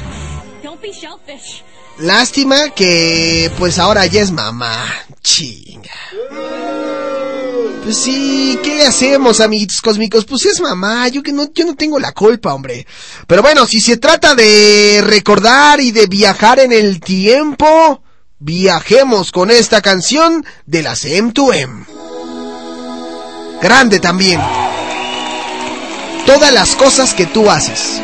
lástima 1.99 2.69
que 2.71 3.51
pues 3.59 3.77
ahora 3.77 4.05
ya 4.07 4.21
es 4.21 4.31
mamá. 4.31 4.85
Chinga. 5.21 5.91
Pues 7.83 7.97
sí, 7.97 8.59
¿qué 8.63 8.75
le 8.75 8.87
hacemos, 8.87 9.39
amiguitos 9.39 9.81
cósmicos? 9.81 10.25
Pues 10.25 10.45
es 10.45 10.59
mamá, 10.59 11.07
yo 11.09 11.21
que 11.21 11.31
no, 11.31 11.51
yo 11.53 11.65
no 11.65 11.75
tengo 11.75 11.99
la 11.99 12.11
culpa, 12.11 12.53
hombre. 12.53 12.85
Pero 13.27 13.41
bueno, 13.41 13.65
si 13.65 13.79
se 13.81 13.97
trata 13.97 14.35
de 14.35 15.01
recordar 15.03 15.79
y 15.79 15.91
de 15.91 16.07
viajar 16.07 16.59
en 16.59 16.71
el 16.71 16.99
tiempo, 16.99 18.03
viajemos 18.39 19.31
con 19.31 19.51
esta 19.51 19.81
canción 19.81 20.45
de 20.65 20.83
las 20.83 21.05
M2M. 21.05 21.85
Grande 23.61 23.99
también. 23.99 24.41
Todas 26.25 26.53
las 26.53 26.75
cosas 26.75 27.13
que 27.13 27.25
tú 27.27 27.49
haces. 27.49 28.01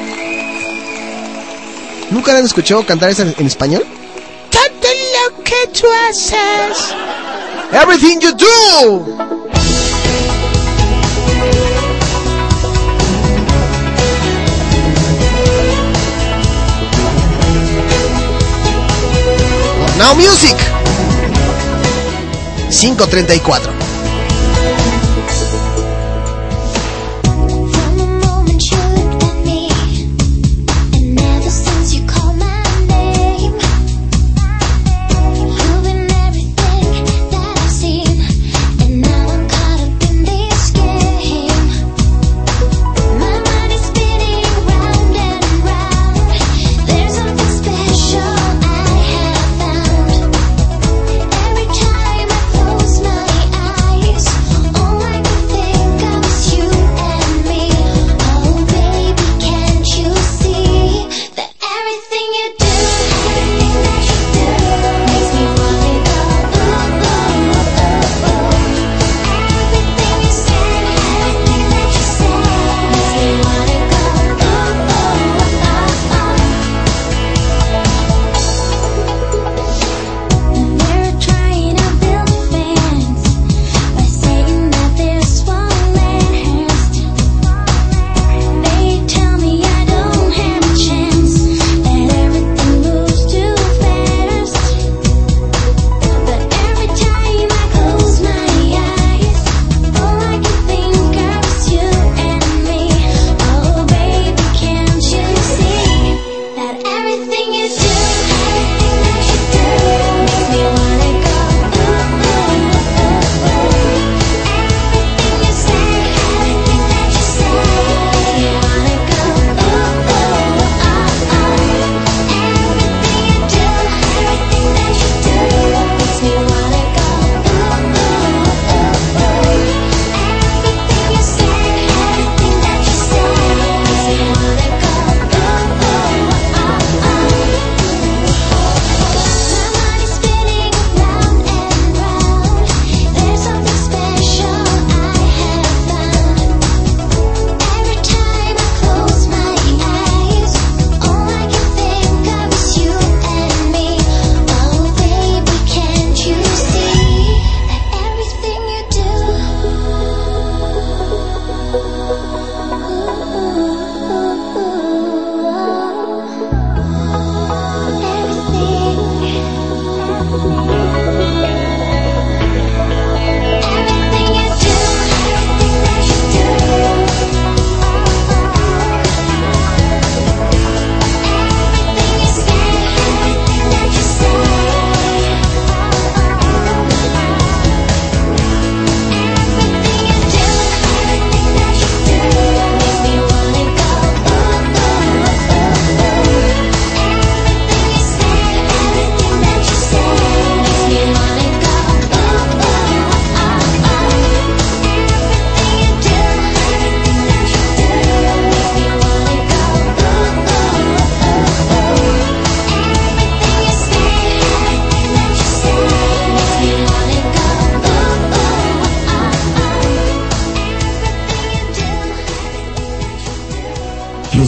¿Nunca 2.15 2.31
han 2.31 2.45
escuchado 2.45 2.85
cantar 2.85 3.09
esa 3.09 3.23
en, 3.23 3.35
en 3.37 3.45
español? 3.45 3.85
Todo 4.49 4.89
lo 5.29 5.43
que 5.43 5.67
tú 5.77 5.85
haces. 6.07 6.95
Everything 7.73 8.21
you 8.21 8.31
do. 8.31 9.05
Now 19.97 20.15
Music 20.15 20.55
534 22.71 23.74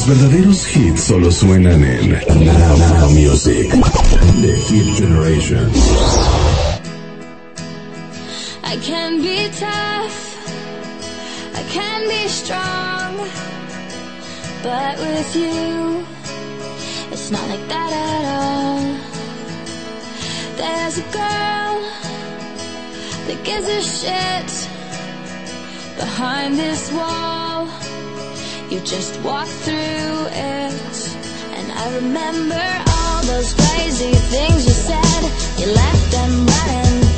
Verdaderos 0.07 0.63
hits 0.63 1.03
solo 1.03 1.29
suenan 1.29 1.83
en 1.83 2.09
Now, 2.45 2.75
Now 2.77 3.09
Music. 3.09 3.67
The 3.69 4.53
Hit 4.55 4.95
Generation. 4.95 5.69
I 8.63 8.77
can 8.77 9.21
be 9.21 9.49
tough. 9.49 10.17
I 11.55 11.63
can 11.73 12.07
be 12.07 12.25
strong, 12.29 13.17
but 14.63 14.97
with 14.97 15.35
you, 15.35 16.05
it's 17.11 17.29
not 17.29 17.45
like 17.49 17.67
that 17.67 17.91
at 17.91 18.23
all. 18.39 18.79
There's 20.55 20.97
a 20.99 21.07
girl 21.11 21.83
that 23.27 23.43
gives 23.43 23.67
a 23.67 23.81
shit 23.81 24.69
behind 25.97 26.57
this 26.57 26.93
wall. 26.93 27.86
You 28.69 28.81
just 28.81 29.17
walk 29.21 29.47
through 29.47 29.73
it, 29.73 31.17
and 31.55 31.71
I 31.71 31.95
remember 31.95 32.83
all 32.91 33.23
those 33.23 33.53
crazy 33.53 34.11
things 34.11 34.65
you 34.65 34.73
said. 34.73 35.23
You 35.57 35.73
left 35.73 36.11
them 36.11 36.45
running 36.45 37.16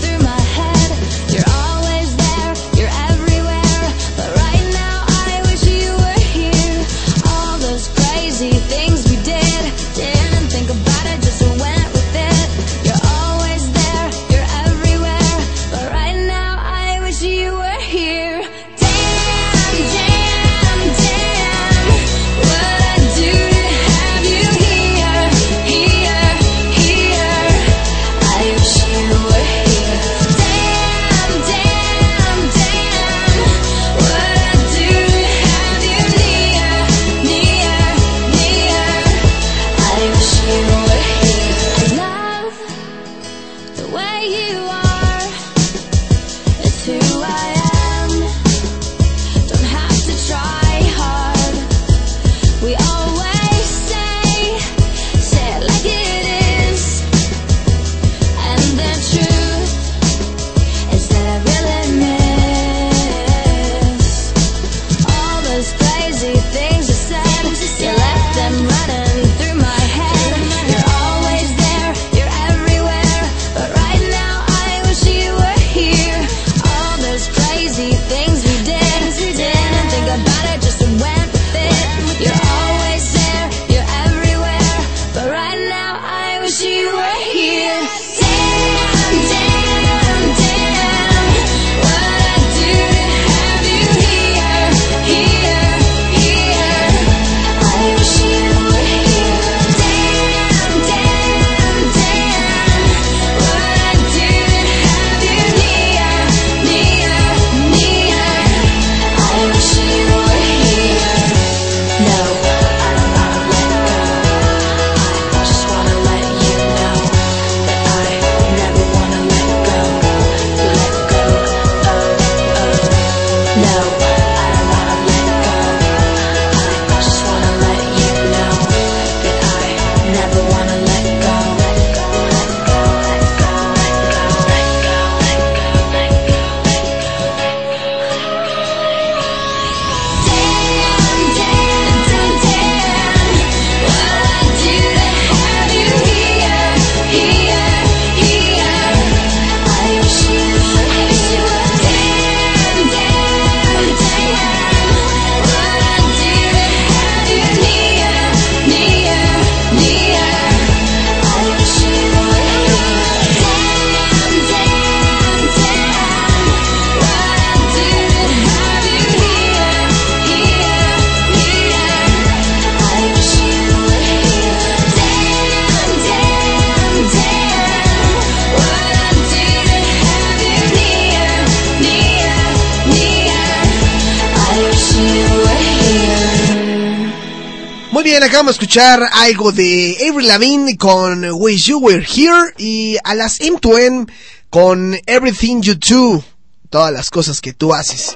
acabamos 188.39 188.57
de 188.57 188.63
escuchar 188.63 189.09
algo 189.15 189.51
de 189.51 189.97
Avril 190.09 190.29
Lavigne 190.29 190.77
con 190.77 191.29
Wish 191.29 191.65
You 191.65 191.79
Were 191.79 192.07
Here 192.07 192.53
y 192.57 192.95
a 193.03 193.13
las 193.13 193.41
M2M 193.41 194.09
con 194.49 194.97
Everything 195.07 195.59
You 195.59 195.75
Do, 195.75 196.23
todas 196.69 196.93
las 196.93 197.09
cosas 197.09 197.41
que 197.41 197.51
tú 197.51 197.73
haces. 197.73 198.15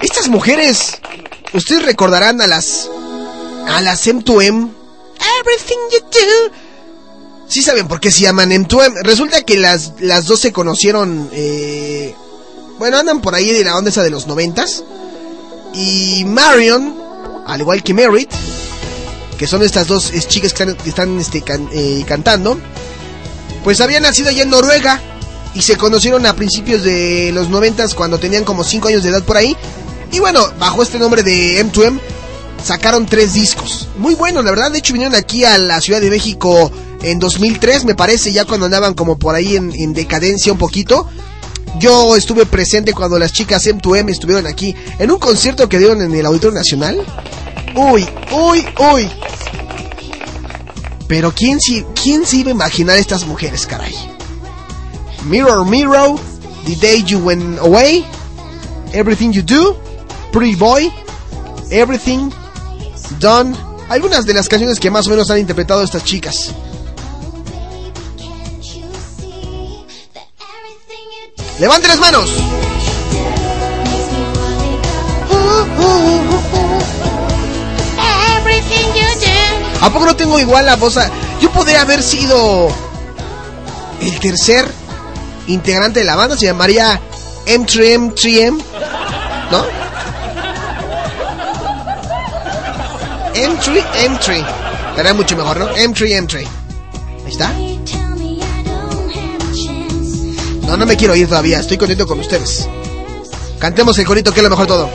Estas 0.00 0.30
mujeres, 0.30 0.98
ustedes 1.52 1.84
recordarán 1.84 2.40
a 2.40 2.46
las 2.46 2.88
a 3.68 3.82
las 3.82 4.06
M2M. 4.06 4.70
Everything 5.40 5.78
You 5.92 6.00
Do. 6.00 6.54
Sí 7.46 7.60
saben 7.60 7.86
por 7.86 8.00
qué 8.00 8.10
se 8.10 8.22
llaman 8.22 8.50
M2M. 8.50 9.02
Resulta 9.02 9.42
que 9.42 9.58
las, 9.58 9.92
las 10.00 10.24
dos 10.24 10.40
se 10.40 10.54
conocieron, 10.54 11.28
eh, 11.34 12.14
bueno, 12.78 12.96
andan 12.96 13.20
por 13.20 13.34
ahí 13.34 13.50
de 13.50 13.62
la 13.62 13.76
onda 13.76 13.90
esa 13.90 14.02
de 14.02 14.08
los 14.08 14.26
noventas. 14.26 14.84
Y 15.74 16.24
Marion, 16.24 17.03
al 17.46 17.60
igual 17.60 17.82
que 17.82 17.94
Merritt, 17.94 18.30
que 19.38 19.46
son 19.46 19.62
estas 19.62 19.86
dos 19.86 20.12
chicas 20.28 20.52
que 20.52 20.76
están, 20.86 21.18
este, 21.18 21.42
eh, 21.72 22.04
cantando, 22.06 22.58
pues 23.62 23.80
habían 23.80 24.02
nacido 24.02 24.28
allá 24.28 24.42
en 24.42 24.50
Noruega 24.50 25.00
y 25.54 25.62
se 25.62 25.76
conocieron 25.76 26.26
a 26.26 26.34
principios 26.34 26.82
de 26.82 27.30
los 27.32 27.48
noventas 27.48 27.94
cuando 27.94 28.18
tenían 28.18 28.44
como 28.44 28.64
5 28.64 28.88
años 28.88 29.02
de 29.02 29.10
edad 29.10 29.22
por 29.22 29.36
ahí. 29.36 29.56
Y 30.12 30.18
bueno, 30.18 30.46
bajo 30.58 30.82
este 30.82 30.98
nombre 30.98 31.22
de 31.22 31.64
M2M 31.64 31.98
sacaron 32.62 33.06
tres 33.06 33.34
discos. 33.34 33.88
Muy 33.96 34.14
buenos, 34.14 34.44
la 34.44 34.50
verdad. 34.50 34.70
De 34.70 34.78
hecho, 34.78 34.92
vinieron 34.92 35.14
aquí 35.14 35.44
a 35.44 35.58
la 35.58 35.80
Ciudad 35.80 36.00
de 36.00 36.10
México 36.10 36.70
en 37.02 37.18
2003, 37.18 37.84
me 37.84 37.94
parece, 37.94 38.32
ya 38.32 38.44
cuando 38.44 38.66
andaban 38.66 38.94
como 38.94 39.18
por 39.18 39.34
ahí 39.34 39.56
en 39.56 39.92
decadencia 39.92 40.52
un 40.52 40.58
poquito. 40.58 41.08
Yo 41.78 42.14
estuve 42.16 42.46
presente 42.46 42.92
cuando 42.92 43.18
las 43.18 43.32
chicas 43.32 43.66
M2M 43.66 44.10
estuvieron 44.10 44.46
aquí 44.46 44.74
en 44.98 45.10
un 45.10 45.18
concierto 45.18 45.68
que 45.68 45.78
dieron 45.78 46.00
en 46.02 46.14
el 46.14 46.24
Auditorio 46.26 46.56
Nacional. 46.56 47.02
Uy, 47.74 48.06
uy, 48.32 48.64
uy. 48.92 49.08
Pero 51.08 51.32
¿quién, 51.32 51.60
si- 51.60 51.84
quién 52.00 52.24
se 52.24 52.36
iba 52.38 52.50
a 52.50 52.54
imaginar 52.54 52.96
estas 52.98 53.26
mujeres, 53.26 53.66
caray? 53.66 53.94
Mirror, 55.24 55.66
Mirror, 55.66 56.18
The 56.64 56.76
Day 56.76 57.02
You 57.04 57.18
Went 57.18 57.58
Away, 57.58 58.04
Everything 58.92 59.30
You 59.32 59.42
Do, 59.42 59.76
Pretty 60.32 60.54
Boy, 60.54 60.92
Everything, 61.70 62.30
Done. 63.20 63.54
Algunas 63.88 64.24
de 64.24 64.32
las 64.34 64.48
canciones 64.48 64.80
que 64.80 64.90
más 64.90 65.06
o 65.06 65.10
menos 65.10 65.30
han 65.30 65.38
interpretado 65.38 65.82
estas 65.82 66.04
chicas. 66.04 66.52
Levanten 71.58 71.88
las 71.88 72.00
manos. 72.00 72.30
¿A 79.80 79.90
poco 79.90 80.06
no 80.06 80.16
tengo 80.16 80.38
igual 80.40 80.66
la 80.66 80.76
voz? 80.76 80.98
Yo 81.40 81.50
podría 81.50 81.82
haber 81.82 82.02
sido 82.02 82.68
el 84.00 84.18
tercer 84.18 84.66
integrante 85.46 86.00
de 86.00 86.06
la 86.06 86.16
banda, 86.16 86.36
se 86.36 86.46
llamaría 86.46 87.00
M3M3M, 87.46 88.62
¿no? 89.50 89.64
M3 93.34 93.84
M3. 94.08 94.46
Estaría 94.90 95.14
mucho 95.14 95.36
mejor, 95.36 95.58
¿no? 95.58 95.68
M3 95.68 96.28
M3. 96.28 96.36
Ahí 96.38 97.30
está. 97.30 97.52
No, 100.66 100.76
no 100.76 100.86
me 100.86 100.96
quiero 100.96 101.14
ir 101.14 101.28
todavía, 101.28 101.60
estoy 101.60 101.76
contento 101.76 102.06
con 102.06 102.20
ustedes. 102.20 102.68
Cantemos 103.58 103.98
el 103.98 104.06
corito 104.06 104.32
que 104.32 104.40
es 104.40 104.44
lo 104.44 104.50
mejor 104.50 104.66
todo. 104.66 104.88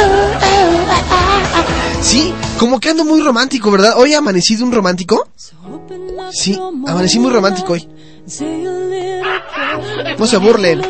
Ah, 0.00 1.04
ah, 1.10 1.42
ah. 1.54 2.02
Sí, 2.02 2.32
como 2.58 2.80
que 2.80 2.90
ando 2.90 3.04
muy 3.04 3.20
romántico, 3.20 3.70
¿verdad? 3.70 3.94
Hoy 3.96 4.14
amanecí 4.14 4.56
de 4.56 4.64
un 4.64 4.72
romántico. 4.72 5.28
Sí, 6.32 6.60
amanecí 6.86 7.18
muy 7.18 7.32
romántico 7.32 7.72
hoy. 7.74 7.88
No 10.18 10.26
se 10.26 10.36
burlen. 10.36 10.82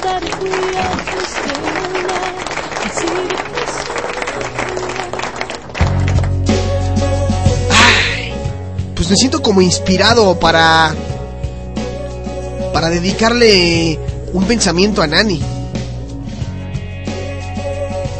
Me 9.10 9.16
siento 9.16 9.40
como 9.40 9.62
inspirado 9.62 10.38
para 10.38 10.94
para 12.72 12.90
dedicarle 12.90 13.98
un 14.32 14.44
pensamiento 14.44 15.02
a 15.02 15.06
Nani. 15.06 15.40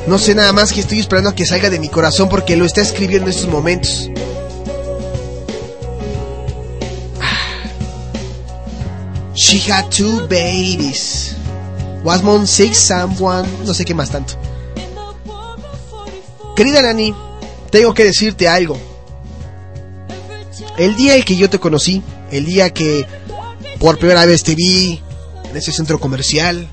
No 0.06 0.18
sé 0.18 0.34
nada 0.34 0.52
más 0.52 0.72
que 0.72 0.80
estoy 0.80 1.00
esperando 1.00 1.30
a 1.30 1.34
que 1.34 1.44
salga 1.44 1.68
de 1.68 1.78
mi 1.78 1.88
corazón 1.88 2.28
porque 2.28 2.56
lo 2.56 2.64
está 2.64 2.80
escribiendo 2.80 3.30
en 3.30 3.36
estos 3.36 3.50
momentos. 3.50 4.10
She 9.34 9.70
had 9.70 9.90
two 9.90 10.26
babies. 10.28 11.36
Was 12.02 12.22
mom 12.22 12.46
sick 12.46 12.72
someone? 12.72 13.46
No 13.66 13.74
sé 13.74 13.84
qué 13.84 13.94
más 13.94 14.10
tanto. 14.10 14.34
Querida 16.56 16.82
Nani, 16.82 17.14
tengo 17.70 17.92
que 17.94 18.04
decirte 18.04 18.48
algo. 18.48 18.87
El 20.78 20.94
día 20.94 21.16
en 21.16 21.24
que 21.24 21.36
yo 21.36 21.50
te 21.50 21.58
conocí, 21.58 22.02
el 22.30 22.44
día 22.44 22.70
que 22.70 23.06
por 23.80 23.98
primera 23.98 24.24
vez 24.24 24.44
te 24.44 24.54
vi 24.54 25.02
en 25.50 25.56
ese 25.56 25.72
centro 25.72 25.98
comercial, 25.98 26.68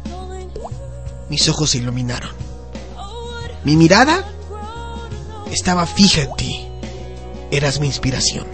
mis 1.29 1.49
ojos 1.49 1.71
se 1.71 1.79
iluminaron. 1.79 2.29
Mi 3.63 3.75
mirada 3.75 4.23
estaba 5.51 5.87
fija 5.87 6.21
en 6.21 6.35
ti. 6.35 6.67
Eras 7.49 7.79
mi 7.79 7.87
inspiración. 7.87 8.45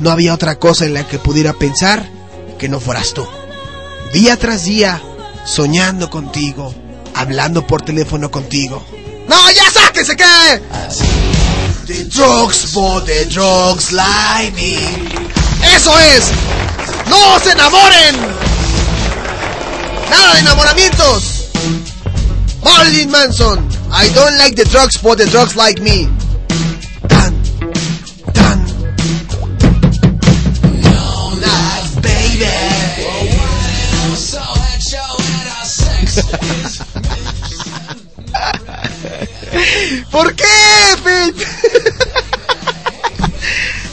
No 0.00 0.10
había 0.10 0.34
otra 0.34 0.58
cosa 0.58 0.86
en 0.86 0.94
la 0.94 1.06
que 1.06 1.18
pudiera 1.18 1.52
pensar 1.52 2.08
que 2.58 2.68
no 2.68 2.80
fueras 2.80 3.12
tú. 3.12 3.26
Día 4.12 4.38
tras 4.38 4.64
día, 4.64 5.02
soñando 5.44 6.08
contigo, 6.08 6.74
hablando 7.14 7.66
por 7.66 7.82
teléfono 7.82 8.30
contigo. 8.30 8.82
¡No, 9.28 9.50
ya 9.50 9.70
sáquese 9.70 10.16
que! 10.16 11.33
The 11.86 12.08
drugs 12.08 12.72
for 12.72 13.02
the 13.02 13.26
drugs 13.30 13.92
like 13.92 14.54
me. 14.56 14.78
¡Eso 15.76 15.92
es! 15.98 16.30
¡No 17.10 17.38
se 17.40 17.52
enamoren! 17.52 18.16
¡Nada 20.08 20.32
de 20.32 20.40
enamoramientos! 20.40 21.50
Marilyn 22.62 23.10
Manson, 23.10 23.68
I 23.92 24.08
don't 24.14 24.38
like 24.38 24.56
the 24.56 24.64
drugs 24.64 24.96
for 24.96 25.14
the 25.14 25.26
drugs 25.26 25.56
like 25.56 25.78
me. 25.82 26.08
¿Por 40.14 40.32
qué, 40.36 40.44
Pete? 41.02 41.44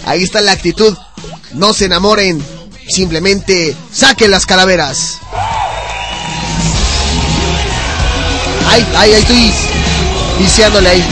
Ahí 0.06 0.22
está 0.22 0.40
la 0.42 0.52
actitud. 0.52 0.96
No 1.54 1.74
se 1.74 1.86
enamoren. 1.86 2.46
Simplemente 2.88 3.76
saquen 3.92 4.30
las 4.30 4.46
calaveras. 4.46 5.18
Ay, 8.68 8.86
ay, 8.98 9.14
ahí 9.14 9.22
estoy 9.22 9.52
viciándole 10.38 10.90
ahí. 10.90 11.04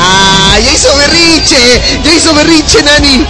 ¡Ah! 0.00 0.58
¡Ya 0.62 0.70
hizo 0.70 0.96
berrinche! 0.98 1.82
¡Ya 2.04 2.12
hizo 2.12 2.34
berrinche, 2.34 2.82
Nani! 2.82 3.26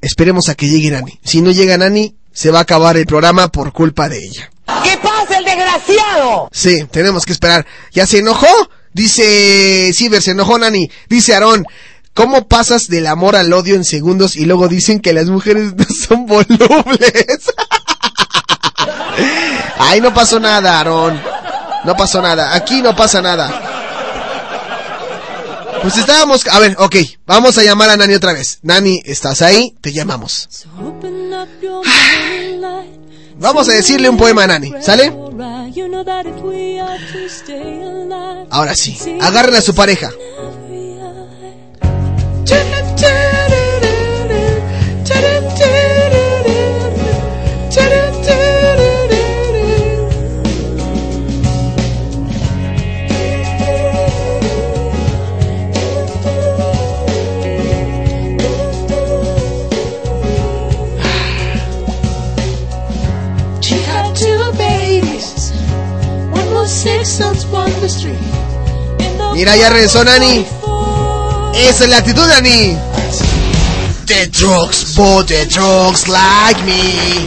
Esperemos 0.00 0.48
a 0.48 0.54
que 0.54 0.68
llegue 0.68 0.90
Nani. 0.90 1.20
Si 1.22 1.42
no 1.42 1.50
llega 1.50 1.76
Nani, 1.76 2.16
se 2.32 2.50
va 2.50 2.60
a 2.60 2.62
acabar 2.62 2.96
el 2.96 3.06
programa 3.06 3.48
por 3.48 3.72
culpa 3.72 4.08
de 4.08 4.18
ella. 4.24 4.50
¿Qué 4.82 4.96
pasa, 4.98 5.38
el 5.38 5.44
desgraciado? 5.44 6.48
Sí, 6.52 6.84
tenemos 6.90 7.26
que 7.26 7.32
esperar. 7.32 7.66
¿Ya 7.92 8.06
se 8.06 8.18
enojó? 8.18 8.46
Dice 8.92 9.92
Ciber, 9.94 10.22
se 10.22 10.32
enojó 10.32 10.58
Nani. 10.58 10.90
Dice 11.08 11.34
Aarón, 11.34 11.66
¿cómo 12.14 12.48
pasas 12.48 12.88
del 12.88 13.06
amor 13.06 13.36
al 13.36 13.52
odio 13.52 13.74
en 13.74 13.84
segundos 13.84 14.36
y 14.36 14.46
luego 14.46 14.68
dicen 14.68 15.00
que 15.00 15.12
las 15.12 15.26
mujeres 15.26 15.74
no 15.76 15.84
son 15.84 16.26
volubles? 16.26 17.44
Ay, 19.78 20.00
no 20.00 20.14
pasó 20.14 20.38
nada, 20.40 20.78
Aarón. 20.78 21.20
No 21.84 21.96
pasó 21.96 22.20
nada. 22.22 22.54
Aquí 22.54 22.82
no 22.82 22.94
pasa 22.94 23.22
nada. 23.22 23.79
Pues 25.82 25.96
estábamos... 25.96 26.46
A 26.48 26.58
ver, 26.58 26.76
ok. 26.78 26.96
Vamos 27.26 27.56
a 27.58 27.62
llamar 27.62 27.90
a 27.90 27.96
Nani 27.96 28.14
otra 28.14 28.32
vez. 28.32 28.58
Nani, 28.62 29.00
¿estás 29.04 29.42
ahí? 29.42 29.74
Te 29.80 29.92
llamamos. 29.92 30.48
Vamos 33.38 33.68
a 33.68 33.72
decirle 33.72 34.08
un 34.10 34.18
poema 34.18 34.44
a 34.44 34.46
Nani. 34.48 34.72
¿Sale? 34.82 35.12
Ahora 38.50 38.74
sí. 38.74 38.98
Agarren 39.20 39.54
a 39.54 39.62
su 39.62 39.74
pareja. 39.74 40.10
Mira, 69.34 69.56
ya 69.56 69.70
regresó 69.70 70.04
Nani. 70.04 70.46
Esa 71.54 71.84
es 71.84 71.90
la 71.90 71.96
actitud, 71.98 72.26
Nani. 72.26 72.76
The 74.06 74.26
drugs, 74.28 74.94
for 74.94 75.24
the 75.26 75.46
drugs 75.46 76.06
like 76.08 76.62
me. 76.64 77.26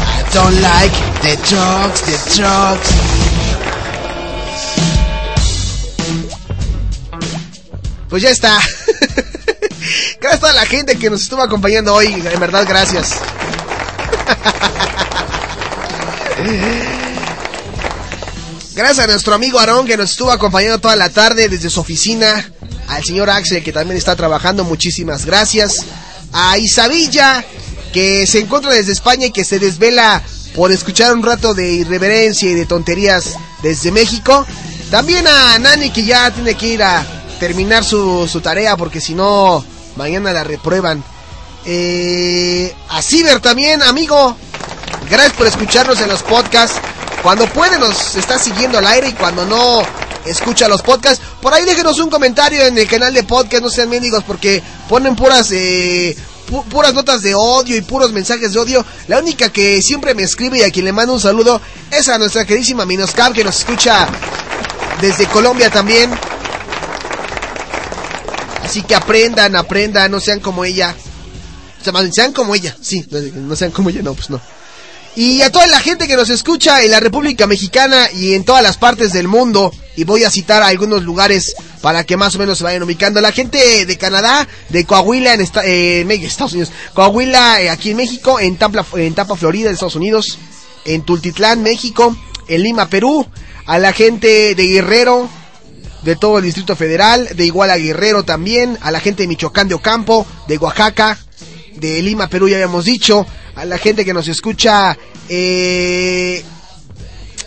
I 0.00 0.22
don't 0.32 0.60
like 0.60 0.92
the 1.22 1.36
drugs, 1.48 2.02
the 2.02 2.16
drugs. 2.36 2.88
Pues 8.08 8.22
ya 8.22 8.30
está. 8.30 8.58
Gracias 10.20 10.34
a 10.34 10.38
toda 10.38 10.52
la 10.52 10.66
gente 10.66 10.96
que 10.96 11.10
nos 11.10 11.22
estuvo 11.22 11.42
acompañando 11.42 11.94
hoy. 11.94 12.06
En 12.06 12.40
verdad, 12.40 12.64
gracias. 12.66 13.14
Gracias 18.74 19.04
a 19.04 19.06
nuestro 19.06 19.34
amigo 19.34 19.60
Aarón 19.60 19.86
que 19.86 19.96
nos 19.96 20.10
estuvo 20.10 20.32
acompañando 20.32 20.80
toda 20.80 20.96
la 20.96 21.08
tarde 21.08 21.48
desde 21.48 21.70
su 21.70 21.78
oficina. 21.78 22.50
Al 22.88 23.04
señor 23.04 23.30
Axel 23.30 23.62
que 23.62 23.72
también 23.72 23.96
está 23.96 24.16
trabajando, 24.16 24.64
muchísimas 24.64 25.24
gracias. 25.24 25.84
A 26.32 26.58
Isabilla 26.58 27.44
que 27.92 28.26
se 28.26 28.40
encuentra 28.40 28.72
desde 28.72 28.90
España 28.90 29.26
y 29.26 29.30
que 29.30 29.44
se 29.44 29.60
desvela 29.60 30.20
por 30.56 30.72
escuchar 30.72 31.14
un 31.14 31.22
rato 31.22 31.54
de 31.54 31.72
irreverencia 31.72 32.50
y 32.50 32.54
de 32.54 32.66
tonterías 32.66 33.36
desde 33.62 33.92
México. 33.92 34.44
También 34.90 35.24
a 35.28 35.56
Nani 35.60 35.90
que 35.90 36.04
ya 36.04 36.32
tiene 36.32 36.56
que 36.56 36.66
ir 36.66 36.82
a 36.82 37.06
terminar 37.38 37.84
su, 37.84 38.28
tarea 38.42 38.76
porque 38.76 39.00
si 39.00 39.14
no 39.14 39.64
mañana 39.94 40.32
la 40.32 40.42
reprueban. 40.42 41.04
Eh, 41.64 42.74
a 42.88 43.00
Ciber 43.02 43.38
también, 43.38 43.82
amigo. 43.82 44.36
Gracias 45.08 45.34
por 45.34 45.46
escucharnos 45.46 46.00
en 46.00 46.08
los 46.08 46.24
podcasts. 46.24 46.80
Cuando 47.24 47.46
puede 47.46 47.78
nos 47.78 48.14
está 48.16 48.38
siguiendo 48.38 48.78
al 48.78 48.86
aire 48.86 49.08
y 49.08 49.12
cuando 49.14 49.44
no, 49.46 49.82
escucha 50.26 50.68
los 50.68 50.82
podcasts. 50.82 51.24
Por 51.40 51.52
ahí 51.54 51.64
déjenos 51.64 51.98
un 51.98 52.10
comentario 52.10 52.62
en 52.64 52.76
el 52.78 52.86
canal 52.86 53.12
de 53.14 53.24
podcast, 53.24 53.62
no 53.62 53.70
sean 53.70 53.88
mendigos, 53.88 54.22
porque 54.24 54.62
ponen 54.88 55.16
puras, 55.16 55.50
eh, 55.52 56.14
pu- 56.50 56.64
puras 56.64 56.92
notas 56.94 57.22
de 57.22 57.34
odio 57.34 57.76
y 57.76 57.80
puros 57.80 58.12
mensajes 58.12 58.52
de 58.52 58.58
odio. 58.60 58.84
La 59.08 59.18
única 59.18 59.48
que 59.50 59.80
siempre 59.80 60.14
me 60.14 60.22
escribe 60.22 60.58
y 60.58 60.62
a 60.62 60.70
quien 60.70 60.84
le 60.84 60.92
mando 60.92 61.14
un 61.14 61.20
saludo 61.20 61.60
es 61.90 62.08
a 62.10 62.18
nuestra 62.18 62.44
queridísima 62.44 62.84
Minoscar, 62.84 63.32
que 63.32 63.42
nos 63.42 63.58
escucha 63.58 64.06
desde 65.00 65.26
Colombia 65.26 65.70
también. 65.70 66.10
Así 68.62 68.82
que 68.82 68.94
aprendan, 68.94 69.56
aprendan, 69.56 70.10
no 70.10 70.20
sean 70.20 70.40
como 70.40 70.64
ella. 70.64 70.94
O 71.80 71.84
sea, 71.84 71.92
sean 72.12 72.32
como 72.32 72.54
ella, 72.54 72.76
sí, 72.80 73.06
no 73.34 73.56
sean 73.56 73.70
como 73.70 73.90
ella, 73.90 74.02
no, 74.02 74.14
pues 74.14 74.28
no. 74.30 74.40
Y 75.16 75.42
a 75.42 75.52
toda 75.52 75.66
la 75.68 75.78
gente 75.78 76.08
que 76.08 76.16
nos 76.16 76.28
escucha 76.28 76.82
en 76.82 76.90
la 76.90 76.98
República 76.98 77.46
Mexicana 77.46 78.08
y 78.12 78.34
en 78.34 78.44
todas 78.44 78.64
las 78.64 78.76
partes 78.78 79.12
del 79.12 79.28
mundo, 79.28 79.72
y 79.94 80.02
voy 80.02 80.24
a 80.24 80.30
citar 80.30 80.62
algunos 80.64 81.04
lugares 81.04 81.54
para 81.82 82.02
que 82.02 82.16
más 82.16 82.34
o 82.34 82.38
menos 82.40 82.58
se 82.58 82.64
vayan 82.64 82.82
ubicando. 82.82 83.20
La 83.20 83.30
gente 83.30 83.86
de 83.86 83.96
Canadá, 83.98 84.48
de 84.70 84.84
Coahuila, 84.84 85.34
en 85.34 85.40
esta- 85.40 85.64
eh, 85.64 86.04
Estados 86.22 86.54
Unidos, 86.54 86.72
Coahuila, 86.94 87.62
eh, 87.62 87.70
aquí 87.70 87.90
en 87.92 87.98
México, 87.98 88.40
en 88.40 88.56
Tampa, 88.56 88.84
en 88.96 89.14
Tampa, 89.14 89.36
Florida, 89.36 89.68
en 89.68 89.74
Estados 89.74 89.94
Unidos, 89.94 90.36
en 90.84 91.02
Tultitlán, 91.02 91.62
México, 91.62 92.16
en 92.48 92.62
Lima, 92.64 92.88
Perú, 92.88 93.24
a 93.66 93.78
la 93.78 93.92
gente 93.92 94.56
de 94.56 94.66
Guerrero, 94.66 95.28
de 96.02 96.16
todo 96.16 96.38
el 96.38 96.44
Distrito 96.44 96.74
Federal, 96.74 97.28
de 97.36 97.46
Iguala 97.46 97.76
Guerrero 97.78 98.24
también, 98.24 98.78
a 98.82 98.90
la 98.90 98.98
gente 98.98 99.22
de 99.22 99.28
Michoacán 99.28 99.68
de 99.68 99.74
Ocampo, 99.76 100.26
de 100.48 100.58
Oaxaca, 100.58 101.18
de 101.76 102.02
Lima, 102.02 102.28
Perú, 102.28 102.48
ya 102.48 102.56
habíamos 102.56 102.84
dicho, 102.84 103.24
a 103.56 103.64
la 103.64 103.78
gente 103.78 104.04
que 104.04 104.14
nos 104.14 104.28
escucha 104.28 104.96
eh, 105.28 106.44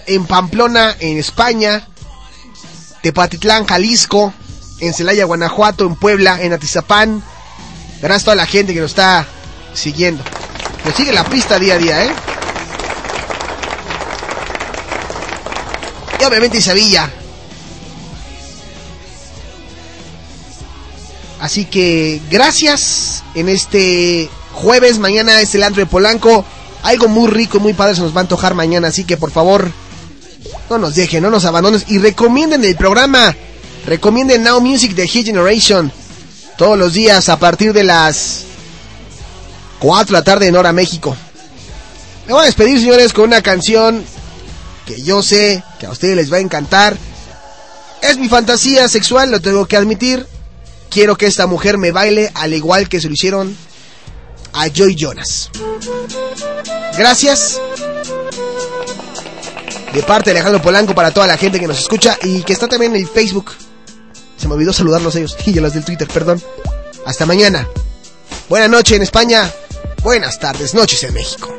en 0.06 0.26
Pamplona, 0.26 0.96
en 1.00 1.18
España, 1.18 1.88
Tepatitlán, 3.02 3.66
Jalisco, 3.66 4.34
en 4.80 4.94
Celaya, 4.94 5.26
Guanajuato, 5.26 5.86
en 5.86 5.96
Puebla, 5.96 6.42
en 6.42 6.54
Atizapán. 6.54 7.24
Gracias 8.02 8.24
a 8.24 8.26
toda 8.26 8.36
la 8.36 8.46
gente 8.46 8.74
que 8.74 8.82
nos 8.82 8.92
está 8.92 9.26
siguiendo. 9.74 10.24
Nos 10.86 10.96
sigue 10.96 11.12
la 11.12 11.24
pista 11.26 11.60
día 11.60 11.76
a 11.76 11.78
día, 11.78 12.06
¿eh? 12.06 12.12
Y 16.20 16.24
obviamente 16.24 16.58
Isabilla. 16.58 17.12
Así 21.40 21.66
que 21.66 22.22
gracias 22.32 23.24
en 23.36 23.50
este 23.50 24.30
jueves. 24.58 25.00
Mañana 25.00 25.40
es 25.42 25.56
el 25.56 25.64
antro 25.64 25.82
de 25.82 25.86
Polanco. 25.86 26.44
Algo 26.84 27.08
muy 27.08 27.30
rico 27.30 27.58
y 27.58 27.62
muy 27.62 27.74
padre 27.74 27.96
se 27.96 28.02
nos 28.02 28.16
va 28.16 28.20
a 28.20 28.22
antojar 28.22 28.54
mañana. 28.54 28.90
Así 28.90 29.04
que 29.04 29.18
por 29.18 29.32
favor, 29.32 29.72
no 30.70 30.78
nos 30.78 30.96
dejen, 30.96 31.24
no 31.24 31.30
nos 31.30 31.46
abandonen. 31.46 31.84
Y 31.88 32.00
recomienden 32.00 32.64
el 32.66 32.76
programa. 32.76 33.36
Recomienden 33.86 34.44
Now 34.44 34.60
Music 34.60 34.94
de 34.96 35.08
Hit 35.08 35.28
Generation. 35.28 35.92
Todos 36.58 36.78
los 36.78 36.94
días 36.94 37.30
a 37.30 37.38
partir 37.38 37.72
de 37.72 37.84
las 37.84 38.44
4 39.80 40.06
de 40.08 40.12
la 40.12 40.24
tarde 40.24 40.48
en 40.48 40.56
Hora 40.56 40.74
México. 40.74 41.16
Me 42.26 42.34
voy 42.34 42.44
a 42.44 42.46
despedir, 42.46 42.80
señores, 42.80 43.14
con 43.14 43.26
una 43.26 43.42
canción 43.42 44.04
que 44.86 45.02
yo 45.02 45.22
sé 45.22 45.64
que 45.80 45.86
a 45.86 45.92
ustedes 45.92 46.16
les 46.16 46.32
va 46.32 46.38
a 46.38 46.42
encantar. 46.42 46.98
Es 48.02 48.18
mi 48.18 48.28
fantasía 48.28 48.88
sexual, 48.90 49.32
lo 49.32 49.40
tengo 49.40 49.66
que 49.66 49.78
admitir. 49.78 50.26
Quiero 50.90 51.18
que 51.18 51.28
esta 51.28 51.48
mujer 51.48 51.78
me 51.78 51.92
baile 51.92 52.32
al 52.34 52.54
igual 52.54 52.90
que 52.90 53.00
se 53.00 53.08
lo 53.08 53.14
hicieron 53.14 53.56
a 54.58 54.68
Joy 54.68 54.96
Jonas. 54.96 55.50
Gracias. 56.98 57.62
De 59.94 60.04
parte 60.04 60.32
de 60.32 60.38
Alejandro 60.38 60.62
Polanco 60.62 60.96
para 60.96 61.12
toda 61.12 61.28
la 61.28 61.38
gente 61.38 61.60
que 61.60 61.68
nos 61.68 61.80
escucha 61.80 62.18
y 62.24 62.44
que 62.44 62.54
está 62.54 62.68
también 62.68 62.96
en 62.96 63.02
el 63.02 63.08
Facebook. 63.08 63.52
Se 64.38 64.48
me 64.48 64.56
olvidó 64.56 64.74
saludarlos 64.74 65.16
a 65.16 65.20
ellos 65.20 65.38
y 65.46 65.58
a 65.58 65.62
los 65.62 65.74
del 65.74 65.86
Twitter, 65.86 66.08
perdón. 66.08 66.42
Hasta 67.06 67.26
mañana. 67.26 67.68
Buena 68.50 68.68
noche 68.68 68.96
en 68.96 69.04
España. 69.04 69.52
Buenas 70.04 70.40
tardes, 70.40 70.74
noches 70.74 71.04
en 71.04 71.14
México. 71.14 71.54